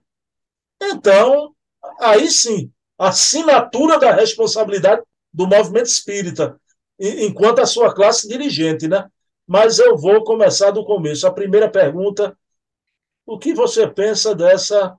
Então, 0.82 1.54
aí 2.00 2.30
sim, 2.30 2.70
a 2.98 3.08
assinatura 3.08 3.98
da 3.98 4.12
responsabilidade 4.12 5.02
do 5.32 5.46
movimento 5.46 5.86
espírita, 5.86 6.60
enquanto 6.98 7.60
a 7.60 7.66
sua 7.66 7.94
classe 7.94 8.28
dirigente, 8.28 8.88
né? 8.88 9.08
Mas 9.46 9.78
eu 9.78 9.96
vou 9.96 10.24
começar 10.24 10.72
do 10.72 10.84
começo. 10.84 11.26
A 11.26 11.32
primeira 11.32 11.70
pergunta: 11.70 12.36
o 13.24 13.38
que 13.38 13.54
você 13.54 13.86
pensa 13.86 14.34
dessa 14.34 14.96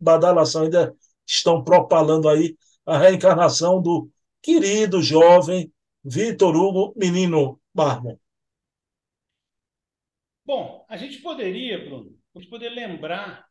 badalação? 0.00 0.62
Ainda 0.62 0.94
estão 1.26 1.62
propalando 1.62 2.28
aí 2.28 2.56
a 2.86 2.98
reencarnação 2.98 3.80
do 3.80 4.08
querido 4.42 5.02
jovem 5.02 5.72
Vitor 6.04 6.56
Hugo 6.56 6.94
Menino 6.96 7.60
Marmon. 7.74 8.16
Bom, 10.44 10.84
a 10.88 10.96
gente 10.96 11.18
poderia, 11.18 11.78
Bruno, 11.84 12.16
a 12.34 12.38
gente 12.38 12.50
poderia 12.50 12.74
lembrar 12.74 13.46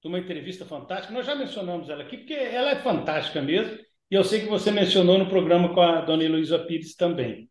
de 0.00 0.08
uma 0.08 0.18
entrevista 0.18 0.64
fantástica. 0.64 1.12
Nós 1.12 1.26
já 1.26 1.34
mencionamos 1.34 1.90
ela 1.90 2.02
aqui, 2.02 2.18
porque 2.18 2.34
ela 2.34 2.70
é 2.70 2.82
fantástica 2.82 3.42
mesmo. 3.42 3.78
E 4.10 4.14
eu 4.14 4.24
sei 4.24 4.40
que 4.40 4.48
você 4.48 4.70
mencionou 4.70 5.18
no 5.18 5.28
programa 5.28 5.74
com 5.74 5.80
a 5.82 6.00
dona 6.00 6.24
Heloísa 6.24 6.58
Pires 6.58 6.94
também. 6.94 7.50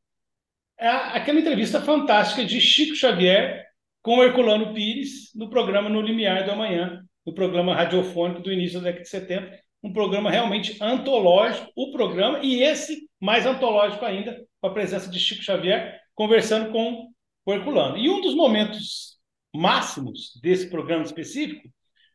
É 0.77 0.87
aquela 0.87 1.39
entrevista 1.39 1.81
fantástica 1.81 2.43
de 2.43 2.59
Chico 2.59 2.95
Xavier 2.95 3.65
com 4.01 4.23
Herculano 4.23 4.73
Pires 4.73 5.31
no 5.35 5.49
programa 5.49 5.89
No 5.89 6.01
Limiar 6.01 6.45
do 6.45 6.51
Amanhã, 6.51 7.05
no 7.25 7.33
programa 7.33 7.75
radiofônico 7.75 8.41
do 8.41 8.51
início 8.51 8.79
da 8.79 8.85
década 8.85 9.03
de 9.03 9.09
70. 9.09 9.59
Um 9.81 9.93
programa 9.93 10.29
realmente 10.29 10.77
antológico, 10.81 11.71
o 11.75 11.91
programa, 11.91 12.39
e 12.43 12.61
esse 12.61 13.09
mais 13.19 13.45
antológico 13.45 14.03
ainda, 14.03 14.45
com 14.59 14.67
a 14.67 14.73
presença 14.73 15.09
de 15.09 15.19
Chico 15.19 15.43
Xavier, 15.43 15.99
conversando 16.13 16.71
com 16.71 17.09
o 17.45 17.53
Herculano. 17.53 17.97
E 17.97 18.09
um 18.09 18.21
dos 18.21 18.35
momentos 18.35 19.17
máximos 19.53 20.39
desse 20.41 20.69
programa 20.69 21.03
específico 21.03 21.69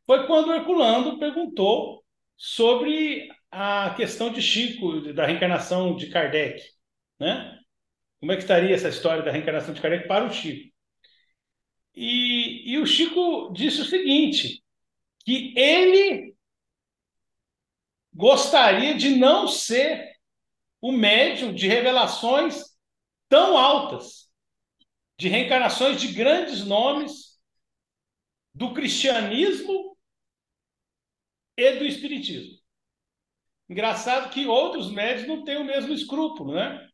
foi 0.06 0.26
quando 0.26 0.48
o 0.48 0.54
Herculano 0.54 1.18
perguntou 1.18 2.04
sobre 2.36 3.28
a 3.50 3.94
questão 3.96 4.32
de 4.32 4.42
Chico, 4.42 5.12
da 5.12 5.26
reencarnação 5.26 5.96
de 5.96 6.08
Kardec. 6.08 6.62
Né? 7.18 7.58
Como 8.20 8.32
é 8.32 8.36
que 8.36 8.42
estaria 8.42 8.74
essa 8.74 8.88
história 8.88 9.22
da 9.22 9.30
reencarnação 9.30 9.72
de 9.72 9.80
Kardec 9.80 10.08
para 10.08 10.26
o 10.26 10.32
Chico? 10.32 10.72
E, 11.94 12.72
e 12.72 12.78
o 12.78 12.86
Chico 12.86 13.52
disse 13.52 13.80
o 13.80 13.84
seguinte, 13.84 14.63
que 15.24 15.52
ele 15.56 16.36
gostaria 18.12 18.94
de 18.94 19.16
não 19.16 19.48
ser 19.48 20.14
o 20.80 20.92
médium 20.92 21.52
de 21.52 21.66
revelações 21.66 22.62
tão 23.28 23.56
altas 23.56 24.30
de 25.18 25.28
reencarnações 25.28 26.00
de 26.00 26.08
grandes 26.08 26.64
nomes 26.64 27.40
do 28.54 28.72
cristianismo 28.72 29.96
e 31.56 31.72
do 31.76 31.84
espiritismo. 31.84 32.58
Engraçado 33.68 34.30
que 34.30 34.46
outros 34.46 34.90
médios 34.90 35.26
não 35.26 35.44
têm 35.44 35.56
o 35.56 35.64
mesmo 35.64 35.92
escrúpulo, 35.92 36.54
né? 36.54 36.88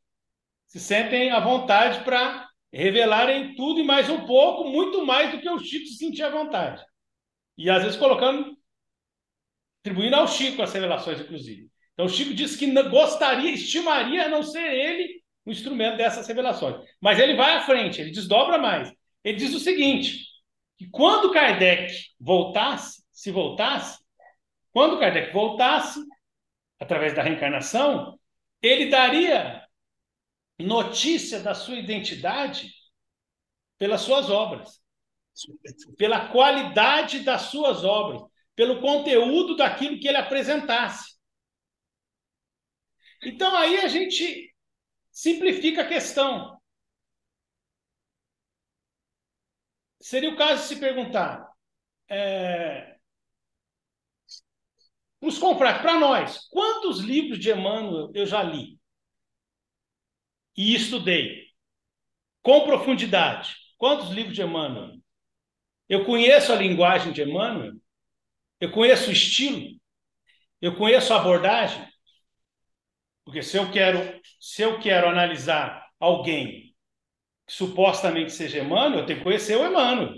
Se 0.67 0.79
sentem 0.79 1.31
à 1.31 1.41
vontade 1.41 2.05
para 2.05 2.49
revelarem 2.73 3.57
tudo 3.57 3.81
e 3.81 3.85
mais 3.85 4.09
um 4.09 4.25
pouco, 4.25 4.71
muito 4.71 5.05
mais 5.05 5.33
do 5.33 5.41
que 5.41 5.51
o 5.51 5.59
Chico 5.59 5.87
se 5.87 5.97
sentia 5.97 6.29
à 6.29 6.31
vontade. 6.31 6.85
E 7.61 7.69
às 7.69 7.83
vezes 7.83 7.99
colocando, 7.99 8.57
atribuindo 9.83 10.17
ao 10.17 10.27
Chico 10.27 10.63
as 10.63 10.73
revelações, 10.73 11.21
inclusive. 11.21 11.71
Então 11.93 12.07
o 12.07 12.09
Chico 12.09 12.33
disse 12.33 12.57
que 12.57 12.73
gostaria, 12.85 13.51
estimaria 13.51 14.31
não 14.31 14.43
ser 14.43 14.65
ele 14.73 15.23
o 15.45 15.51
instrumento 15.51 15.99
dessas 15.99 16.27
revelações. 16.27 16.83
Mas 17.03 17.19
ele 17.19 17.37
vai 17.37 17.59
à 17.59 17.61
frente, 17.61 18.01
ele 18.01 18.13
desdobra 18.13 18.57
mais. 18.57 18.91
Ele 19.23 19.37
diz 19.37 19.53
o 19.53 19.61
seguinte: 19.61 20.25
que 20.79 20.89
quando 20.89 21.33
Kardec 21.33 21.93
voltasse, 22.19 23.05
se 23.13 23.31
voltasse, 23.31 24.03
quando 24.73 24.99
Kardec 24.99 25.31
voltasse, 25.31 26.01
através 26.79 27.15
da 27.15 27.23
reencarnação, 27.23 28.19
ele 28.63 28.89
daria 28.89 29.63
notícia 30.59 31.41
da 31.41 31.53
sua 31.53 31.77
identidade 31.77 32.73
pelas 33.77 34.01
suas 34.01 34.31
obras, 34.31 34.81
pela 35.97 36.29
qualidade 36.29 37.21
das 37.21 37.43
suas 37.43 37.85
obras, 37.85 38.23
pelo 38.55 38.81
conteúdo 38.81 39.57
daquilo 39.57 39.99
que 39.99 40.09
ele 40.09 40.17
apresentasse. 40.17 41.19
Então 43.23 43.55
aí 43.57 43.81
a 43.81 43.89
gente 43.89 44.55
simplifica 45.11 45.83
a 45.83 45.89
questão. 45.89 46.59
Seria 50.01 50.31
o 50.31 50.37
caso 50.37 50.63
de 50.63 50.69
se 50.69 50.81
perguntar 50.81 51.47
é, 52.09 52.99
os 55.21 55.39
confrades, 55.39 55.83
para 55.83 55.99
nós, 55.99 56.49
quantos 56.49 57.01
livros 57.01 57.39
de 57.39 57.51
Emmanuel 57.51 58.11
eu 58.15 58.27
já 58.27 58.43
li 58.43 58.79
e 60.57 60.75
estudei 60.75 61.47
com 62.43 62.65
profundidade? 62.65 63.55
Quantos 63.77 64.11
livros 64.11 64.35
de 64.35 64.43
Emmanuel? 64.43 65.00
Eu 65.91 66.05
conheço 66.05 66.53
a 66.53 66.57
linguagem 66.57 67.13
de 67.13 67.21
Emmanuel? 67.21 67.73
Eu 68.61 68.71
conheço 68.71 69.11
o 69.11 69.13
estilo? 69.13 69.77
Eu 70.61 70.77
conheço 70.77 71.13
a 71.13 71.17
abordagem? 71.17 71.85
Porque 73.25 73.43
se 73.43 73.57
eu 73.57 73.73
quero, 73.73 73.99
se 74.39 74.63
eu 74.63 74.79
quero 74.79 75.09
analisar 75.09 75.85
alguém 75.99 76.73
que 77.45 77.53
supostamente 77.53 78.31
seja 78.31 78.61
Emmanuel, 78.61 79.01
eu 79.01 79.07
tenho 79.07 79.19
que 79.19 79.25
conhecer 79.25 79.57
o 79.57 79.67
Emmanuel. 79.67 80.15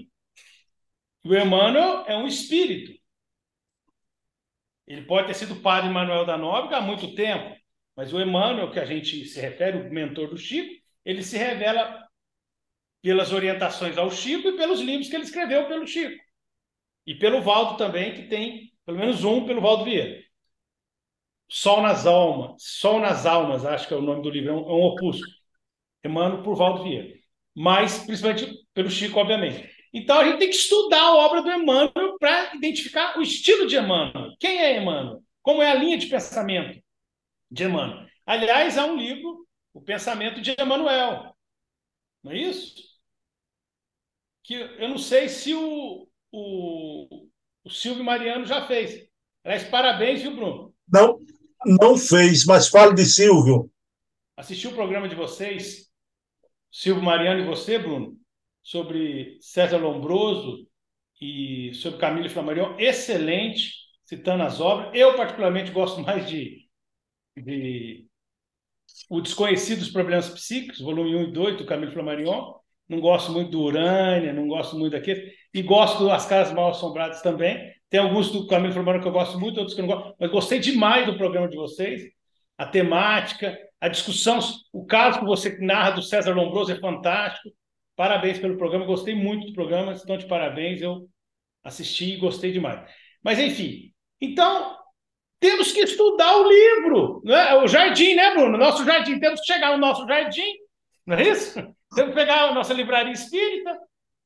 O 1.25 1.35
Emmanuel 1.35 2.05
é 2.07 2.15
um 2.17 2.27
espírito. 2.27 2.93
Ele 4.87 5.07
pode 5.07 5.29
ter 5.29 5.35
sido 5.35 5.63
padre 5.63 5.89
Manuel 5.89 6.27
da 6.27 6.37
Nóbrega 6.37 6.77
há 6.77 6.81
muito 6.83 7.15
tempo, 7.15 7.57
mas 7.97 8.13
o 8.13 8.21
Emmanuel, 8.21 8.71
que 8.71 8.79
a 8.79 8.85
gente 8.85 9.25
se 9.25 9.41
refere, 9.41 9.79
o 9.79 9.91
mentor 9.91 10.29
do 10.29 10.37
Chico, 10.37 10.83
ele 11.03 11.23
se 11.23 11.39
revela 11.39 12.07
pelas 13.03 13.33
orientações 13.33 13.99
ao 13.99 14.11
Chico 14.11 14.49
e 14.49 14.57
pelos 14.57 14.81
livros 14.81 15.09
que 15.09 15.17
ele 15.17 15.25
escreveu 15.25 15.67
pelo 15.67 15.87
Chico. 15.87 16.23
E 17.07 17.15
pelo 17.15 17.43
Valdo 17.43 17.77
também, 17.77 18.15
que 18.15 18.29
tem 18.29 18.73
pelo 18.87 18.99
menos 18.99 19.25
um 19.25 19.45
pelo 19.45 19.61
Valdo 19.61 19.85
Vieira. 19.85 20.23
Sol 21.49 21.83
nas 21.83 22.07
Almas, 22.07 22.63
Sol 22.63 23.01
nas 23.01 23.27
Almas, 23.27 23.65
acho 23.67 23.87
que 23.87 23.93
é 23.93 23.97
o 23.97 24.03
nome 24.03 24.23
do 24.23 24.31
livro, 24.31 24.51
é 24.51 24.53
um, 24.55 24.71
é 24.71 24.73
um 24.73 24.83
opúsculo. 24.83 25.31
Emmanuel 26.05 26.43
por 26.43 26.57
Valdo 26.57 26.85
Vieira. 26.85 27.15
Mas, 27.55 27.99
principalmente 28.05 28.51
pelo 28.73 28.91
Chico, 28.91 29.19
obviamente. 29.21 29.71
Então, 29.93 30.19
a 30.19 30.25
gente 30.25 30.39
tem 30.39 30.49
que 30.49 30.57
estudar 30.57 31.03
a 31.03 31.15
obra 31.15 31.43
do 31.43 31.51
Emmanuel 31.51 32.17
para 32.19 32.55
identificar 32.55 33.19
o 33.19 33.23
estilo 33.23 33.67
de 33.67 33.77
Emmanuel. 33.77 34.35
Quem 34.41 34.59
é 34.59 34.81
Emmanuel? 34.81 35.23
Como 35.43 35.61
é 35.61 35.71
a 35.71 35.75
linha 35.75 35.99
de 35.99 36.07
pensamento 36.07 36.83
de 37.51 37.65
Emmanuel? 37.65 38.07
Aliás, 38.25 38.79
há 38.79 38.87
um 38.87 38.97
livro, 38.97 39.47
O 39.75 39.83
Pensamento 39.83 40.41
de 40.41 40.55
Emmanuel. 40.59 41.35
Não 42.23 42.33
é 42.33 42.39
isso? 42.39 42.92
Que 44.43 44.55
eu 44.55 44.89
não 44.89 44.99
sei 44.99 45.29
se 45.29 45.55
o, 45.55 46.09
o, 46.33 47.29
o 47.65 47.71
Silvio 47.71 48.05
Mariano 48.05 48.45
já 48.45 48.67
fez. 48.67 49.09
Aliás, 49.45 49.65
parabéns, 49.65 50.23
viu, 50.23 50.35
Bruno? 50.35 50.75
Não, 50.89 51.19
não 51.65 51.97
fez, 51.97 52.45
mas 52.45 52.69
fale 52.69 52.95
de 52.95 53.05
Silvio. 53.05 53.71
Assisti 54.37 54.67
o 54.67 54.75
programa 54.75 55.09
de 55.09 55.15
vocês, 55.15 55.91
Silvio 56.71 57.03
Mariano 57.03 57.43
e 57.43 57.47
você, 57.47 57.79
Bruno, 57.79 58.17
sobre 58.63 59.39
César 59.41 59.77
Lombroso 59.77 60.67
e 61.21 61.73
sobre 61.75 62.01
Camilo 62.01 62.31
Flammarion. 62.31 62.77
Excelente, 62.79 63.75
citando 64.05 64.43
as 64.43 64.61
obras. 64.61 64.91
Eu, 64.95 65.17
particularmente, 65.17 65.71
gosto 65.71 66.01
mais 66.01 66.29
de, 66.29 66.69
de 67.37 68.07
O 69.09 69.21
Desconhecido 69.21 69.81
dos 69.81 69.91
Problemas 69.91 70.31
Psíquicos, 70.31 70.81
volume 70.81 71.15
1 71.15 71.23
e 71.25 71.33
2, 71.33 71.59
do 71.59 71.67
Camilo 71.67 71.93
Flammarion. 71.93 72.55
Não 72.93 73.01
gosto 73.01 73.33
muito 73.33 73.51
do 73.51 73.63
Urânia, 73.63 74.35
não 74.35 74.47
gosto 74.47 74.79
muito 74.79 74.93
daquele. 74.93 75.33
E 75.55 75.63
gosto 75.63 76.07
das 76.07 76.27
Casas 76.27 76.53
Mal 76.53 76.73
Assombradas 76.73 77.23
também. 77.23 77.73
Tem 77.89 77.99
alguns 77.99 78.31
do 78.31 78.47
Camilo 78.47 78.75
Formando 78.75 79.01
que 79.01 79.09
eu 79.09 79.13
gosto 79.13 79.41
muito, 79.41 79.57
outros 79.57 79.75
que 79.75 79.81
eu 79.81 79.87
não 79.87 79.95
gosto, 79.95 80.15
mas 80.21 80.31
gostei 80.31 80.59
demais 80.59 81.07
do 81.07 81.17
programa 81.17 81.49
de 81.49 81.57
vocês. 81.57 82.03
A 82.59 82.67
temática, 82.67 83.59
a 83.81 83.89
discussão, 83.89 84.41
o 84.75 84.85
caso 84.85 85.21
que 85.21 85.25
você 85.25 85.59
narra 85.59 85.93
do 85.93 86.03
César 86.03 86.35
Lombroso 86.35 86.71
é 86.71 86.79
fantástico. 86.79 87.49
Parabéns 87.97 88.39
pelo 88.39 88.59
programa, 88.59 88.85
gostei 88.85 89.15
muito 89.15 89.47
do 89.47 89.55
programa, 89.55 89.93
estão 89.93 90.19
de 90.19 90.27
parabéns, 90.27 90.83
eu 90.83 91.09
assisti 91.65 92.13
e 92.13 92.17
gostei 92.19 92.53
demais. 92.53 92.83
Mas, 93.25 93.39
enfim, 93.39 93.91
então, 94.21 94.77
temos 95.41 95.73
que 95.73 95.81
estudar 95.81 96.37
o 96.37 96.47
livro, 96.47 97.23
né? 97.25 97.55
o 97.55 97.67
jardim, 97.67 98.15
né, 98.15 98.35
Bruno? 98.35 98.59
Nosso 98.59 98.85
jardim, 98.85 99.19
temos 99.19 99.41
que 99.41 99.47
chegar 99.47 99.73
no 99.73 99.79
nosso 99.79 100.07
jardim, 100.07 100.53
não 101.07 101.17
é 101.17 101.23
isso? 101.23 101.75
Temos 101.95 102.11
que 102.11 102.21
pegar 102.21 102.49
a 102.49 102.55
nossa 102.55 102.73
livraria 102.73 103.13
espírita, 103.13 103.79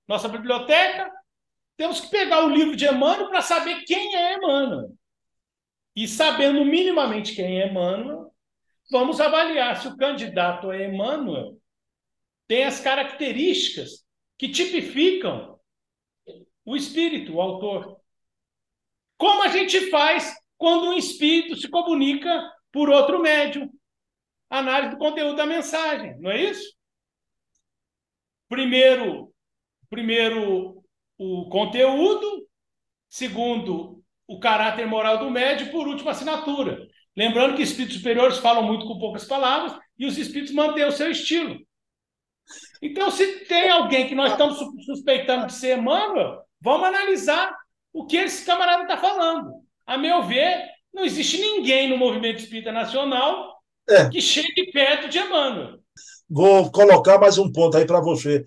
nossa 0.07 0.29
biblioteca, 0.29 1.11
temos 1.77 2.01
que 2.01 2.09
pegar 2.09 2.45
o 2.45 2.49
livro 2.49 2.77
de 2.77 2.87
Emmanuel 2.87 3.29
para 3.29 3.43
saber 3.43 3.83
quem 3.85 4.15
é 4.15 4.35
Emmanuel. 4.35 4.97
E 5.95 6.07
sabendo 6.07 6.65
minimamente 6.65 7.35
quem 7.35 7.61
é 7.61 7.69
Emmanuel, 7.69 8.33
vamos 8.91 9.21
avaliar 9.21 9.81
se 9.81 9.89
o 9.89 9.97
candidato 9.97 10.71
a 10.71 10.79
Emmanuel 10.79 11.61
tem 12.47 12.65
as 12.65 12.81
características 12.81 14.07
que 14.39 14.49
tipificam 14.49 15.59
o 16.65 16.77
espírito, 16.77 17.35
o 17.35 17.41
autor. 17.41 18.01
Como 19.17 19.43
a 19.43 19.49
gente 19.49 19.91
faz 19.91 20.35
quando 20.57 20.89
um 20.89 20.93
espírito 20.93 21.57
se 21.57 21.69
comunica 21.69 22.53
por 22.71 22.89
outro 22.89 23.21
médium? 23.21 23.71
Análise 24.49 24.93
do 24.93 24.99
conteúdo 24.99 25.37
da 25.37 25.47
mensagem, 25.47 26.17
não 26.21 26.31
é 26.31 26.43
isso? 26.43 26.76
Primeiro, 28.49 29.33
primeiro 29.91 30.83
o 31.19 31.49
conteúdo, 31.49 32.47
segundo 33.09 34.03
o 34.27 34.39
caráter 34.39 34.87
moral 34.87 35.19
do 35.19 35.31
médium, 35.31 35.71
por 35.71 35.87
último 35.87 36.09
a 36.09 36.13
assinatura. 36.13 36.87
Lembrando 37.17 37.57
que 37.57 37.63
espíritos 37.63 37.97
superiores 37.97 38.39
falam 38.39 38.63
muito 38.63 38.87
com 38.87 38.99
poucas 38.99 39.25
palavras 39.25 39.79
e 39.99 40.05
os 40.05 40.19
espíritos 40.19 40.55
mantêm 40.55 40.85
o 40.85 40.93
seu 40.93 41.11
estilo. 41.11 41.59
Então, 42.83 43.11
se 43.11 43.45
tem 43.47 43.71
alguém 43.71 44.07
que 44.07 44.15
nós 44.15 44.33
estamos 44.33 44.59
suspeitando 44.85 45.47
de 45.47 45.55
ser 45.55 45.79
Emmanuel, 45.79 46.43
vamos 46.61 46.87
analisar 46.87 47.57
o 47.93 48.07
que 48.07 48.19
esse 48.19 48.45
camarada 48.45 48.83
está 48.83 48.97
falando. 48.99 49.51
A 49.87 49.97
meu 49.97 50.23
ver, 50.23 50.69
não 50.93 51.05
existe 51.05 51.39
ninguém 51.41 51.89
no 51.89 51.97
movimento 51.97 52.39
espírita 52.39 52.71
nacional 52.71 53.57
é. 53.89 54.09
que 54.11 54.21
chegue 54.21 54.71
perto 54.71 55.09
de 55.09 55.19
Emmanuel. 55.19 55.81
Vou 56.29 56.71
colocar 56.71 57.19
mais 57.19 57.39
um 57.39 57.51
ponto 57.51 57.77
aí 57.77 57.87
para 57.87 58.01
você. 58.01 58.39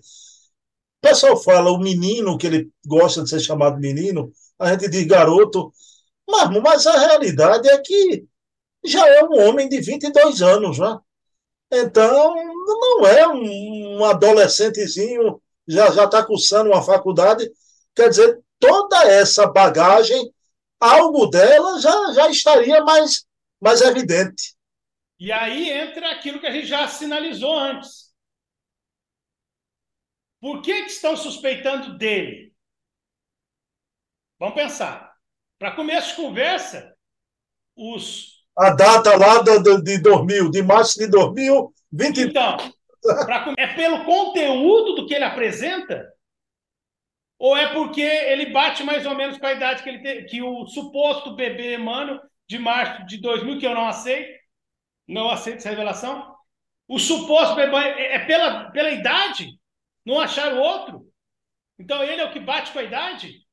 O 1.02 1.08
pessoal 1.08 1.36
fala 1.36 1.70
o 1.70 1.78
menino, 1.78 2.36
que 2.36 2.46
ele 2.46 2.70
gosta 2.86 3.22
de 3.22 3.30
ser 3.30 3.40
chamado 3.40 3.78
menino, 3.80 4.32
a 4.58 4.72
gente 4.72 4.88
diz 4.90 5.06
garoto, 5.06 5.72
mas, 6.28 6.50
mas 6.62 6.86
a 6.86 6.98
realidade 6.98 7.68
é 7.68 7.78
que 7.78 8.26
já 8.84 9.06
é 9.08 9.24
um 9.24 9.48
homem 9.48 9.68
de 9.68 9.80
22 9.80 10.42
anos, 10.42 10.78
né? 10.78 10.98
Então, 11.72 12.34
não 12.34 13.06
é 13.06 13.28
um, 13.28 14.04
adolescentezinho, 14.04 15.40
já 15.66 15.90
já 15.90 16.04
está 16.04 16.24
cursando 16.24 16.70
uma 16.70 16.82
faculdade. 16.82 17.50
Quer 17.94 18.10
dizer, 18.10 18.40
toda 18.58 19.04
essa 19.04 19.46
bagagem, 19.46 20.32
algo 20.78 21.26
dela 21.26 21.78
já, 21.80 22.12
já 22.12 22.28
estaria 22.30 22.84
mais, 22.84 23.24
mais 23.60 23.80
evidente. 23.80 24.54
E 25.20 25.30
aí 25.30 25.70
entra 25.70 26.10
aquilo 26.10 26.40
que 26.40 26.46
a 26.46 26.50
gente 26.50 26.66
já 26.66 26.88
sinalizou 26.88 27.54
antes. 27.54 28.10
Por 30.40 30.62
que, 30.62 30.84
que 30.84 30.90
estão 30.90 31.14
suspeitando 31.14 31.98
dele? 31.98 32.54
Vamos 34.38 34.54
pensar. 34.54 35.14
Para 35.58 35.76
começo 35.76 36.08
de 36.08 36.16
conversa, 36.16 36.96
os. 37.76 38.46
A 38.56 38.70
data 38.70 39.14
lá 39.14 39.42
de, 39.42 39.82
de 39.82 40.02
2000, 40.02 40.50
de 40.50 40.62
março 40.62 40.98
de 40.98 41.06
2020. 41.06 42.20
Então, 42.22 42.56
pra, 43.26 43.54
é 43.58 43.74
pelo 43.74 44.04
conteúdo 44.06 44.94
do 44.94 45.06
que 45.06 45.12
ele 45.12 45.24
apresenta? 45.24 46.10
Ou 47.38 47.54
é 47.54 47.74
porque 47.74 48.00
ele 48.00 48.46
bate 48.46 48.82
mais 48.82 49.04
ou 49.04 49.14
menos 49.14 49.36
com 49.36 49.46
a 49.46 49.52
idade 49.52 49.82
que, 49.82 49.88
ele 49.90 50.02
tem, 50.02 50.24
que 50.24 50.42
o 50.42 50.66
suposto 50.66 51.36
bebê 51.36 51.74
Emmanuel, 51.74 52.20
de 52.48 52.58
março 52.58 53.04
de 53.04 53.18
2000, 53.18 53.58
que 53.58 53.66
eu 53.66 53.74
não 53.74 53.86
aceito, 53.86 54.39
não 55.10 55.28
aceito 55.28 55.58
essa 55.58 55.70
revelação, 55.70 56.34
o 56.88 56.98
suposto 56.98 57.54
bebê 57.54 57.76
é, 57.76 58.14
é 58.14 58.18
pela, 58.26 58.70
pela 58.70 58.90
idade? 58.90 59.58
Não 60.04 60.20
acharam 60.20 60.58
outro? 60.58 61.12
Então 61.78 62.02
ele 62.02 62.20
é 62.20 62.24
o 62.24 62.32
que 62.32 62.40
bate 62.40 62.72
com 62.72 62.78
a 62.78 62.82
idade? 62.82 63.46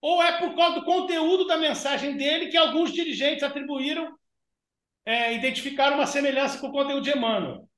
Ou 0.00 0.22
é 0.22 0.38
por 0.38 0.54
causa 0.54 0.80
do 0.80 0.84
conteúdo 0.84 1.46
da 1.46 1.56
mensagem 1.56 2.16
dele 2.16 2.48
que 2.48 2.56
alguns 2.56 2.92
dirigentes 2.92 3.42
atribuíram, 3.42 4.16
é, 5.04 5.34
identificaram 5.34 5.96
uma 5.96 6.06
semelhança 6.06 6.60
com 6.60 6.68
o 6.68 6.72
conteúdo 6.72 7.02
de 7.02 7.16
Emmanuel? 7.16 7.68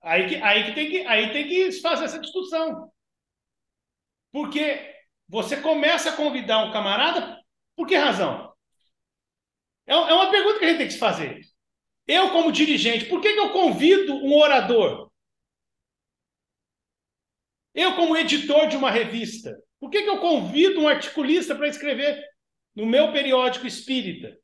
Aí 0.00 0.28
que, 0.28 0.36
aí, 0.36 0.64
que 0.64 0.72
tem 0.72 0.90
que, 0.90 1.06
aí 1.06 1.32
tem 1.32 1.48
que 1.48 1.72
fazer 1.80 2.04
essa 2.04 2.18
discussão. 2.18 2.90
Porque 4.32 4.92
você 5.28 5.60
começa 5.60 6.10
a 6.10 6.16
convidar 6.16 6.64
um 6.64 6.72
camarada, 6.72 7.38
por 7.76 7.86
que 7.86 7.96
razão? 7.96 8.52
É, 9.86 9.92
é 9.92 10.14
uma 10.14 10.30
pergunta 10.30 10.58
que 10.58 10.64
a 10.64 10.68
gente 10.68 10.78
tem 10.78 10.86
que 10.88 10.94
se 10.94 10.98
fazer. 10.98 11.51
Eu, 12.06 12.30
como 12.30 12.52
dirigente, 12.52 13.06
por 13.06 13.20
que, 13.20 13.32
que 13.32 13.38
eu 13.38 13.50
convido 13.50 14.14
um 14.14 14.34
orador? 14.36 15.10
Eu, 17.74 17.94
como 17.94 18.16
editor 18.16 18.68
de 18.68 18.76
uma 18.76 18.90
revista, 18.90 19.56
por 19.80 19.90
que, 19.90 20.02
que 20.02 20.08
eu 20.08 20.20
convido 20.20 20.80
um 20.80 20.88
articulista 20.88 21.54
para 21.54 21.68
escrever 21.68 22.22
no 22.74 22.86
meu 22.86 23.12
periódico 23.12 23.66
espírita? 23.66 24.36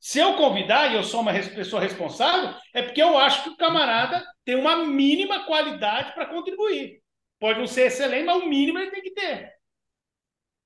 Se 0.00 0.20
eu 0.20 0.36
convidar, 0.36 0.90
e 0.90 0.94
eu 0.94 1.02
sou 1.02 1.20
uma 1.20 1.32
pessoa 1.32 1.82
responsável, 1.82 2.54
é 2.72 2.82
porque 2.82 3.02
eu 3.02 3.18
acho 3.18 3.42
que 3.42 3.50
o 3.50 3.56
camarada 3.56 4.24
tem 4.44 4.54
uma 4.54 4.86
mínima 4.86 5.44
qualidade 5.44 6.14
para 6.14 6.26
contribuir. 6.26 7.02
Pode 7.38 7.58
não 7.58 7.66
ser 7.66 7.86
excelente, 7.86 8.24
mas 8.24 8.42
o 8.42 8.46
mínimo 8.46 8.78
ele 8.78 8.90
tem 8.90 9.02
que 9.02 9.10
ter. 9.10 9.52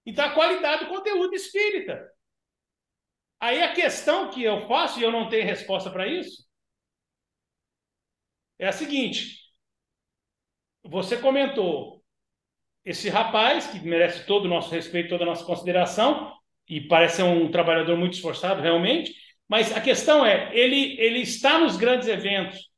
Então, 0.05 0.25
a 0.25 0.35
qualidade 0.35 0.85
do 0.85 0.91
conteúdo 0.91 1.35
espírita. 1.35 2.12
Aí 3.43 3.61
a 3.61 3.73
questão 3.73 4.31
que 4.31 4.41
eu 4.41 4.69
faço, 4.69 5.01
e 5.01 5.03
eu 5.03 5.11
não 5.11 5.29
tenho 5.29 5.45
resposta 5.45 5.91
para 5.91 6.07
isso, 6.07 6.45
é 8.57 8.69
a 8.69 8.73
seguinte: 8.73 9.37
você 10.85 11.17
comentou 11.17 12.01
esse 12.85 13.09
rapaz, 13.09 13.67
que 13.67 13.81
merece 13.81 14.25
todo 14.27 14.45
o 14.45 14.49
nosso 14.49 14.71
respeito, 14.71 15.09
toda 15.09 15.25
a 15.25 15.27
nossa 15.27 15.45
consideração, 15.45 16.33
e 16.69 16.83
parece 16.83 17.17
ser 17.17 17.23
um 17.25 17.51
trabalhador 17.51 17.97
muito 17.97 18.15
esforçado, 18.15 18.63
realmente, 18.63 19.13
mas 19.49 19.77
a 19.77 19.81
questão 19.81 20.25
é, 20.25 20.57
ele, 20.57 20.97
ele 21.01 21.19
está 21.19 21.59
nos 21.59 21.77
grandes 21.77 22.07
eventos, 22.07 22.71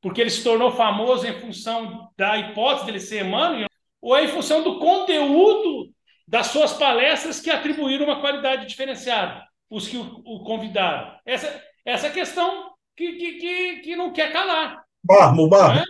porque 0.00 0.22
ele 0.22 0.30
se 0.30 0.42
tornou 0.42 0.70
famoso 0.72 1.26
em 1.26 1.38
função 1.38 2.10
da 2.16 2.38
hipótese 2.38 2.86
dele 2.86 3.00
ser 3.00 3.26
Emmanuel, 3.26 3.68
ou 4.00 4.16
é 4.16 4.24
em 4.24 4.28
função 4.28 4.62
do 4.62 4.78
conteúdo 4.78 5.92
das 6.26 6.46
suas 6.46 6.72
palestras 6.72 7.40
que 7.40 7.50
atribuíram 7.50 8.06
uma 8.06 8.22
qualidade 8.22 8.66
diferenciada, 8.66 9.45
os 9.70 9.88
que 9.88 9.96
o, 9.96 10.22
o 10.24 10.44
convidaram? 10.44 11.18
Essa, 11.24 11.62
essa 11.84 12.10
questão 12.10 12.72
que, 12.96 13.12
que, 13.12 13.32
que, 13.34 13.76
que 13.80 13.96
não 13.96 14.12
quer 14.12 14.32
calar. 14.32 14.84
Marmo, 15.04 15.48
Marmo, 15.48 15.80
é? 15.80 15.84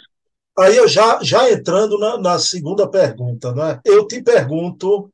Aí 0.59 0.77
eu 0.77 0.89
já, 0.89 1.23
já 1.23 1.51
entrando 1.51 1.99
na, 1.99 2.19
na 2.19 2.39
segunda 2.39 2.89
pergunta, 2.89 3.53
né? 3.53 3.79
eu 3.85 4.07
te 4.07 4.23
pergunto 4.23 5.13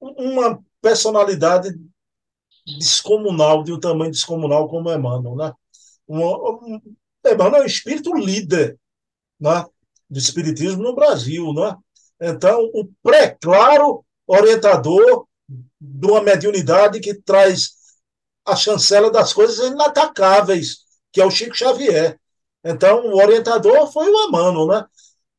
uma 0.00 0.58
personalidade 0.80 1.68
descomunal, 2.78 3.62
de 3.62 3.72
um 3.72 3.78
tamanho 3.78 4.10
descomunal 4.10 4.68
como 4.68 4.90
Emmanuel. 4.90 5.36
Né? 5.36 5.52
Um, 6.08 6.24
um, 6.24 6.80
Emmanuel 7.24 7.62
é 7.62 7.64
um 7.64 7.66
espírito 7.66 8.14
líder 8.14 8.78
né? 9.38 9.64
do 10.08 10.18
espiritismo 10.18 10.82
no 10.82 10.94
Brasil. 10.94 11.52
Né? 11.52 11.76
Então, 12.22 12.62
o 12.72 12.88
pré-claro 13.02 14.04
orientador 14.26 15.26
de 15.78 16.06
uma 16.06 16.22
mediunidade 16.22 16.98
que 17.00 17.14
traz 17.14 17.72
a 18.44 18.56
chancela 18.56 19.10
das 19.10 19.32
coisas 19.32 19.58
inatacáveis, 19.58 20.78
que 21.12 21.20
é 21.20 21.24
o 21.24 21.30
Chico 21.30 21.56
Xavier. 21.56 22.18
Então, 22.64 23.06
o 23.06 23.16
orientador 23.16 23.90
foi 23.92 24.10
o 24.10 24.18
Amano, 24.18 24.66
né? 24.66 24.84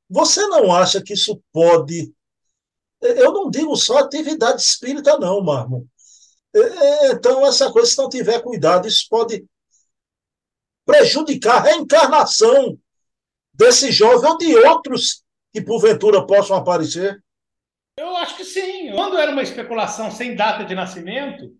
Você 0.09 0.45
não 0.47 0.73
acha 0.73 1.01
que 1.01 1.13
isso 1.13 1.41
pode. 1.51 2.13
Eu 3.01 3.31
não 3.33 3.49
digo 3.49 3.75
só 3.75 3.97
atividade 3.97 4.61
espírita, 4.61 5.17
não, 5.17 5.41
Marmo. 5.41 5.87
Então, 7.05 7.45
essa 7.45 7.71
coisa, 7.71 7.89
se 7.89 7.97
não 7.97 8.09
tiver 8.09 8.41
cuidado, 8.41 8.87
isso 8.87 9.07
pode 9.09 9.45
prejudicar 10.85 11.57
a 11.57 11.61
reencarnação 11.61 12.77
desse 13.53 13.91
jovem 13.91 14.29
ou 14.29 14.37
de 14.37 14.55
outros 14.55 15.23
que 15.51 15.61
porventura 15.61 16.25
possam 16.25 16.57
aparecer? 16.57 17.23
Eu 17.97 18.15
acho 18.17 18.35
que 18.35 18.43
sim. 18.43 18.91
Quando 18.91 19.17
era 19.17 19.31
uma 19.31 19.43
especulação 19.43 20.09
sem 20.09 20.35
data 20.35 20.65
de 20.65 20.73
nascimento, 20.73 21.55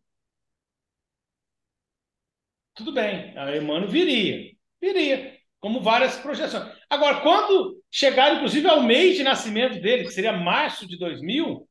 tudo 2.76 2.92
bem, 2.92 3.38
a 3.38 3.56
Emmanuel 3.56 3.90
viria. 3.90 4.52
Viria 4.82 5.38
como 5.60 5.80
várias 5.80 6.18
projeções. 6.18 6.76
Agora, 6.90 7.22
quando 7.22 7.82
chegar, 7.90 8.36
inclusive, 8.36 8.68
ao 8.68 8.84
mês 8.84 9.16
de 9.16 9.24
nascimento 9.24 9.80
dele, 9.80 10.04
que 10.04 10.12
seria 10.12 10.34
março 10.34 10.86
de 10.86 10.98
2000, 10.98 11.68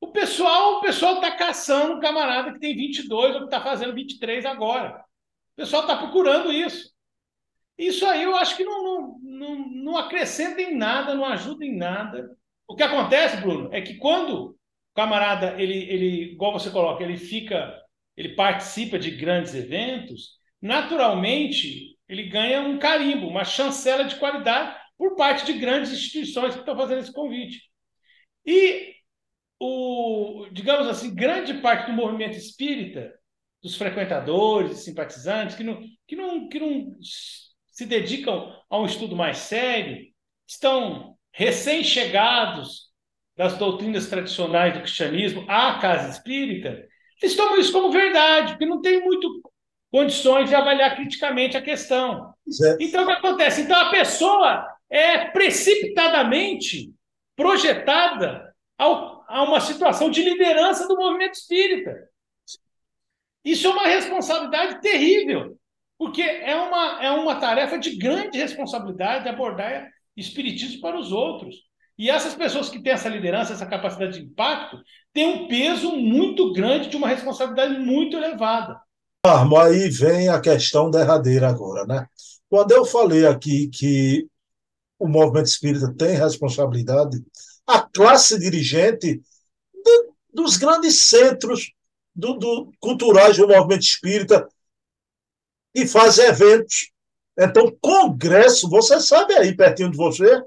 o 0.00 0.12
pessoal 0.12 0.78
o 0.78 0.80
pessoal 0.80 1.14
está 1.14 1.32
caçando 1.32 1.94
um 1.94 2.00
camarada 2.00 2.52
que 2.52 2.60
tem 2.60 2.76
22 2.76 3.34
ou 3.34 3.40
que 3.40 3.46
está 3.46 3.60
fazendo 3.60 3.94
23 3.94 4.44
agora. 4.44 5.02
O 5.54 5.56
pessoal 5.56 5.82
está 5.82 5.96
procurando 5.96 6.52
isso. 6.52 6.92
Isso 7.76 8.06
aí 8.06 8.22
eu 8.22 8.36
acho 8.36 8.56
que 8.56 8.64
não, 8.64 8.82
não, 8.82 9.18
não, 9.22 9.68
não 9.68 9.96
acrescenta 9.96 10.60
em 10.60 10.76
nada, 10.76 11.14
não 11.14 11.24
ajuda 11.24 11.64
em 11.64 11.76
nada. 11.76 12.30
O 12.68 12.76
que 12.76 12.82
acontece, 12.82 13.38
Bruno, 13.38 13.70
é 13.72 13.80
que 13.80 13.94
quando 13.94 14.50
o 14.50 14.56
camarada, 14.94 15.60
ele, 15.60 15.90
ele, 15.90 16.32
igual 16.32 16.52
você 16.52 16.70
coloca, 16.70 17.02
ele 17.02 17.16
fica, 17.16 17.82
ele 18.16 18.34
participa 18.34 18.98
de 18.98 19.10
grandes 19.10 19.54
eventos, 19.54 20.38
naturalmente 20.60 21.96
ele 22.08 22.24
ganha 22.24 22.60
um 22.60 22.78
carimbo, 22.78 23.26
uma 23.26 23.44
chancela 23.44 24.04
de 24.04 24.16
qualidade 24.16 24.76
por 24.96 25.16
parte 25.16 25.44
de 25.44 25.54
grandes 25.54 25.92
instituições 25.92 26.54
que 26.54 26.60
estão 26.60 26.76
fazendo 26.76 27.00
esse 27.00 27.12
convite. 27.12 27.62
E 28.46 28.94
o, 29.58 30.46
digamos 30.52 30.86
assim, 30.88 31.14
grande 31.14 31.54
parte 31.54 31.86
do 31.86 31.96
movimento 31.96 32.36
espírita, 32.36 33.12
dos 33.62 33.76
frequentadores 33.76 34.84
simpatizantes 34.84 35.56
que 35.56 35.64
não, 35.64 35.80
que 36.06 36.14
não, 36.14 36.48
que 36.48 36.60
não 36.60 36.92
se 37.00 37.86
dedicam 37.86 38.54
a 38.68 38.78
um 38.78 38.84
estudo 38.84 39.16
mais 39.16 39.38
sério, 39.38 40.06
estão 40.46 41.16
recém-chegados 41.32 42.92
das 43.36 43.58
doutrinas 43.58 44.06
tradicionais 44.06 44.74
do 44.74 44.80
cristianismo 44.80 45.44
à 45.48 45.78
casa 45.80 46.10
espírita, 46.10 46.86
eles 47.22 47.36
tomam 47.36 47.58
isso 47.58 47.72
como 47.72 47.90
verdade, 47.90 48.52
porque 48.52 48.66
não 48.66 48.80
tem 48.80 49.02
muito 49.02 49.42
condições 49.90 50.48
de 50.48 50.54
avaliar 50.54 50.96
criticamente 50.96 51.56
a 51.56 51.62
questão. 51.62 52.34
É. 52.62 52.76
Então, 52.80 53.04
o 53.04 53.06
que 53.06 53.12
acontece? 53.12 53.62
Então, 53.62 53.80
a 53.80 53.90
pessoa 53.90 54.66
é 54.90 55.26
precipitadamente 55.26 56.92
projetada 57.36 58.54
ao, 58.78 59.24
a 59.28 59.42
uma 59.42 59.60
situação 59.60 60.10
de 60.10 60.22
liderança 60.22 60.86
do 60.88 60.96
movimento 60.96 61.34
espírita. 61.34 62.08
Isso 63.44 63.66
é 63.66 63.70
uma 63.70 63.86
responsabilidade 63.86 64.80
terrível, 64.80 65.56
porque 65.98 66.22
é 66.22 66.56
uma, 66.56 67.04
é 67.04 67.10
uma 67.10 67.36
tarefa 67.36 67.78
de 67.78 67.96
grande 67.96 68.38
responsabilidade 68.38 69.28
abordar 69.28 69.90
espiritismo 70.16 70.80
para 70.80 70.98
os 70.98 71.12
outros. 71.12 71.56
E 71.96 72.10
essas 72.10 72.34
pessoas 72.34 72.68
que 72.68 72.82
têm 72.82 72.92
essa 72.92 73.08
liderança, 73.08 73.52
essa 73.52 73.66
capacidade 73.66 74.18
de 74.18 74.24
impacto, 74.24 74.78
têm 75.12 75.26
um 75.26 75.48
peso 75.48 75.92
muito 75.96 76.52
grande 76.52 76.88
de 76.88 76.96
uma 76.96 77.08
responsabilidade 77.08 77.78
muito 77.78 78.16
elevada. 78.16 78.80
Armo, 79.24 79.56
aí 79.56 79.88
vem 79.88 80.28
a 80.28 80.40
questão 80.40 80.90
derradeira 80.90 81.48
agora, 81.48 81.86
né? 81.86 82.06
Quando 82.48 82.72
eu 82.72 82.84
falei 82.84 83.26
aqui 83.26 83.68
que 83.68 84.28
o 84.98 85.08
movimento 85.08 85.46
espírita 85.46 85.94
tem 85.96 86.16
responsabilidade, 86.16 87.22
a 87.66 87.80
classe 87.80 88.38
dirigente 88.38 89.22
dos 90.32 90.56
grandes 90.56 91.02
centros 91.02 91.72
do, 92.14 92.34
do, 92.34 92.72
culturais 92.80 93.36
do 93.36 93.48
movimento 93.48 93.82
espírita 93.82 94.46
e 95.74 95.86
faz 95.86 96.18
eventos. 96.18 96.90
Então, 97.38 97.74
congresso, 97.80 98.68
você 98.68 99.00
sabe 99.00 99.34
aí, 99.34 99.56
pertinho 99.56 99.90
de 99.90 99.96
você, 99.96 100.42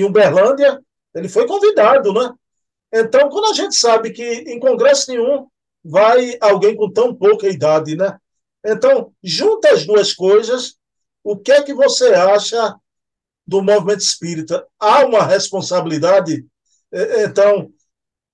em 0.00 0.04
Uberlândia, 0.04 0.80
ele 1.14 1.28
foi 1.28 1.46
convidado, 1.46 2.12
né? 2.12 2.32
Então, 2.92 3.28
quando 3.28 3.50
a 3.50 3.54
gente 3.54 3.74
sabe 3.74 4.12
que 4.12 4.22
em 4.22 4.58
congresso 4.58 5.10
nenhum 5.10 5.46
vai 5.84 6.36
alguém 6.40 6.76
com 6.76 6.90
tão 6.90 7.14
pouca 7.14 7.48
idade, 7.48 7.96
né? 7.96 8.18
Então, 8.64 9.12
junta 9.22 9.70
as 9.70 9.86
duas 9.86 10.14
coisas, 10.14 10.76
o 11.22 11.36
que 11.36 11.52
é 11.52 11.62
que 11.62 11.74
você 11.74 12.14
acha 12.14 12.74
do 13.46 13.62
movimento 13.62 14.00
espírita? 14.00 14.66
Há 14.78 15.04
uma 15.04 15.22
responsabilidade? 15.22 16.46
Então, 16.92 17.70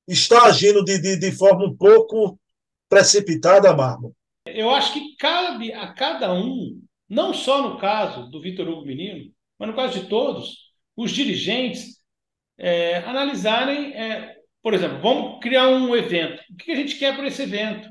está 0.07 0.45
agindo 0.45 0.85
de, 0.85 0.99
de, 0.99 1.17
de 1.17 1.33
forma 1.33 1.65
um 1.65 1.77
pouco 1.77 2.39
precipitada, 2.89 3.75
Marmo? 3.75 4.15
Eu 4.47 4.71
acho 4.71 4.93
que 4.93 5.17
cabe 5.17 5.73
a 5.73 5.93
cada 5.93 6.33
um, 6.33 6.81
não 7.09 7.33
só 7.33 7.63
no 7.63 7.79
caso 7.79 8.31
do 8.31 8.41
Vitor 8.41 8.69
Hugo 8.69 8.87
Menino, 8.87 9.33
mas 9.59 9.69
no 9.69 9.77
caso 9.77 10.01
de 10.01 10.09
todos, 10.09 10.70
os 10.97 11.11
dirigentes 11.13 12.01
é, 12.59 12.99
analisarem, 12.99 13.95
é, 13.95 14.37
por 14.63 14.75
exemplo, 14.75 15.01
vamos 15.01 15.41
criar 15.41 15.69
um 15.69 15.97
evento. 15.97 16.43
O 16.51 16.57
que 16.57 16.73
a 16.73 16.77
gente 16.77 16.99
quer 16.99 17.17
para 17.17 17.27
esse 17.27 17.43
evento? 17.43 17.91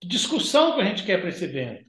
Que 0.00 0.06
discussão 0.06 0.74
que 0.74 0.80
a 0.82 0.84
gente 0.84 1.04
quer 1.04 1.20
para 1.20 1.30
esse 1.30 1.44
evento? 1.44 1.84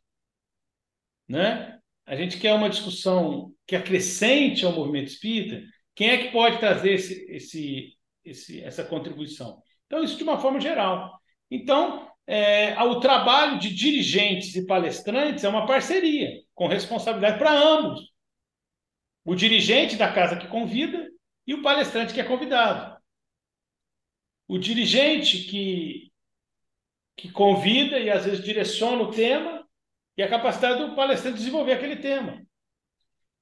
Né? 1.27 1.77
A 2.05 2.15
gente 2.15 2.37
quer 2.39 2.53
uma 2.53 2.69
discussão 2.69 3.51
que 3.67 3.75
acrescente 3.75 4.65
ao 4.65 4.73
movimento 4.73 5.07
espírita. 5.07 5.61
Quem 5.95 6.09
é 6.09 6.17
que 6.17 6.31
pode 6.31 6.59
trazer 6.59 6.93
esse, 6.93 7.25
esse, 7.29 7.97
esse, 8.23 8.61
essa 8.61 8.83
contribuição? 8.83 9.61
Então, 9.87 10.03
isso 10.03 10.17
de 10.17 10.23
uma 10.23 10.39
forma 10.39 10.59
geral. 10.59 11.19
Então, 11.49 12.07
é, 12.27 12.81
o 12.83 12.99
trabalho 12.99 13.59
de 13.59 13.73
dirigentes 13.73 14.55
e 14.55 14.65
palestrantes 14.65 15.43
é 15.43 15.49
uma 15.49 15.65
parceria, 15.65 16.41
com 16.53 16.67
responsabilidade 16.67 17.37
para 17.37 17.51
ambos. 17.51 18.14
O 19.25 19.35
dirigente 19.35 19.95
da 19.95 20.13
casa 20.13 20.37
que 20.37 20.47
convida 20.47 21.09
e 21.45 21.53
o 21.53 21.61
palestrante 21.61 22.13
que 22.13 22.21
é 22.21 22.23
convidado. 22.23 22.95
O 24.47 24.57
dirigente 24.57 25.39
que, 25.45 26.11
que 27.17 27.31
convida 27.31 27.99
e 27.99 28.09
às 28.09 28.25
vezes 28.25 28.43
direciona 28.43 29.01
o 29.01 29.11
tema 29.11 29.67
e 30.15 30.23
a 30.23 30.29
capacidade 30.29 30.79
do 30.79 30.95
palestrante 30.95 31.37
desenvolver 31.37 31.73
aquele 31.73 31.97
tema. 31.97 32.45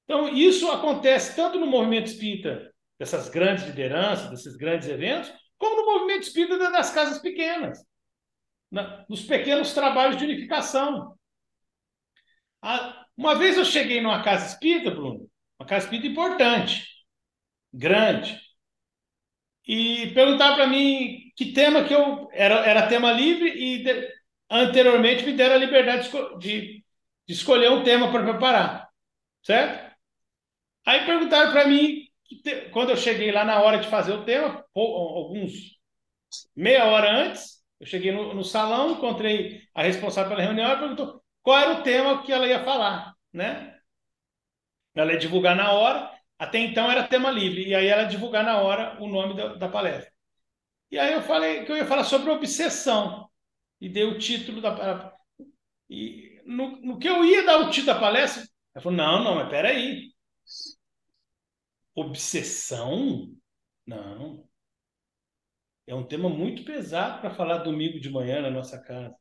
Então, 0.04 0.28
isso 0.28 0.70
acontece 0.70 1.36
tanto 1.36 1.58
no 1.58 1.66
movimento 1.66 2.06
espírita, 2.06 2.74
dessas 2.98 3.28
grandes 3.28 3.64
lideranças, 3.66 4.30
desses 4.30 4.56
grandes 4.56 4.88
eventos, 4.88 5.32
como 5.58 5.76
no 5.76 5.86
movimento 5.86 6.22
espírita 6.22 6.58
das 6.58 6.90
casas 6.90 7.18
pequenas 7.20 7.84
nos 9.08 9.22
pequenos 9.22 9.72
trabalhos 9.72 10.16
de 10.16 10.24
unificação. 10.24 11.16
Uma 13.16 13.34
vez 13.36 13.56
eu 13.56 13.64
cheguei 13.64 14.00
numa 14.00 14.22
casa 14.22 14.46
espírita, 14.46 14.90
Bruno, 14.90 15.30
uma 15.58 15.66
casa 15.66 15.86
espírita 15.86 16.08
importante, 16.08 16.86
grande, 17.72 18.40
e 19.66 20.08
perguntaram 20.14 20.56
para 20.56 20.66
mim 20.66 21.32
que 21.36 21.52
tema 21.52 21.84
que 21.84 21.94
eu. 21.94 22.28
Era, 22.32 22.56
era 22.66 22.86
tema 22.88 23.12
livre 23.12 23.48
e 23.48 23.82
de, 23.82 24.08
anteriormente 24.50 25.24
me 25.24 25.32
deram 25.32 25.54
a 25.56 25.58
liberdade 25.58 26.10
de, 26.10 26.38
de, 26.38 26.84
de 27.26 27.32
escolher 27.32 27.70
um 27.70 27.82
tema 27.82 28.10
para 28.10 28.24
preparar, 28.24 28.88
certo? 29.42 29.94
Aí 30.86 31.06
perguntaram 31.06 31.52
para 31.52 31.66
mim, 31.66 32.06
te, 32.42 32.68
quando 32.70 32.90
eu 32.90 32.96
cheguei 32.96 33.32
lá 33.32 33.44
na 33.44 33.60
hora 33.62 33.78
de 33.78 33.88
fazer 33.88 34.12
o 34.12 34.24
tema, 34.24 34.64
alguns 34.74 35.78
meia 36.54 36.86
hora 36.86 37.10
antes, 37.10 37.62
eu 37.80 37.86
cheguei 37.86 38.12
no, 38.12 38.34
no 38.34 38.44
salão, 38.44 38.92
encontrei 38.92 39.62
a 39.74 39.82
responsável 39.82 40.30
pela 40.30 40.42
reunião 40.42 40.72
e 40.72 40.78
perguntou 40.78 41.22
qual 41.42 41.58
era 41.58 41.72
o 41.80 41.82
tema 41.82 42.22
que 42.22 42.32
ela 42.32 42.46
ia 42.46 42.64
falar, 42.64 43.14
né? 43.32 43.73
Ela 44.94 45.12
ia 45.12 45.18
divulgar 45.18 45.56
na 45.56 45.72
hora, 45.72 46.10
até 46.38 46.58
então 46.58 46.90
era 46.90 47.06
tema 47.08 47.30
livre, 47.30 47.66
e 47.68 47.74
aí 47.74 47.86
ela 47.86 48.02
ia 48.02 48.08
divulgar 48.08 48.44
na 48.44 48.58
hora 48.58 48.96
o 49.02 49.08
nome 49.08 49.34
da, 49.36 49.54
da 49.54 49.68
palestra. 49.68 50.12
E 50.90 50.98
aí 50.98 51.12
eu 51.14 51.22
falei 51.22 51.64
que 51.64 51.72
eu 51.72 51.76
ia 51.76 51.86
falar 51.86 52.04
sobre 52.04 52.30
obsessão, 52.30 53.28
e 53.80 53.88
dei 53.88 54.04
o 54.04 54.18
título 54.18 54.60
da 54.60 55.14
e 55.88 56.42
no, 56.46 56.80
no 56.80 56.98
que 56.98 57.08
eu 57.08 57.24
ia 57.24 57.44
dar 57.44 57.58
o 57.58 57.70
título 57.70 57.94
da 57.94 58.00
palestra, 58.00 58.42
ela 58.74 58.82
falou, 58.82 58.96
não, 58.96 59.24
não, 59.24 59.34
mas 59.36 59.48
peraí. 59.48 60.12
Obsessão? 61.94 63.34
Não. 63.86 64.48
É 65.86 65.94
um 65.94 66.06
tema 66.06 66.28
muito 66.28 66.64
pesado 66.64 67.20
para 67.20 67.34
falar 67.34 67.58
domingo 67.58 68.00
de 68.00 68.10
manhã 68.10 68.40
na 68.42 68.50
nossa 68.50 68.78
casa. 68.82 69.14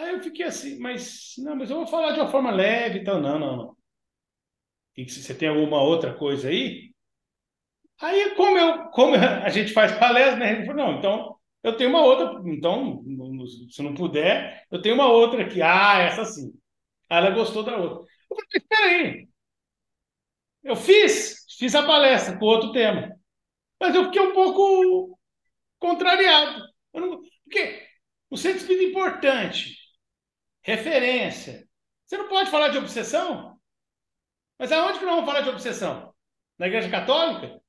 Aí 0.00 0.14
eu 0.14 0.22
fiquei 0.22 0.46
assim, 0.46 0.78
mas 0.78 1.34
não, 1.38 1.54
mas 1.54 1.68
eu 1.70 1.76
vou 1.76 1.86
falar 1.86 2.12
de 2.12 2.20
uma 2.20 2.30
forma 2.30 2.50
leve 2.50 3.00
e 3.00 3.04
tal. 3.04 3.20
Não, 3.20 3.38
não, 3.38 3.56
não. 3.56 3.76
E 4.96 5.04
você 5.08 5.34
tem 5.34 5.48
alguma 5.48 5.82
outra 5.82 6.14
coisa 6.14 6.48
aí? 6.48 6.90
Aí, 8.00 8.34
como, 8.34 8.56
eu, 8.58 8.88
como 8.92 9.14
a 9.14 9.48
gente 9.50 9.74
faz 9.74 9.92
palestra, 9.98 10.36
né? 10.36 10.52
Ele 10.52 10.66
falou, 10.66 10.86
não, 10.86 10.98
então 10.98 11.36
eu 11.62 11.76
tenho 11.76 11.90
uma 11.90 12.02
outra. 12.02 12.40
Então, 12.50 13.04
se 13.68 13.82
não 13.82 13.92
puder, 13.94 14.66
eu 14.70 14.80
tenho 14.80 14.94
uma 14.94 15.06
outra 15.06 15.42
aqui. 15.44 15.60
Ah, 15.60 15.98
essa 15.98 16.24
sim. 16.24 16.50
Aí 17.10 17.18
ela 17.18 17.30
gostou 17.30 17.62
da 17.62 17.76
outra. 17.76 18.06
Eu 18.30 18.36
falei, 18.36 18.48
espera 18.54 18.86
aí. 18.86 19.28
Eu 20.62 20.76
fiz, 20.76 21.44
fiz 21.58 21.74
a 21.74 21.82
palestra 21.86 22.38
com 22.38 22.44
outro 22.46 22.72
tema. 22.72 23.14
Mas 23.78 23.94
eu 23.94 24.04
fiquei 24.04 24.22
um 24.22 24.32
pouco 24.32 25.18
contrariado. 25.78 26.64
Não, 26.94 27.20
porque 27.44 27.86
o 28.30 28.36
centro 28.36 28.58
espírita 28.58 28.84
é 28.84 28.88
importante, 28.88 29.79
referência. 30.62 31.68
Você 32.06 32.16
não 32.16 32.28
pode 32.28 32.50
falar 32.50 32.68
de 32.68 32.78
obsessão? 32.78 33.58
Mas 34.58 34.72
aonde 34.72 34.98
que 34.98 35.04
nós 35.04 35.14
vamos 35.14 35.30
falar 35.30 35.42
de 35.42 35.50
obsessão? 35.50 36.14
Na 36.58 36.66
Igreja 36.66 36.90
Católica? 36.90 37.60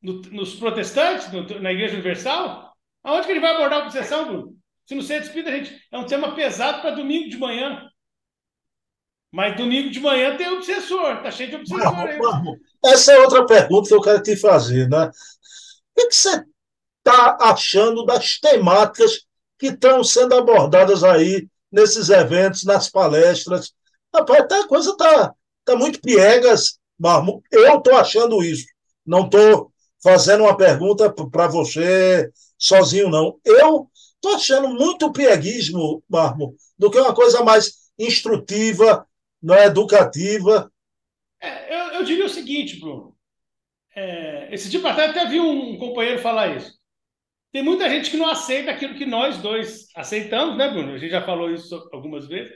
No, 0.00 0.20
nos 0.22 0.54
protestantes? 0.54 1.32
No, 1.32 1.42
na 1.60 1.72
Igreja 1.72 1.94
Universal? 1.94 2.72
Aonde 3.02 3.26
que 3.26 3.32
ele 3.32 3.40
vai 3.40 3.54
abordar 3.54 3.80
a 3.80 3.84
obsessão, 3.84 4.26
Bruno? 4.26 4.56
Se 4.86 4.94
no 4.94 5.02
centro 5.02 5.26
espírita 5.26 5.50
a 5.50 5.56
gente 5.56 5.86
é 5.90 5.98
um 5.98 6.06
tema 6.06 6.34
pesado 6.34 6.80
para 6.80 6.94
domingo 6.94 7.28
de 7.28 7.36
manhã. 7.36 7.90
Mas 9.30 9.56
domingo 9.56 9.90
de 9.90 10.00
manhã 10.00 10.36
tem 10.36 10.48
obsessor, 10.48 11.22
tá 11.22 11.30
cheio 11.30 11.50
de 11.50 11.56
obsessor 11.56 11.98
aí. 11.98 12.18
Essa 12.84 13.12
é 13.12 13.18
outra 13.18 13.44
pergunta 13.44 13.88
que 13.88 13.94
eu 13.94 14.00
quero 14.00 14.22
te 14.22 14.36
fazer, 14.36 14.88
né? 14.88 15.10
O 15.94 16.08
que 16.08 16.14
você 16.14 16.42
está 16.98 17.36
achando 17.40 18.04
das 18.06 18.38
temáticas 18.38 19.27
que 19.58 19.66
estão 19.68 20.04
sendo 20.04 20.34
abordadas 20.34 21.02
aí 21.02 21.48
nesses 21.70 22.08
eventos, 22.08 22.64
nas 22.64 22.88
palestras. 22.88 23.72
Rapaz, 24.14 24.46
tá, 24.48 24.60
a 24.60 24.68
coisa 24.68 24.90
está 24.90 25.34
tá 25.64 25.76
muito 25.76 26.00
piegas, 26.00 26.78
Marmo. 26.98 27.42
Eu 27.50 27.76
estou 27.76 27.94
achando 27.94 28.42
isso. 28.42 28.66
Não 29.04 29.24
estou 29.24 29.72
fazendo 30.02 30.44
uma 30.44 30.56
pergunta 30.56 31.12
para 31.12 31.48
você 31.48 32.30
sozinho, 32.56 33.08
não. 33.08 33.38
Eu 33.44 33.88
estou 34.14 34.34
achando 34.34 34.68
muito 34.68 35.12
pieguismo, 35.12 36.02
Marmo, 36.08 36.54
do 36.78 36.90
que 36.90 36.98
uma 36.98 37.14
coisa 37.14 37.42
mais 37.42 37.88
instrutiva, 37.98 39.06
não 39.42 39.54
é 39.54 39.66
educativa. 39.66 40.70
É, 41.40 41.74
eu, 41.74 41.92
eu, 41.94 42.04
diria 42.04 42.26
o 42.26 42.30
seguinte, 42.30 42.78
Bruno. 42.78 43.16
É, 43.94 44.54
esse 44.54 44.70
tipo 44.70 44.86
até, 44.86 45.06
até 45.06 45.26
vi 45.26 45.40
um 45.40 45.76
companheiro 45.76 46.20
falar 46.20 46.56
isso. 46.56 46.77
Tem 47.50 47.62
muita 47.62 47.88
gente 47.88 48.10
que 48.10 48.16
não 48.16 48.28
aceita 48.28 48.70
aquilo 48.70 48.94
que 48.94 49.06
nós 49.06 49.38
dois 49.38 49.88
aceitamos, 49.96 50.56
né, 50.56 50.68
Bruno? 50.68 50.92
A 50.92 50.98
gente 50.98 51.10
já 51.10 51.22
falou 51.22 51.50
isso 51.52 51.74
algumas 51.92 52.26
vezes. 52.28 52.52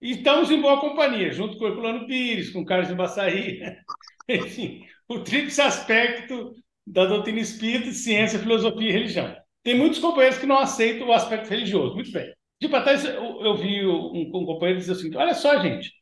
E 0.00 0.12
estamos 0.12 0.50
em 0.50 0.60
boa 0.60 0.80
companhia, 0.80 1.32
junto 1.32 1.58
com 1.58 1.64
o 1.64 1.68
Herculano 1.68 2.06
Pires, 2.06 2.50
com 2.50 2.60
o 2.60 2.64
Carlos 2.64 2.88
de 2.88 2.94
Bassaí. 2.94 3.60
Enfim, 4.28 4.86
o 5.08 5.20
tríplice 5.20 5.60
aspecto 5.60 6.54
da 6.86 7.04
doutrina 7.04 7.40
espírita, 7.40 7.90
ciência, 7.92 8.38
filosofia 8.38 8.88
e 8.88 8.92
religião. 8.92 9.36
Tem 9.62 9.76
muitos 9.76 9.98
companheiros 9.98 10.38
que 10.38 10.46
não 10.46 10.58
aceitam 10.58 11.08
o 11.08 11.12
aspecto 11.12 11.50
religioso. 11.50 11.94
Muito 11.94 12.12
bem. 12.12 12.32
De 12.60 12.68
para 12.68 12.82
trás, 12.82 13.04
eu, 13.04 13.40
eu 13.42 13.56
vi 13.56 13.84
um, 13.86 14.30
um 14.34 14.46
companheiro 14.46 14.80
dizer 14.80 14.92
assim: 14.92 15.14
olha 15.16 15.34
só, 15.34 15.60
gente, 15.60 15.92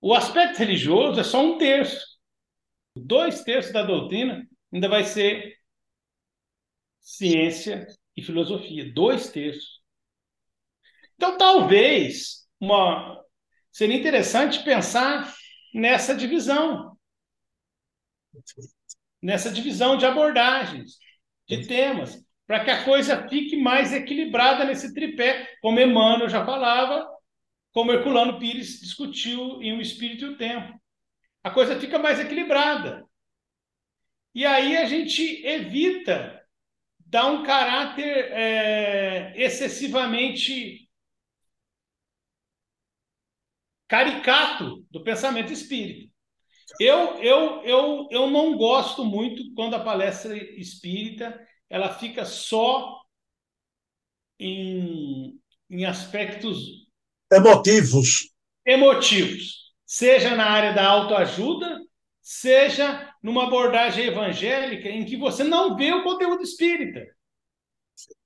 o 0.00 0.14
aspecto 0.14 0.58
religioso 0.58 1.18
é 1.20 1.24
só 1.24 1.44
um 1.44 1.58
terço. 1.58 1.98
Dois 2.96 3.42
terços 3.42 3.72
da 3.72 3.82
doutrina 3.82 4.46
ainda 4.72 4.88
vai 4.88 5.04
ser 5.04 5.56
ciência 7.04 7.86
e 8.16 8.22
filosofia. 8.22 8.90
Dois 8.92 9.30
terços. 9.30 9.82
Então, 11.14 11.36
talvez 11.36 12.48
uma... 12.58 13.22
seria 13.70 13.96
interessante 13.96 14.64
pensar 14.64 15.32
nessa 15.72 16.16
divisão. 16.16 16.96
Nessa 19.22 19.52
divisão 19.52 19.96
de 19.96 20.06
abordagens, 20.06 20.98
de 21.46 21.66
temas, 21.66 22.24
para 22.46 22.64
que 22.64 22.70
a 22.70 22.84
coisa 22.84 23.28
fique 23.28 23.56
mais 23.56 23.92
equilibrada 23.92 24.64
nesse 24.64 24.92
tripé, 24.92 25.48
como 25.60 25.80
Emmanuel 25.80 26.28
já 26.28 26.44
falava, 26.44 27.08
como 27.70 27.92
Herculano 27.92 28.38
Pires 28.38 28.80
discutiu 28.80 29.62
em 29.62 29.76
O 29.76 29.80
Espírito 29.80 30.24
e 30.24 30.28
o 30.28 30.36
Tempo. 30.36 30.78
A 31.42 31.50
coisa 31.50 31.78
fica 31.78 31.98
mais 31.98 32.18
equilibrada. 32.20 33.04
E 34.34 34.44
aí 34.44 34.76
a 34.76 34.86
gente 34.86 35.46
evita 35.46 36.43
dar 37.14 37.26
um 37.26 37.44
caráter 37.44 38.32
é, 38.32 39.32
excessivamente 39.40 40.90
caricato 43.86 44.84
do 44.90 45.00
pensamento 45.04 45.52
espírita. 45.52 46.12
Eu, 46.80 47.22
eu, 47.22 47.62
eu, 47.62 48.08
eu 48.10 48.26
não 48.28 48.56
gosto 48.56 49.04
muito 49.04 49.54
quando 49.54 49.74
a 49.74 49.84
palestra 49.84 50.36
espírita 50.58 51.40
ela 51.70 51.94
fica 51.94 52.24
só 52.24 53.00
em, 54.36 55.38
em 55.70 55.84
aspectos 55.84 56.88
emotivos. 57.32 58.34
Emotivos, 58.66 59.72
seja 59.86 60.34
na 60.34 60.46
área 60.50 60.72
da 60.72 60.84
autoajuda, 60.84 61.78
seja 62.24 63.14
numa 63.22 63.44
abordagem 63.44 64.06
evangélica 64.06 64.88
em 64.88 65.04
que 65.04 65.14
você 65.14 65.44
não 65.44 65.76
vê 65.76 65.92
o 65.92 66.02
conteúdo 66.02 66.42
espírita. 66.42 67.06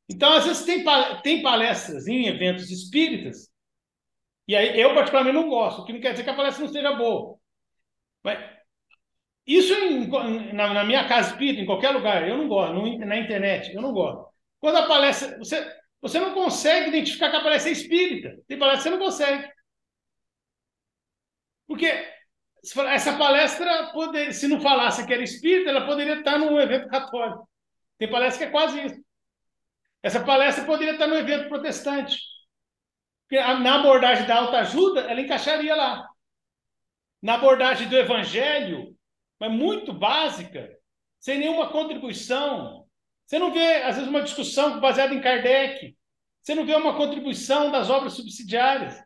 Então, 0.09 0.32
às 0.32 0.46
vezes, 0.46 0.64
tem, 0.64 0.84
tem 1.22 1.42
palestras 1.42 2.07
em 2.07 2.28
eventos 2.28 2.70
espíritas, 2.70 3.51
e 4.46 4.57
aí 4.57 4.80
eu, 4.80 4.94
particularmente, 4.94 5.36
não 5.36 5.51
gosto, 5.51 5.82
o 5.82 5.84
que 5.84 5.92
não 5.92 6.01
quer 6.01 6.12
dizer 6.12 6.24
que 6.24 6.30
a 6.30 6.36
palestra 6.36 6.64
não 6.64 6.72
seja 6.72 6.92
boa. 6.92 7.38
Mas 8.22 8.38
isso 9.46 9.74
em, 9.74 10.07
na, 10.55 10.72
na, 10.72 10.84
minha 10.84 11.07
casa 11.09 11.30
espírita, 11.32 11.61
em 11.61 11.66
qualquer 11.66 11.90
lugar, 11.90 12.26
eu 12.26 12.38
não 12.38 12.49
gosto, 12.49 12.74
na 12.99 13.18
internet, 13.18 13.74
eu 13.74 13.82
não 13.82 13.92
gosto. 13.92 14.26
Quando 14.61 14.76
a 14.76 14.86
palestra. 14.86 15.36
Você, 15.38 15.76
você 16.01 16.20
não 16.20 16.32
consegue 16.32 16.88
identificar 16.88 17.30
que 17.30 17.36
a 17.36 17.42
palestra 17.42 17.70
é 17.70 17.72
espírita. 17.72 18.40
Tem 18.46 18.59
palestra 18.59 18.84
que 18.84 18.96
você 18.96 18.96
não 18.96 19.05
consegue. 19.05 19.53
Porque 21.66 22.17
essa 22.88 23.16
palestra, 23.16 23.90
poder, 23.92 24.32
se 24.32 24.48
não 24.48 24.60
falasse 24.60 25.06
que 25.06 25.12
era 25.12 25.22
espírita, 25.22 25.70
ela 25.70 25.86
poderia 25.86 26.18
estar 26.18 26.38
num 26.38 26.60
evento 26.60 26.88
católico. 26.88 27.48
Tem 27.98 28.10
palestra 28.10 28.38
que 28.38 28.48
é 28.48 28.52
quase 28.52 28.80
isso. 28.84 29.04
Essa 30.02 30.24
palestra 30.24 30.64
poderia 30.64 30.92
estar 30.92 31.06
no 31.06 31.16
evento 31.16 31.48
protestante. 31.48 32.16
Porque 33.22 33.40
na 33.40 33.80
abordagem 33.80 34.26
da 34.26 34.36
autoajuda, 34.36 35.00
ela 35.02 35.20
encaixaria 35.20 35.74
lá. 35.74 36.08
Na 37.20 37.34
abordagem 37.34 37.88
do 37.88 37.96
evangelho, 37.96 38.96
mas 39.38 39.50
muito 39.50 39.92
básica, 39.92 40.70
sem 41.20 41.38
nenhuma 41.38 41.70
contribuição. 41.70 42.86
Você 43.26 43.38
não 43.38 43.52
vê, 43.52 43.82
às 43.82 43.96
vezes, 43.96 44.08
uma 44.08 44.22
discussão 44.22 44.80
baseada 44.80 45.14
em 45.14 45.20
Kardec. 45.20 45.96
Você 46.42 46.54
não 46.54 46.64
vê 46.64 46.74
uma 46.74 46.96
contribuição 46.96 47.70
das 47.70 47.90
obras 47.90 48.14
subsidiárias. 48.14 48.98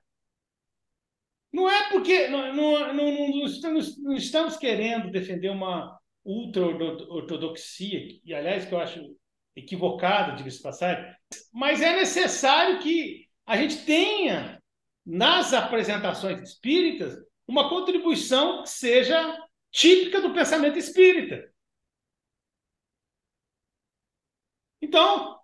Não 1.53 1.71
é 1.71 1.91
porque 1.91 2.29
não, 2.29 2.55
não, 2.55 2.95
não, 2.95 3.29
não, 3.29 4.17
estamos, 4.17 4.57
querendo 4.57 5.11
defender 5.11 5.51
uma 5.51 5.99
ultra-ortodoxia, 6.25 8.21
e 8.25 8.35
aliás, 8.35 8.65
que 8.65 8.73
eu 8.73 8.81
acho 8.81 9.17
equivocada, 9.55 10.37
diga-se 10.37 10.63
passagem, 10.63 11.05
mas 11.53 11.83
é 11.83 11.97
necessário 11.97 12.81
que 12.81 13.29
a 13.45 13.57
gente 13.57 13.85
tenha 13.85 14.63
nas 15.05 15.53
apresentações 15.53 16.41
espíritas 16.41 17.19
uma 17.47 17.69
contribuição 17.69 18.63
que 18.63 18.71
seja 18.71 19.37
típica 19.71 20.21
do 20.21 20.33
pensamento 20.33 20.79
espírita. 20.79 21.53
Então, 24.81 25.39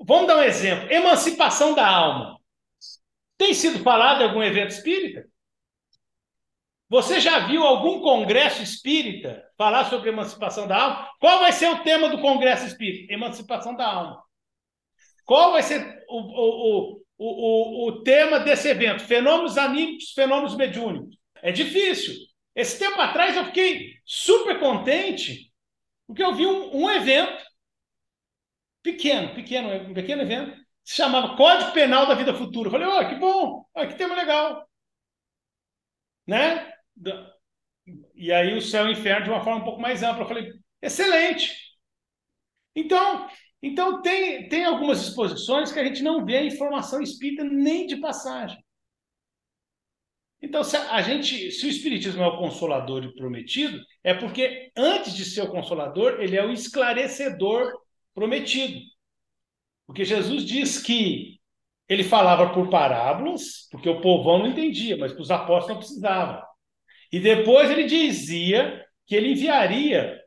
vamos 0.00 0.28
dar 0.28 0.38
um 0.38 0.42
exemplo: 0.42 0.90
emancipação 0.90 1.74
da 1.74 1.86
alma. 1.86 2.37
Tem 3.38 3.54
sido 3.54 3.78
falado 3.82 4.20
em 4.20 4.24
algum 4.24 4.42
evento 4.42 4.70
espírita? 4.70 5.24
Você 6.90 7.20
já 7.20 7.46
viu 7.46 7.62
algum 7.62 8.00
congresso 8.00 8.62
espírita 8.62 9.46
falar 9.56 9.84
sobre 9.88 10.08
emancipação 10.08 10.66
da 10.66 10.76
alma? 10.76 11.10
Qual 11.20 11.38
vai 11.38 11.52
ser 11.52 11.68
o 11.68 11.82
tema 11.82 12.08
do 12.08 12.20
congresso 12.20 12.66
espírita? 12.66 13.12
Emancipação 13.12 13.76
da 13.76 13.86
alma. 13.86 14.22
Qual 15.24 15.52
vai 15.52 15.62
ser 15.62 16.02
o, 16.08 16.18
o, 16.18 17.02
o, 17.18 17.86
o, 17.86 17.88
o 17.88 18.02
tema 18.02 18.40
desse 18.40 18.68
evento? 18.68 19.04
Fenômenos 19.04 19.56
anímicos, 19.56 20.12
fenômenos 20.12 20.56
mediúnicos. 20.56 21.16
É 21.42 21.52
difícil. 21.52 22.14
Esse 22.54 22.78
tempo 22.78 23.00
atrás 23.00 23.36
eu 23.36 23.44
fiquei 23.44 23.92
super 24.04 24.58
contente 24.58 25.48
porque 26.06 26.24
eu 26.24 26.34
vi 26.34 26.46
um, 26.46 26.74
um 26.74 26.90
evento 26.90 27.44
pequeno, 28.82 29.34
pequeno, 29.34 29.90
um 29.90 29.92
pequeno 29.92 30.22
evento, 30.22 30.58
se 30.88 30.96
chamava 30.96 31.36
Código 31.36 31.72
Penal 31.72 32.06
da 32.06 32.14
Vida 32.14 32.32
Futura. 32.32 32.68
Eu 32.68 32.72
falei, 32.72 32.88
oh, 32.88 33.08
que 33.10 33.14
bom, 33.16 33.66
oh, 33.74 33.86
que 33.86 33.94
tema 33.94 34.14
legal. 34.14 34.66
Né? 36.26 36.72
E 38.14 38.32
aí 38.32 38.56
o 38.56 38.62
céu 38.62 38.86
e 38.86 38.88
o 38.88 38.92
inferno 38.92 39.24
de 39.24 39.30
uma 39.30 39.44
forma 39.44 39.60
um 39.60 39.64
pouco 39.64 39.82
mais 39.82 40.02
ampla. 40.02 40.22
Eu 40.22 40.28
falei, 40.28 40.50
excelente. 40.80 41.54
Então, 42.74 43.28
então 43.62 44.00
tem, 44.00 44.48
tem 44.48 44.64
algumas 44.64 45.02
exposições 45.02 45.70
que 45.70 45.78
a 45.78 45.84
gente 45.84 46.02
não 46.02 46.24
vê 46.24 46.38
a 46.38 46.46
informação 46.46 47.02
espírita 47.02 47.44
nem 47.44 47.86
de 47.86 47.96
passagem. 47.96 48.58
Então, 50.40 50.64
se 50.64 50.74
a 50.78 51.02
gente, 51.02 51.52
se 51.52 51.66
o 51.66 51.68
espiritismo 51.68 52.22
é 52.22 52.26
o 52.26 52.38
consolador 52.38 53.04
e 53.04 53.14
prometido, 53.14 53.78
é 54.02 54.14
porque 54.14 54.72
antes 54.74 55.14
de 55.14 55.26
ser 55.26 55.42
o 55.42 55.50
consolador, 55.50 56.18
ele 56.18 56.34
é 56.34 56.42
o 56.42 56.50
esclarecedor 56.50 57.78
prometido. 58.14 58.80
Porque 59.88 60.04
Jesus 60.04 60.44
diz 60.44 60.78
que 60.78 61.40
ele 61.88 62.04
falava 62.04 62.52
por 62.52 62.68
parábolas, 62.68 63.66
porque 63.70 63.88
o 63.88 64.02
povão 64.02 64.40
não 64.40 64.48
entendia, 64.48 64.98
mas 64.98 65.18
os 65.18 65.30
apóstolos 65.30 65.68
não 65.68 65.78
precisavam. 65.78 66.42
E 67.10 67.18
depois 67.18 67.70
ele 67.70 67.84
dizia 67.84 68.84
que 69.06 69.16
ele 69.16 69.32
enviaria 69.32 70.20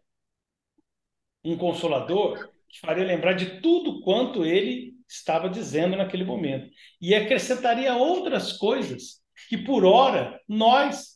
um 1.44 1.56
consolador 1.56 2.50
que 2.68 2.80
faria 2.80 3.06
lembrar 3.06 3.34
de 3.34 3.62
tudo 3.62 4.02
quanto 4.02 4.44
ele 4.44 4.94
estava 5.08 5.48
dizendo 5.48 5.96
naquele 5.96 6.24
momento. 6.24 6.68
E 7.00 7.14
acrescentaria 7.14 7.94
outras 7.94 8.54
coisas 8.54 9.22
que 9.48 9.60
por 9.60 9.86
hora 9.86 10.42
nós, 10.48 11.16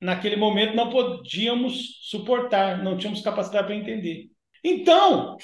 naquele 0.00 0.34
momento, 0.34 0.74
não 0.74 0.90
podíamos 0.90 2.00
suportar, 2.10 2.82
não 2.82 2.98
tínhamos 2.98 3.20
capacidade 3.20 3.68
para 3.68 3.76
entender. 3.76 4.30
Então, 4.64 5.36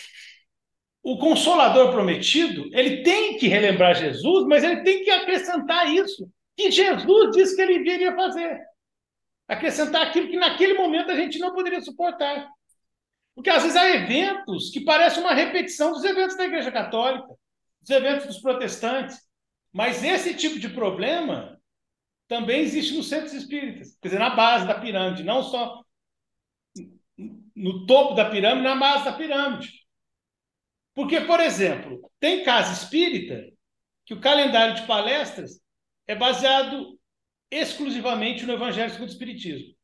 o 1.05 1.19
consolador 1.19 1.93
prometido, 1.93 2.67
ele 2.73 3.03
tem 3.03 3.37
que 3.37 3.47
relembrar 3.47 3.95
Jesus, 3.95 4.47
mas 4.47 4.65
ele 4.65 4.83
tem 4.83 5.05
que 5.05 5.11
acrescentar 5.11 5.93
isso 5.93 6.27
que 6.57 6.71
Jesus 6.71 7.37
disse 7.37 7.55
que 7.55 7.61
ele 7.61 7.81
viria 7.81 8.17
fazer. 8.17 8.59
Acrescentar 9.47 10.07
aquilo 10.07 10.29
que 10.29 10.39
naquele 10.39 10.73
momento 10.73 11.11
a 11.11 11.15
gente 11.15 11.39
não 11.39 11.53
poderia 11.53 11.83
suportar. 11.83 12.49
Porque 13.35 13.51
às 13.51 13.63
vezes 13.63 13.77
há 13.77 13.91
eventos 13.91 14.71
que 14.71 14.81
parecem 14.81 15.23
uma 15.23 15.35
repetição 15.35 15.93
dos 15.93 16.05
eventos 16.05 16.39
da 16.39 16.47
Igreja 16.47 16.73
Católica, 16.73 17.29
dos 17.83 17.91
eventos 17.91 18.27
dos 18.27 18.41
protestantes. 18.41 19.21
Mas 19.71 20.03
esse 20.03 20.33
tipo 20.35 20.59
de 20.59 20.71
problema 20.71 21.61
também 22.27 22.63
existe 22.63 22.95
nos 22.95 23.11
centros 23.11 23.35
espíritas, 23.35 23.99
quer 24.01 24.09
dizer, 24.09 24.19
na 24.19 24.31
base 24.31 24.67
da 24.67 24.81
pirâmide, 24.81 25.23
não 25.23 25.43
só 25.43 25.83
no 27.55 27.85
topo 27.85 28.15
da 28.15 28.31
pirâmide, 28.31 28.63
na 28.63 28.77
base 28.77 29.05
da 29.05 29.13
pirâmide. 29.13 29.84
Porque, 30.95 31.21
por 31.23 31.41
exemplo, 31.41 32.11
tem 32.21 32.45
casa 32.45 32.73
espírita 32.73 33.53
que 34.07 34.15
o 34.15 34.21
calendário 34.21 34.77
de 34.77 34.87
palestras 34.87 35.61
é 36.07 36.15
baseado 36.15 36.99
exclusivamente 37.51 38.45
no 38.45 38.53
Evangelho 38.53 38.91
segundo 38.91 39.09
o 39.09 39.13
Espiritismo. 39.13 39.75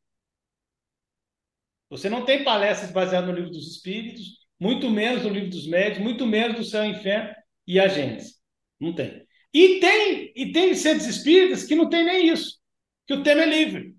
Você 1.88 2.08
não 2.08 2.24
tem 2.24 2.44
palestras 2.44 2.92
baseadas 2.92 3.28
no 3.28 3.34
livro 3.34 3.50
dos 3.50 3.66
Espíritos, 3.66 4.46
muito 4.58 4.88
menos 4.88 5.24
no 5.24 5.30
livro 5.30 5.50
dos 5.50 5.66
Médios, 5.66 5.98
muito 5.98 6.26
menos 6.26 6.56
do 6.56 6.64
Céu 6.64 6.84
e 6.84 6.90
Inferno 6.90 7.34
e 7.66 7.80
Agentes. 7.80 8.40
Não 8.78 8.94
tem. 8.94 9.26
E 9.52 9.80
tem, 9.80 10.32
e 10.36 10.52
tem 10.52 10.74
centros 10.74 11.08
espíritas 11.08 11.64
que 11.64 11.74
não 11.74 11.88
tem 11.88 12.04
nem 12.04 12.28
isso, 12.28 12.60
que 13.06 13.14
o 13.14 13.22
tema 13.22 13.42
é 13.42 13.46
livre. 13.46 13.96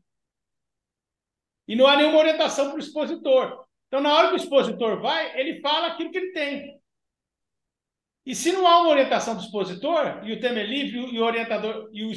E 1.67 1.75
não 1.75 1.87
há 1.87 1.97
nenhuma 1.97 2.19
orientação 2.19 2.67
para 2.67 2.77
o 2.77 2.79
expositor. 2.79 3.65
Então, 3.87 3.99
na 3.99 4.13
hora 4.13 4.29
que 4.29 4.35
o 4.35 4.37
expositor 4.37 5.01
vai, 5.01 5.37
ele 5.39 5.59
fala 5.59 5.87
aquilo 5.87 6.11
que 6.11 6.17
ele 6.17 6.31
tem. 6.31 6.80
E 8.25 8.35
se 8.35 8.51
não 8.51 8.67
há 8.67 8.81
uma 8.81 8.91
orientação 8.91 9.35
do 9.35 9.41
expositor, 9.41 10.21
e 10.23 10.31
o 10.31 10.39
tema 10.39 10.59
é 10.59 10.65
livre, 10.65 10.99
e 11.13 11.19
o 11.19 11.23
orientador 11.23 11.89
e 11.91 12.05
o, 12.05 12.11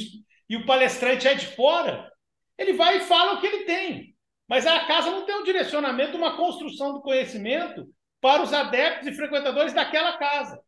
e 0.48 0.56
o 0.56 0.66
palestrante 0.66 1.26
é 1.26 1.34
de 1.34 1.46
fora, 1.46 2.12
ele 2.58 2.74
vai 2.74 2.98
e 2.98 3.04
fala 3.04 3.34
o 3.34 3.40
que 3.40 3.46
ele 3.46 3.64
tem. 3.64 4.14
Mas 4.46 4.66
a 4.66 4.84
casa 4.84 5.10
não 5.10 5.24
tem 5.24 5.34
um 5.34 5.44
direcionamento, 5.44 6.16
uma 6.16 6.36
construção 6.36 6.92
do 6.92 7.00
conhecimento 7.00 7.88
para 8.20 8.42
os 8.42 8.52
adeptos 8.52 9.08
e 9.08 9.14
frequentadores 9.14 9.72
daquela 9.72 10.16
casa. 10.18 10.60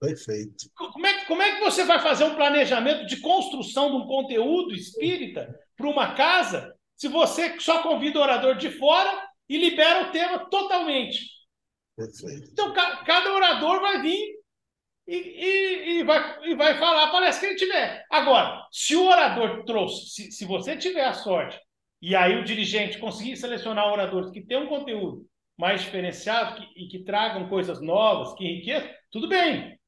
Perfeito. 0.00 0.70
Como 0.74 1.06
é, 1.06 1.24
como 1.26 1.42
é 1.42 1.56
que 1.56 1.60
você 1.60 1.84
vai 1.84 2.00
fazer 2.00 2.24
um 2.24 2.34
planejamento 2.34 3.06
de 3.06 3.20
construção 3.20 3.90
de 3.90 3.96
um 3.96 4.06
conteúdo 4.06 4.74
espírita 4.74 5.54
para 5.76 5.88
uma 5.88 6.14
casa 6.14 6.74
se 6.96 7.08
você 7.08 7.58
só 7.60 7.82
convida 7.82 8.18
o 8.18 8.22
orador 8.22 8.56
de 8.56 8.70
fora 8.70 9.28
e 9.48 9.58
libera 9.58 10.08
o 10.08 10.10
tema 10.10 10.50
totalmente? 10.50 11.39
Então, 12.52 12.72
ca 12.72 13.04
cada 13.04 13.32
orador 13.32 13.80
vai 13.80 14.00
vir 14.02 14.40
e, 15.06 15.16
e, 15.16 15.98
e, 15.98 16.04
vai, 16.04 16.50
e 16.50 16.54
vai 16.54 16.78
falar 16.78 17.10
parece 17.10 17.40
que 17.40 17.46
ele 17.46 17.56
tiver. 17.56 18.06
Agora, 18.10 18.66
se 18.70 18.94
o 18.94 19.06
orador 19.06 19.64
trouxe, 19.64 20.08
se, 20.10 20.32
se 20.32 20.44
você 20.44 20.76
tiver 20.76 21.04
a 21.04 21.12
sorte, 21.12 21.60
e 22.00 22.14
aí 22.14 22.36
o 22.36 22.44
dirigente 22.44 22.98
conseguir 22.98 23.36
selecionar 23.36 23.92
oradores 23.92 24.30
que 24.30 24.40
tenham 24.40 24.64
um 24.64 24.68
conteúdo 24.68 25.26
mais 25.58 25.82
diferenciado 25.82 26.56
que, 26.56 26.84
e 26.84 26.88
que 26.88 27.04
tragam 27.04 27.48
coisas 27.48 27.80
novas, 27.82 28.32
que 28.34 28.44
enriqueçam, 28.44 28.88
tudo 29.10 29.28
bem. 29.28 29.78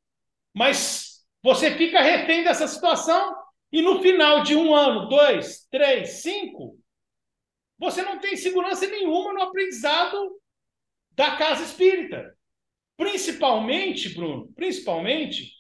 Mas 0.53 1.25
você 1.43 1.71
fica 1.77 2.03
refém 2.03 2.45
dessa 2.45 2.69
situação 2.69 3.35
e 3.73 3.81
no 3.81 4.03
final 4.03 4.43
de 4.43 4.55
um 4.55 4.75
ano, 4.75 5.09
dois, 5.09 5.67
três, 5.71 6.23
cinco, 6.23 6.79
você 7.79 8.03
não 8.03 8.19
tem 8.19 8.37
segurança 8.37 8.87
nenhuma 8.87 9.33
no 9.33 9.43
aprendizado 9.43 10.42
da 11.15 11.37
casa 11.37 11.63
espírita. 11.63 12.35
Principalmente, 12.97 14.15
Bruno, 14.15 14.49
principalmente 14.55 15.51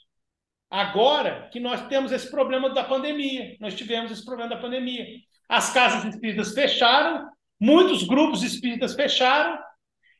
agora 0.70 1.48
que 1.52 1.60
nós 1.60 1.86
temos 1.88 2.12
esse 2.12 2.30
problema 2.30 2.70
da 2.70 2.84
pandemia. 2.84 3.56
Nós 3.60 3.74
tivemos 3.74 4.10
esse 4.10 4.24
problema 4.24 4.54
da 4.54 4.60
pandemia. 4.60 5.06
As 5.48 5.72
casas 5.72 6.04
espíritas 6.14 6.54
fecharam, 6.54 7.28
muitos 7.60 8.04
grupos 8.04 8.42
espíritas 8.42 8.94
fecharam. 8.94 9.58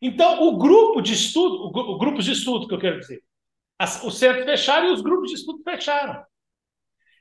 Então, 0.00 0.42
o 0.42 0.58
grupo 0.58 1.00
de 1.00 1.12
estudo, 1.12 1.66
o, 1.66 1.96
grupo 1.96 2.20
de 2.20 2.32
estudo 2.32 2.66
que 2.66 2.74
eu 2.74 2.80
quero 2.80 2.98
dizer, 2.98 3.22
as, 3.78 4.02
os 4.02 4.18
centros 4.18 4.44
fecharam 4.44 4.88
e 4.88 4.92
os 4.92 5.00
grupos 5.00 5.30
de 5.30 5.36
estudo 5.36 5.62
fecharam. 5.62 6.24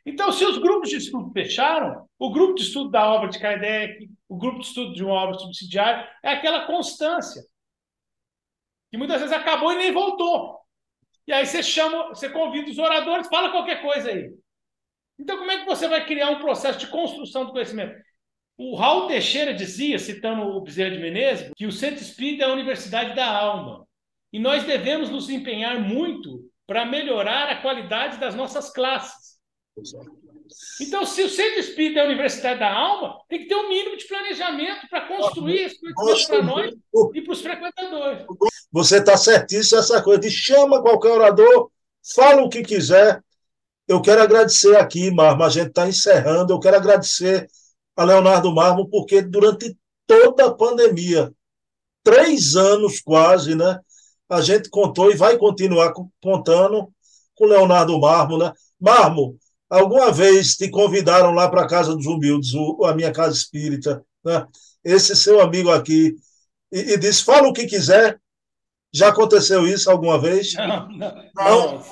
Então, 0.03 0.31
se 0.31 0.43
os 0.43 0.57
grupos 0.57 0.89
de 0.89 0.97
estudo 0.97 1.31
fecharam, 1.31 2.09
o 2.17 2.31
grupo 2.31 2.55
de 2.55 2.63
estudo 2.63 2.89
da 2.89 3.07
obra 3.07 3.29
de 3.29 3.39
Kardec, 3.39 4.09
o 4.27 4.35
grupo 4.35 4.59
de 4.59 4.65
estudo 4.65 4.93
de 4.93 5.03
uma 5.03 5.13
obra 5.13 5.37
subsidiária, 5.37 6.09
é 6.23 6.31
aquela 6.31 6.65
constância 6.65 7.43
que 8.91 8.97
muitas 8.97 9.21
vezes 9.21 9.35
acabou 9.35 9.71
e 9.71 9.77
nem 9.77 9.91
voltou. 9.91 10.59
E 11.25 11.31
aí 11.31 11.45
você 11.45 11.63
chama, 11.63 12.09
você 12.09 12.29
convida 12.29 12.69
os 12.69 12.77
oradores, 12.77 13.27
fala 13.27 13.51
qualquer 13.51 13.81
coisa 13.81 14.09
aí. 14.09 14.29
Então, 15.17 15.37
como 15.37 15.51
é 15.51 15.59
que 15.59 15.65
você 15.65 15.87
vai 15.87 16.05
criar 16.05 16.29
um 16.29 16.39
processo 16.39 16.79
de 16.79 16.87
construção 16.87 17.45
do 17.45 17.51
conhecimento? 17.51 17.95
O 18.57 18.75
Raul 18.75 19.07
Teixeira 19.07 19.53
dizia, 19.53 19.97
citando 19.97 20.43
o 20.43 20.61
Bezerra 20.61 20.91
de 20.91 20.99
Menezes, 20.99 21.51
que 21.55 21.65
o 21.65 21.71
centro 21.71 22.01
espírita 22.01 22.43
é 22.43 22.47
a 22.47 22.53
universidade 22.53 23.15
da 23.15 23.25
alma. 23.25 23.87
E 24.33 24.39
nós 24.39 24.63
devemos 24.63 25.09
nos 25.09 25.29
empenhar 25.29 25.79
muito 25.79 26.49
para 26.67 26.85
melhorar 26.85 27.49
a 27.49 27.61
qualidade 27.61 28.17
das 28.17 28.35
nossas 28.35 28.71
classes. 28.71 29.39
Então, 30.81 31.05
se 31.05 31.23
o 31.23 31.29
centro 31.29 31.59
espírita 31.59 31.99
é 31.99 32.03
a 32.03 32.05
universidade 32.05 32.59
da 32.59 32.73
alma, 32.73 33.19
tem 33.29 33.39
que 33.39 33.47
ter 33.47 33.55
um 33.55 33.69
mínimo 33.69 33.97
de 33.97 34.05
planejamento 34.05 34.87
para 34.89 35.07
construir 35.07 35.61
esse 35.61 35.79
conhecimento 35.79 36.27
para 36.27 36.43
nós 36.43 36.73
e 37.13 37.21
para 37.21 37.33
os 37.33 37.41
frequentadores. 37.41 38.25
Você 38.71 38.97
está 38.97 39.17
certíssimo 39.17 39.79
essa 39.79 40.01
coisa 40.01 40.21
de 40.21 40.31
chama 40.31 40.81
qualquer 40.81 41.09
orador, 41.09 41.69
fala 42.15 42.41
o 42.41 42.49
que 42.49 42.63
quiser. 42.63 43.21
Eu 43.87 44.01
quero 44.01 44.21
agradecer 44.21 44.75
aqui, 44.77 45.11
Marmo, 45.11 45.43
a 45.43 45.49
gente 45.49 45.67
está 45.67 45.87
encerrando. 45.87 46.53
Eu 46.53 46.59
quero 46.59 46.77
agradecer 46.77 47.47
a 47.95 48.03
Leonardo 48.03 48.53
Marmo, 48.53 48.89
porque 48.89 49.21
durante 49.21 49.75
toda 50.07 50.45
a 50.45 50.53
pandemia, 50.53 51.31
três 52.03 52.55
anos 52.55 53.01
quase, 53.01 53.55
né? 53.55 53.79
A 54.29 54.41
gente 54.41 54.69
contou 54.69 55.11
e 55.11 55.15
vai 55.15 55.37
continuar 55.37 55.93
contando 56.21 56.89
com 57.35 57.45
o 57.45 57.47
Leonardo 57.49 57.99
Marmo, 57.99 58.37
né? 58.37 58.53
Marmo, 58.79 59.37
alguma 59.71 60.11
vez 60.11 60.55
te 60.57 60.69
convidaram 60.69 61.31
lá 61.31 61.49
para 61.49 61.61
a 61.61 61.67
Casa 61.67 61.95
dos 61.95 62.05
Humildes, 62.05 62.51
a 62.83 62.93
minha 62.93 63.11
casa 63.11 63.35
espírita, 63.35 64.03
né? 64.23 64.45
Esse 64.83 65.15
seu 65.15 65.39
amigo 65.39 65.71
aqui, 65.71 66.15
e, 66.71 66.93
e 66.93 66.97
disse: 66.97 67.23
fala 67.23 67.47
o 67.47 67.53
que 67.53 67.65
quiser, 67.65 68.19
já 68.93 69.09
aconteceu 69.09 69.65
isso 69.65 69.89
alguma 69.89 70.19
vez? 70.19 70.53
Não, 70.55 70.89
não. 70.89 71.15
não. 71.35 71.83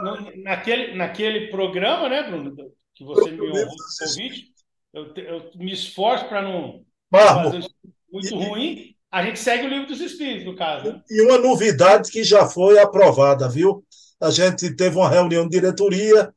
não. 0.00 0.34
Naquele, 0.42 0.94
naquele 0.94 1.48
programa, 1.48 2.08
né, 2.08 2.22
Bruno, 2.22 2.54
que 2.94 3.04
você 3.04 3.30
me 3.32 3.40
honrou 3.42 3.66
com 3.66 4.06
convite, 4.06 4.52
eu, 4.92 5.12
eu 5.16 5.50
me 5.56 5.72
esforço 5.72 6.26
para 6.26 6.42
não 6.42 6.84
Marmo. 7.10 7.50
fazer 7.50 7.68
muito 8.10 8.34
e, 8.34 8.46
ruim. 8.46 8.94
A 9.10 9.24
gente 9.24 9.38
segue 9.38 9.66
o 9.66 9.68
livro 9.68 9.86
dos 9.86 10.00
Espíritos, 10.00 10.44
no 10.44 10.56
caso. 10.56 10.92
Né? 10.92 11.02
E 11.10 11.22
uma 11.22 11.38
novidade 11.38 12.10
que 12.10 12.24
já 12.24 12.46
foi 12.46 12.78
aprovada, 12.78 13.48
viu? 13.48 13.84
A 14.24 14.30
gente 14.30 14.74
teve 14.74 14.96
uma 14.96 15.10
reunião 15.10 15.44
de 15.44 15.50
diretoria, 15.50 16.32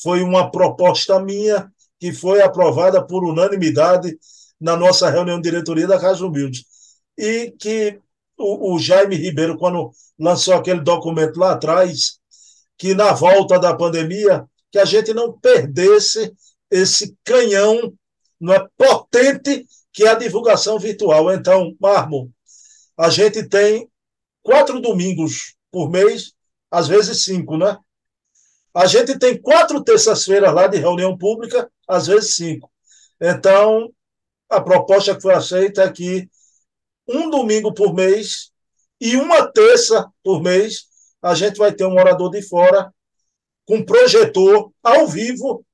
foi 0.00 0.22
uma 0.22 0.48
proposta 0.48 1.18
minha 1.18 1.68
que 1.98 2.12
foi 2.12 2.40
aprovada 2.40 3.04
por 3.04 3.24
unanimidade 3.24 4.16
na 4.60 4.76
nossa 4.76 5.10
reunião 5.10 5.40
de 5.40 5.50
diretoria 5.50 5.88
da 5.88 5.98
Casa 5.98 6.24
Humilde. 6.24 6.64
E 7.18 7.52
que 7.58 7.98
o, 8.38 8.74
o 8.74 8.78
Jaime 8.78 9.16
Ribeiro, 9.16 9.58
quando 9.58 9.90
lançou 10.16 10.54
aquele 10.54 10.82
documento 10.82 11.36
lá 11.36 11.50
atrás, 11.50 12.20
que 12.78 12.94
na 12.94 13.12
volta 13.12 13.58
da 13.58 13.74
pandemia, 13.74 14.44
que 14.70 14.78
a 14.78 14.84
gente 14.84 15.12
não 15.12 15.32
perdesse 15.32 16.32
esse 16.70 17.16
canhão 17.24 17.92
não 18.40 18.54
é, 18.54 18.68
potente 18.76 19.66
que 19.92 20.04
é 20.04 20.10
a 20.10 20.14
divulgação 20.14 20.78
virtual. 20.78 21.32
Então, 21.32 21.74
Marmo, 21.80 22.32
a 22.96 23.10
gente 23.10 23.48
tem 23.48 23.88
quatro 24.44 24.80
domingos 24.80 25.56
por 25.72 25.90
mês, 25.90 26.32
às 26.72 26.88
vezes 26.88 27.22
cinco, 27.22 27.58
né? 27.58 27.76
A 28.74 28.86
gente 28.86 29.18
tem 29.18 29.38
quatro 29.40 29.84
terças-feiras 29.84 30.54
lá 30.54 30.66
de 30.66 30.78
reunião 30.78 31.16
pública, 31.18 31.70
às 31.86 32.06
vezes 32.06 32.34
cinco. 32.34 32.72
Então, 33.20 33.92
a 34.48 34.58
proposta 34.58 35.14
que 35.14 35.20
foi 35.20 35.34
aceita 35.34 35.82
é 35.82 35.92
que 35.92 36.26
um 37.06 37.28
domingo 37.28 37.74
por 37.74 37.94
mês 37.94 38.50
e 38.98 39.16
uma 39.16 39.46
terça 39.52 40.08
por 40.24 40.42
mês 40.42 40.86
a 41.20 41.34
gente 41.34 41.58
vai 41.58 41.72
ter 41.72 41.84
um 41.84 41.92
orador 41.92 42.30
de 42.30 42.40
fora 42.40 42.92
com 43.66 43.84
projetor 43.84 44.72
ao 44.82 45.06
vivo. 45.06 45.64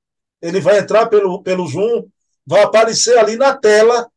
Ele 0.43 0.61
vai 0.61 0.79
entrar 0.79 1.07
pelo, 1.07 1.43
pelo 1.43 1.67
Zoom, 1.67 2.09
vai 2.45 2.63
aparecer 2.63 3.17
ali 3.19 3.37
na 3.37 3.57
tela 3.57 4.11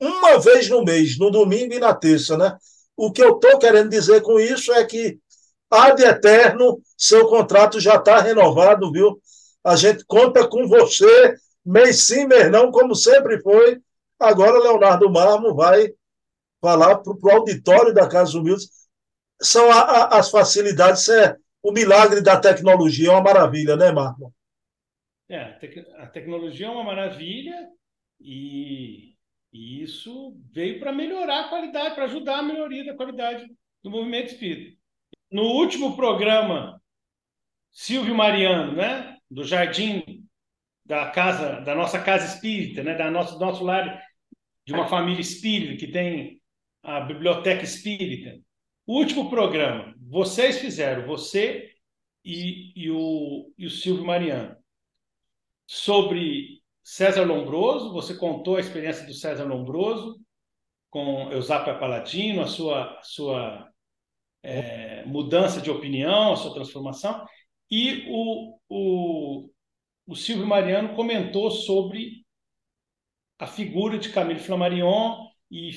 uma 0.00 0.38
vez 0.38 0.68
no 0.68 0.84
mês, 0.84 1.18
no 1.18 1.30
domingo 1.30 1.74
e 1.74 1.80
na 1.80 1.94
terça, 1.94 2.36
né? 2.38 2.56
O 2.96 3.10
que 3.10 3.22
eu 3.22 3.34
estou 3.34 3.58
querendo 3.58 3.90
dizer 3.90 4.22
com 4.22 4.38
isso 4.38 4.72
é 4.72 4.84
que 4.84 5.18
de 5.96 6.04
eterno, 6.04 6.80
seu 6.96 7.28
contrato 7.28 7.80
já 7.80 7.96
está 7.96 8.20
renovado, 8.20 8.90
viu? 8.92 9.20
A 9.64 9.74
gente 9.76 10.04
conta 10.06 10.46
com 10.46 10.66
você, 10.68 11.34
mês 11.64 12.06
sim, 12.06 12.26
mês 12.26 12.50
não, 12.50 12.70
como 12.70 12.94
sempre 12.94 13.40
foi. 13.40 13.80
Agora, 14.18 14.62
Leonardo 14.62 15.10
Marmo 15.10 15.54
vai 15.54 15.92
falar 16.60 16.98
para 16.98 17.12
o 17.12 17.30
auditório 17.30 17.92
da 17.92 18.08
Casa 18.08 18.38
Humildes. 18.38 18.70
São 19.42 19.70
a, 19.70 19.80
a, 19.80 20.18
as 20.18 20.30
facilidades, 20.30 21.08
é 21.08 21.36
o 21.62 21.72
milagre 21.72 22.22
da 22.22 22.38
tecnologia, 22.38 23.08
é 23.08 23.10
uma 23.10 23.22
maravilha, 23.22 23.76
né, 23.76 23.90
Marco? 23.90 24.32
É, 25.28 25.58
a 25.98 26.06
tecnologia 26.06 26.66
é 26.66 26.70
uma 26.70 26.84
maravilha 26.84 27.68
e, 28.20 29.14
e 29.52 29.82
isso 29.82 30.36
veio 30.52 30.78
para 30.78 30.92
melhorar 30.92 31.46
a 31.46 31.48
qualidade, 31.48 31.94
para 31.96 32.04
ajudar 32.04 32.38
a 32.38 32.42
melhoria 32.42 32.84
da 32.84 32.94
qualidade 32.94 33.44
do 33.82 33.90
movimento 33.90 34.32
espírita. 34.32 34.75
No 35.30 35.42
último 35.42 35.96
programa 35.96 36.80
Silvio 37.72 38.14
Mariano, 38.14 38.72
né? 38.72 39.18
Do 39.30 39.44
Jardim 39.44 40.24
da 40.84 41.10
casa, 41.10 41.60
da 41.60 41.74
nossa 41.74 42.00
casa 42.00 42.26
espírita, 42.34 42.82
né? 42.82 42.94
Da 42.94 43.10
nosso 43.10 43.38
nosso 43.38 43.62
lar 43.62 44.02
de 44.64 44.72
uma 44.72 44.88
família 44.88 45.20
espírita 45.20 45.76
que 45.76 45.92
tem 45.92 46.40
a 46.82 47.00
biblioteca 47.00 47.64
espírita. 47.64 48.40
O 48.86 48.98
último 48.98 49.28
programa, 49.28 49.94
vocês 50.00 50.58
fizeram, 50.58 51.06
você 51.06 51.72
e, 52.24 52.72
e, 52.74 52.90
o, 52.90 53.52
e 53.58 53.66
o 53.66 53.70
Silvio 53.70 54.04
Mariano, 54.04 54.56
sobre 55.66 56.62
César 56.82 57.24
Lombroso. 57.24 57.92
Você 57.92 58.14
contou 58.14 58.56
a 58.56 58.60
experiência 58.60 59.04
do 59.04 59.12
César 59.12 59.44
Lombroso 59.44 60.18
com 60.88 61.30
Eusapia 61.30 61.78
Paladino, 61.78 62.42
a 62.42 62.46
sua, 62.46 62.98
a 62.98 63.02
sua 63.02 63.65
é, 64.46 65.04
mudança 65.06 65.60
de 65.60 65.68
opinião, 65.68 66.32
a 66.32 66.36
sua 66.36 66.54
transformação. 66.54 67.26
E 67.68 68.06
o, 68.08 68.56
o, 68.68 69.50
o 70.06 70.14
Silvio 70.14 70.46
Mariano 70.46 70.94
comentou 70.94 71.50
sobre 71.50 72.24
a 73.40 73.46
figura 73.46 73.98
de 73.98 74.10
Camille 74.10 74.38
Flammarion 74.38 75.26
e 75.50 75.72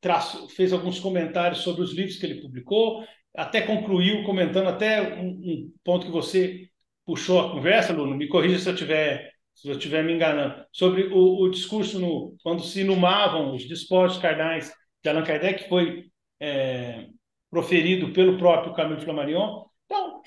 traço, 0.00 0.48
fez 0.48 0.72
alguns 0.72 0.98
comentários 0.98 1.60
sobre 1.60 1.82
os 1.82 1.92
livros 1.92 2.16
que 2.16 2.26
ele 2.26 2.42
publicou, 2.42 3.04
até 3.34 3.62
concluiu 3.62 4.24
comentando 4.24 4.68
até 4.68 5.14
um, 5.14 5.28
um 5.28 5.72
ponto 5.84 6.06
que 6.06 6.12
você 6.12 6.68
puxou 7.06 7.40
a 7.40 7.52
conversa, 7.52 7.92
Luno, 7.92 8.16
me 8.16 8.28
corrija 8.28 8.58
se 8.58 8.68
eu 8.68 8.76
tiver 8.76 9.32
se 9.54 9.68
eu 9.68 9.72
estiver 9.72 10.04
me 10.04 10.12
enganando, 10.12 10.64
sobre 10.72 11.08
o, 11.08 11.42
o, 11.42 11.50
discurso 11.50 11.98
no, 11.98 12.36
quando 12.44 12.62
se 12.62 12.82
inumavam 12.82 13.56
os 13.56 13.66
despojos 13.66 14.16
carnais 14.18 14.72
de 15.02 15.08
Allan 15.08 15.24
Kardec, 15.24 15.64
que 15.64 15.68
foi 15.68 16.04
é, 16.38 17.08
proferido 17.50 18.12
pelo 18.12 18.38
próprio 18.38 18.74
Camilo 18.74 19.00
Flammarion. 19.00 19.64
Então, 19.86 20.22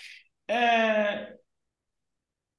é, 0.48 1.36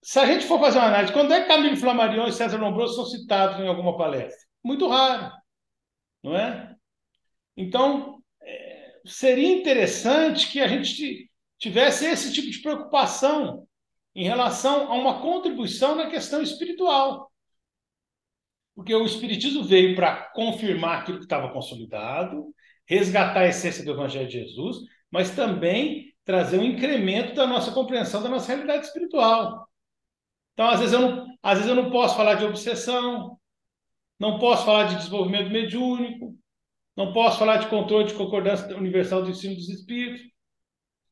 se 0.02 0.18
a 0.18 0.26
gente 0.26 0.46
for 0.46 0.58
fazer 0.58 0.78
uma 0.78 0.88
análise, 0.88 1.12
quando 1.12 1.32
é 1.32 1.42
que 1.42 1.48
Camilo 1.48 1.76
Flammarion 1.76 2.26
e 2.26 2.32
César 2.32 2.58
Lombroso 2.58 2.96
são 2.96 3.06
citados 3.06 3.60
em 3.60 3.68
alguma 3.68 3.96
palestra? 3.96 4.46
Muito 4.62 4.88
raro, 4.88 5.32
não 6.22 6.36
é? 6.36 6.74
Então, 7.56 8.22
é, 8.40 9.00
seria 9.04 9.52
interessante 9.52 10.50
que 10.50 10.60
a 10.60 10.68
gente 10.68 11.30
tivesse 11.58 12.06
esse 12.06 12.32
tipo 12.32 12.50
de 12.50 12.60
preocupação 12.60 13.66
em 14.14 14.24
relação 14.24 14.90
a 14.90 14.94
uma 14.94 15.20
contribuição 15.20 15.94
na 15.94 16.10
questão 16.10 16.42
espiritual. 16.42 17.30
Porque 18.74 18.94
o 18.94 19.04
Espiritismo 19.04 19.64
veio 19.64 19.94
para 19.94 20.30
confirmar 20.32 21.00
aquilo 21.00 21.18
que 21.18 21.24
estava 21.24 21.52
consolidado, 21.52 22.52
resgatar 22.92 23.40
a 23.40 23.48
essência 23.48 23.84
do 23.84 23.92
Evangelho 23.92 24.28
de 24.28 24.40
Jesus, 24.40 24.78
mas 25.10 25.30
também 25.30 26.12
trazer 26.24 26.58
um 26.58 26.64
incremento 26.64 27.34
da 27.34 27.46
nossa 27.46 27.72
compreensão 27.72 28.22
da 28.22 28.28
nossa 28.28 28.48
realidade 28.48 28.86
espiritual. 28.86 29.68
Então, 30.52 30.68
às 30.68 30.80
vezes, 30.80 30.94
eu 30.94 31.00
não, 31.00 31.26
às 31.42 31.58
vezes 31.58 31.68
eu 31.68 31.82
não 31.82 31.90
posso 31.90 32.16
falar 32.16 32.34
de 32.34 32.44
obsessão, 32.44 33.38
não 34.18 34.38
posso 34.38 34.64
falar 34.64 34.84
de 34.84 34.96
desenvolvimento 34.96 35.50
mediúnico, 35.50 36.36
não 36.96 37.12
posso 37.12 37.38
falar 37.38 37.56
de 37.56 37.68
controle 37.68 38.04
de 38.04 38.14
concordância 38.14 38.76
universal 38.76 39.22
do 39.22 39.30
ensino 39.30 39.54
dos 39.54 39.68
espíritos. 39.68 40.22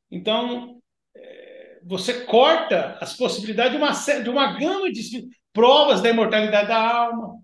Então, 0.09 0.79
é, 1.15 1.81
você 1.83 2.25
corta 2.25 2.97
as 3.01 3.17
possibilidades 3.17 3.71
de 3.71 3.77
uma, 3.77 3.91
de 3.91 4.29
uma 4.29 4.57
gama 4.57 4.91
de 4.91 5.27
provas 5.51 6.01
da 6.01 6.09
imortalidade 6.09 6.67
da 6.67 6.77
alma. 6.77 7.41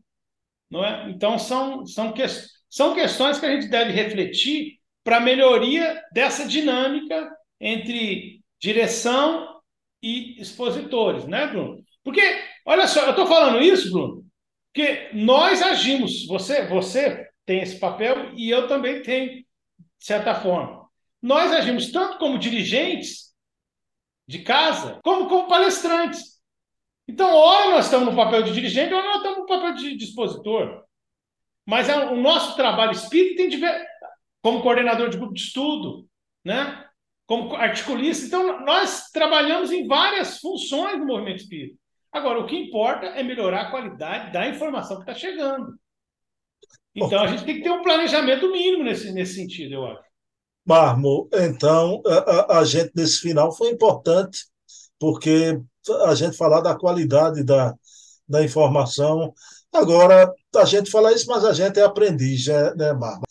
Não 0.70 0.84
é? 0.84 1.10
Então, 1.10 1.40
são, 1.40 1.86
são, 1.86 2.12
que, 2.14 2.24
são 2.70 2.94
questões 2.94 3.40
que 3.40 3.46
a 3.46 3.52
gente 3.52 3.68
deve 3.68 3.92
refletir 3.92 4.80
para 5.04 5.18
a 5.18 5.22
melhoria 5.22 6.02
dessa 6.12 6.48
dinâmica 6.48 7.30
entre 7.60 8.42
direção 8.60 9.62
e 10.02 10.40
expositores, 10.40 11.26
né, 11.26 11.48
Bruno? 11.48 11.84
Porque, 12.04 12.22
olha 12.66 12.88
só, 12.88 13.04
eu 13.04 13.12
estou 13.12 13.26
falando 13.28 13.62
isso, 13.62 13.92
Bruno, 13.92 14.26
que 14.74 15.10
nós 15.14 15.62
agimos, 15.62 16.26
você, 16.28 16.66
você 16.68 17.28
tem 17.46 17.62
esse 17.62 17.80
papel 17.80 18.34
e 18.36 18.50
eu 18.50 18.68
também 18.68 19.02
tenho, 19.02 19.38
de 19.38 19.46
certa 20.00 20.36
forma. 20.36 20.88
Nós 21.22 21.52
agimos 21.52 21.92
tanto 21.92 22.18
como 22.18 22.38
dirigentes 22.38 23.34
de 24.28 24.40
casa, 24.40 25.00
como 25.04 25.28
como 25.28 25.48
palestrantes. 25.48 26.38
Então, 27.08 27.34
ora 27.34 27.72
nós 27.72 27.86
estamos 27.86 28.10
no 28.10 28.16
papel 28.16 28.44
de 28.44 28.52
dirigente, 28.52 28.94
ou 28.94 29.02
nós 29.02 29.18
estamos 29.18 29.40
no 29.40 29.46
papel 29.46 29.74
de 29.76 29.96
dispositor. 29.96 30.87
Mas 31.68 31.90
o 31.90 32.16
nosso 32.16 32.56
trabalho 32.56 32.94
espírita 32.94 33.36
tem 33.36 33.50
de 33.50 33.58
ver, 33.58 33.86
como 34.42 34.62
coordenador 34.62 35.10
de 35.10 35.18
grupo 35.18 35.34
de 35.34 35.42
estudo, 35.42 36.08
né? 36.44 36.86
como 37.28 37.54
articulista. 37.56 38.26
Então, 38.26 38.66
nós 38.66 39.10
trabalhamos 39.12 39.70
em 39.70 39.86
várias 39.86 40.40
funções 40.40 40.98
do 40.98 41.06
movimento 41.06 41.42
espírita. 41.42 41.78
Agora, 42.10 42.40
o 42.40 42.48
que 42.48 42.56
importa 42.56 43.08
é 43.08 43.22
melhorar 43.22 43.64
a 43.64 43.70
qualidade 43.70 44.32
da 44.32 44.48
informação 44.48 44.96
que 44.96 45.04
está 45.04 45.14
chegando. 45.14 45.78
Então, 46.96 47.22
a 47.22 47.28
gente 47.28 47.44
tem 47.44 47.56
que 47.58 47.64
ter 47.64 47.70
um 47.70 47.84
planejamento 47.84 48.50
mínimo 48.50 48.86
nesse, 48.86 49.12
nesse 49.12 49.36
sentido, 49.36 49.74
eu 49.74 49.86
acho. 49.86 50.08
Marmo, 50.66 51.30
então, 51.34 52.02
a, 52.06 52.60
a 52.60 52.66
gente 52.66 52.92
nesse 52.96 53.20
final 53.20 53.56
foi 53.56 53.70
importante, 53.70 54.46
porque 54.98 55.62
a 56.06 56.16
gente 56.16 56.36
falar 56.36 56.62
da 56.62 56.78
qualidade 56.78 57.44
da, 57.44 57.76
da 58.28 58.44
informação. 58.44 59.34
Agora, 59.78 60.34
a 60.56 60.66
gente 60.66 60.90
fala 60.90 61.14
isso, 61.14 61.28
mas 61.28 61.46
a 61.46 61.54
gente 61.54 61.80
é 61.80 61.84
aprendiz, 61.84 62.48
né, 62.48 62.74
né 62.76 62.94
Marmo? 62.94 63.24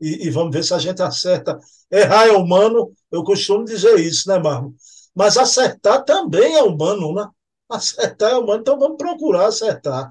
E, 0.00 0.26
e, 0.26 0.30
vamos 0.30 0.52
ver 0.52 0.64
se 0.64 0.74
a 0.74 0.78
gente 0.78 1.00
acerta. 1.00 1.58
Errar 1.90 2.26
é 2.26 2.32
humano, 2.32 2.92
eu 3.10 3.22
costumo 3.22 3.64
dizer 3.64 3.98
isso, 4.00 4.28
né, 4.28 4.38
Marmo? 4.38 4.74
Mas 5.14 5.36
acertar 5.36 6.04
também 6.04 6.56
é 6.56 6.62
humano, 6.62 7.14
né? 7.14 7.28
acertar 7.70 8.32
é 8.32 8.36
humano, 8.36 8.60
então 8.60 8.78
vamos 8.78 8.96
procurar 8.96 9.46
acertar. 9.46 10.08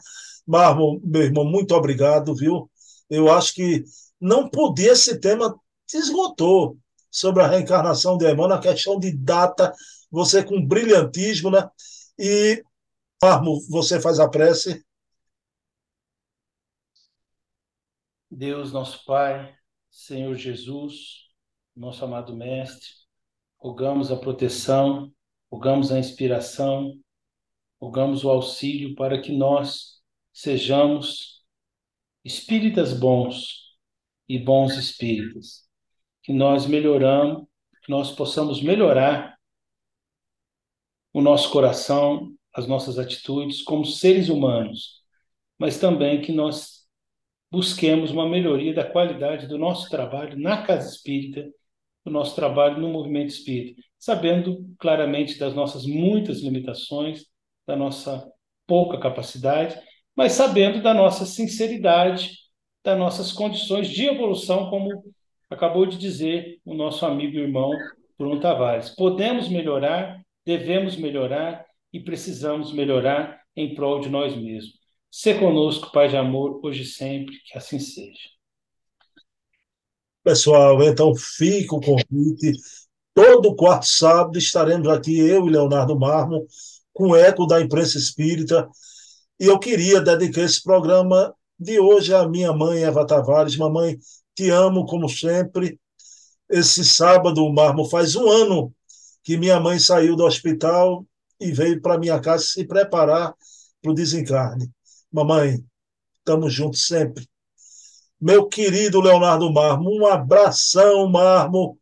Marmo, 0.47 1.01
meu 1.03 1.23
irmão, 1.23 1.45
muito 1.45 1.76
obrigado, 1.76 2.34
viu? 2.35 2.69
Eu 3.09 3.31
acho 3.31 3.53
que 3.53 3.84
não 4.19 4.49
podia 4.49 4.93
esse 4.93 5.19
tema 5.19 5.55
se 5.85 5.97
esgotou 5.97 6.77
sobre 7.09 7.43
a 7.43 7.47
reencarnação 7.47 8.18
de 8.18 8.26
Emmanuel, 8.31 8.57
a 8.59 8.61
questão 8.61 8.97
de 8.97 9.11
data, 9.11 9.73
você 10.09 10.43
com 10.43 10.65
brilhantismo, 10.65 11.51
né? 11.51 11.69
E, 12.18 12.63
Marmo, 13.22 13.59
você 13.69 13.99
faz 13.99 14.19
a 14.19 14.30
prece. 14.30 14.84
Deus, 18.33 18.71
nosso 18.71 19.03
Pai, 19.03 19.53
Senhor 19.89 20.35
Jesus, 20.35 21.27
nosso 21.75 22.05
amado 22.05 22.33
Mestre, 22.33 22.87
rogamos 23.57 24.09
a 24.09 24.15
proteção, 24.15 25.13
rogamos 25.51 25.91
a 25.91 25.99
inspiração, 25.99 26.97
rogamos 27.79 28.23
o 28.23 28.29
auxílio 28.29 28.95
para 28.95 29.21
que 29.21 29.33
nós 29.33 30.01
sejamos 30.31 31.43
espíritas 32.23 32.97
bons 32.97 33.75
e 34.29 34.39
bons 34.39 34.77
espíritas, 34.77 35.67
que 36.23 36.31
nós 36.31 36.65
melhoramos, 36.65 37.45
que 37.83 37.91
nós 37.91 38.11
possamos 38.11 38.63
melhorar 38.63 39.37
o 41.11 41.19
nosso 41.19 41.51
coração, 41.51 42.33
as 42.53 42.65
nossas 42.65 42.97
atitudes 42.97 43.61
como 43.61 43.85
seres 43.85 44.29
humanos, 44.29 45.03
mas 45.59 45.77
também 45.77 46.21
que 46.21 46.31
nós 46.31 46.80
busquemos 47.51 48.11
uma 48.11 48.27
melhoria 48.27 48.73
da 48.73 48.83
qualidade 48.83 49.47
do 49.47 49.57
nosso 49.57 49.89
trabalho 49.89 50.39
na 50.39 50.63
casa 50.63 50.89
espírita, 50.89 51.49
do 52.03 52.11
nosso 52.11 52.33
trabalho 52.35 52.79
no 52.79 52.89
movimento 52.89 53.29
espírita, 53.29 53.81
sabendo 53.99 54.65
claramente 54.79 55.37
das 55.37 55.53
nossas 55.53 55.85
muitas 55.85 56.39
limitações, 56.41 57.25
da 57.67 57.75
nossa 57.75 58.31
pouca 58.65 58.97
capacidade, 58.97 59.79
mas 60.15 60.31
sabendo 60.31 60.81
da 60.81 60.93
nossa 60.93 61.25
sinceridade, 61.25 62.37
das 62.83 62.97
nossas 62.97 63.31
condições 63.31 63.89
de 63.89 64.05
evolução, 64.05 64.69
como 64.69 65.03
acabou 65.49 65.85
de 65.85 65.97
dizer 65.97 66.59
o 66.65 66.73
nosso 66.73 67.05
amigo 67.05 67.37
e 67.37 67.41
irmão 67.41 67.71
Bruno 68.17 68.39
Tavares. 68.39 68.89
Podemos 68.89 69.49
melhorar, 69.49 70.21
devemos 70.45 70.95
melhorar 70.95 71.65
e 71.93 71.99
precisamos 71.99 72.73
melhorar 72.73 73.41
em 73.55 73.75
prol 73.75 73.99
de 73.99 74.09
nós 74.09 74.35
mesmos. 74.35 74.80
Se 75.11 75.33
conosco, 75.38 75.91
Pai 75.91 76.07
de 76.07 76.15
amor, 76.15 76.61
hoje 76.63 76.83
e 76.83 76.85
sempre, 76.85 77.38
que 77.43 77.57
assim 77.57 77.79
seja. 77.79 78.29
Pessoal, 80.23 80.81
então 80.83 81.13
fica 81.13 81.75
o 81.75 81.81
convite. 81.81 82.53
Todo 83.13 83.53
quarto 83.53 83.88
sábado 83.88 84.38
estaremos 84.38 84.88
aqui, 84.88 85.19
eu 85.19 85.45
e 85.45 85.49
Leonardo 85.49 85.99
Marmo, 85.99 86.47
com 86.93 87.13
eco 87.13 87.45
da 87.45 87.59
imprensa 87.59 87.97
espírita. 87.97 88.69
E 89.38 89.47
eu 89.47 89.59
queria 89.59 89.99
dedicar 89.99 90.43
esse 90.43 90.63
programa 90.63 91.35
de 91.59 91.77
hoje 91.77 92.13
à 92.13 92.25
minha 92.25 92.53
mãe, 92.53 92.85
Eva 92.85 93.05
Tavares. 93.05 93.57
Mamãe, 93.57 93.99
te 94.33 94.49
amo 94.49 94.85
como 94.85 95.09
sempre. 95.09 95.77
Esse 96.49 96.85
sábado, 96.85 97.51
Marmo, 97.51 97.83
faz 97.89 98.15
um 98.15 98.29
ano 98.29 98.73
que 99.23 99.35
minha 99.35 99.59
mãe 99.59 99.77
saiu 99.77 100.15
do 100.15 100.23
hospital 100.23 101.05
e 101.38 101.51
veio 101.51 101.81
para 101.81 101.99
minha 101.99 102.19
casa 102.21 102.45
se 102.45 102.65
preparar 102.65 103.35
para 103.81 103.91
o 103.91 103.95
desencarne. 103.95 104.71
Mamãe, 105.11 105.63
estamos 106.19 106.53
juntos 106.53 106.88
sempre. 106.88 107.27
Meu 108.19 108.47
querido 108.47 109.01
Leonardo 109.01 109.51
Marmo, 109.51 109.89
um 109.89 110.05
abração, 110.05 111.07
Marmo. 111.09 111.77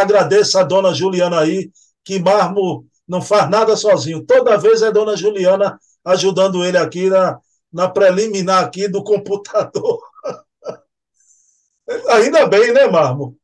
Agradeço 0.00 0.58
a 0.58 0.62
dona 0.62 0.94
Juliana 0.94 1.40
aí, 1.40 1.70
que 2.04 2.18
Marmo 2.18 2.86
não 3.06 3.20
faz 3.20 3.50
nada 3.50 3.76
sozinho. 3.76 4.24
Toda 4.24 4.56
vez 4.56 4.82
é 4.82 4.90
Dona 4.90 5.16
Juliana 5.16 5.78
ajudando 6.04 6.64
ele 6.64 6.78
aqui 6.78 7.08
na, 7.10 7.38
na 7.72 7.88
preliminar 7.88 8.64
aqui 8.64 8.88
do 8.88 9.04
computador. 9.04 10.00
Ainda 12.08 12.46
bem, 12.46 12.72
né, 12.72 12.86
Marmo? 12.86 13.36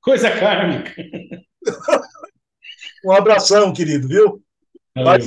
Coisa 0.00 0.30
kármica. 0.30 0.94
um 3.04 3.12
abração, 3.12 3.72
querido, 3.72 4.08
viu? 4.08 4.42
Valeu. 4.94 5.20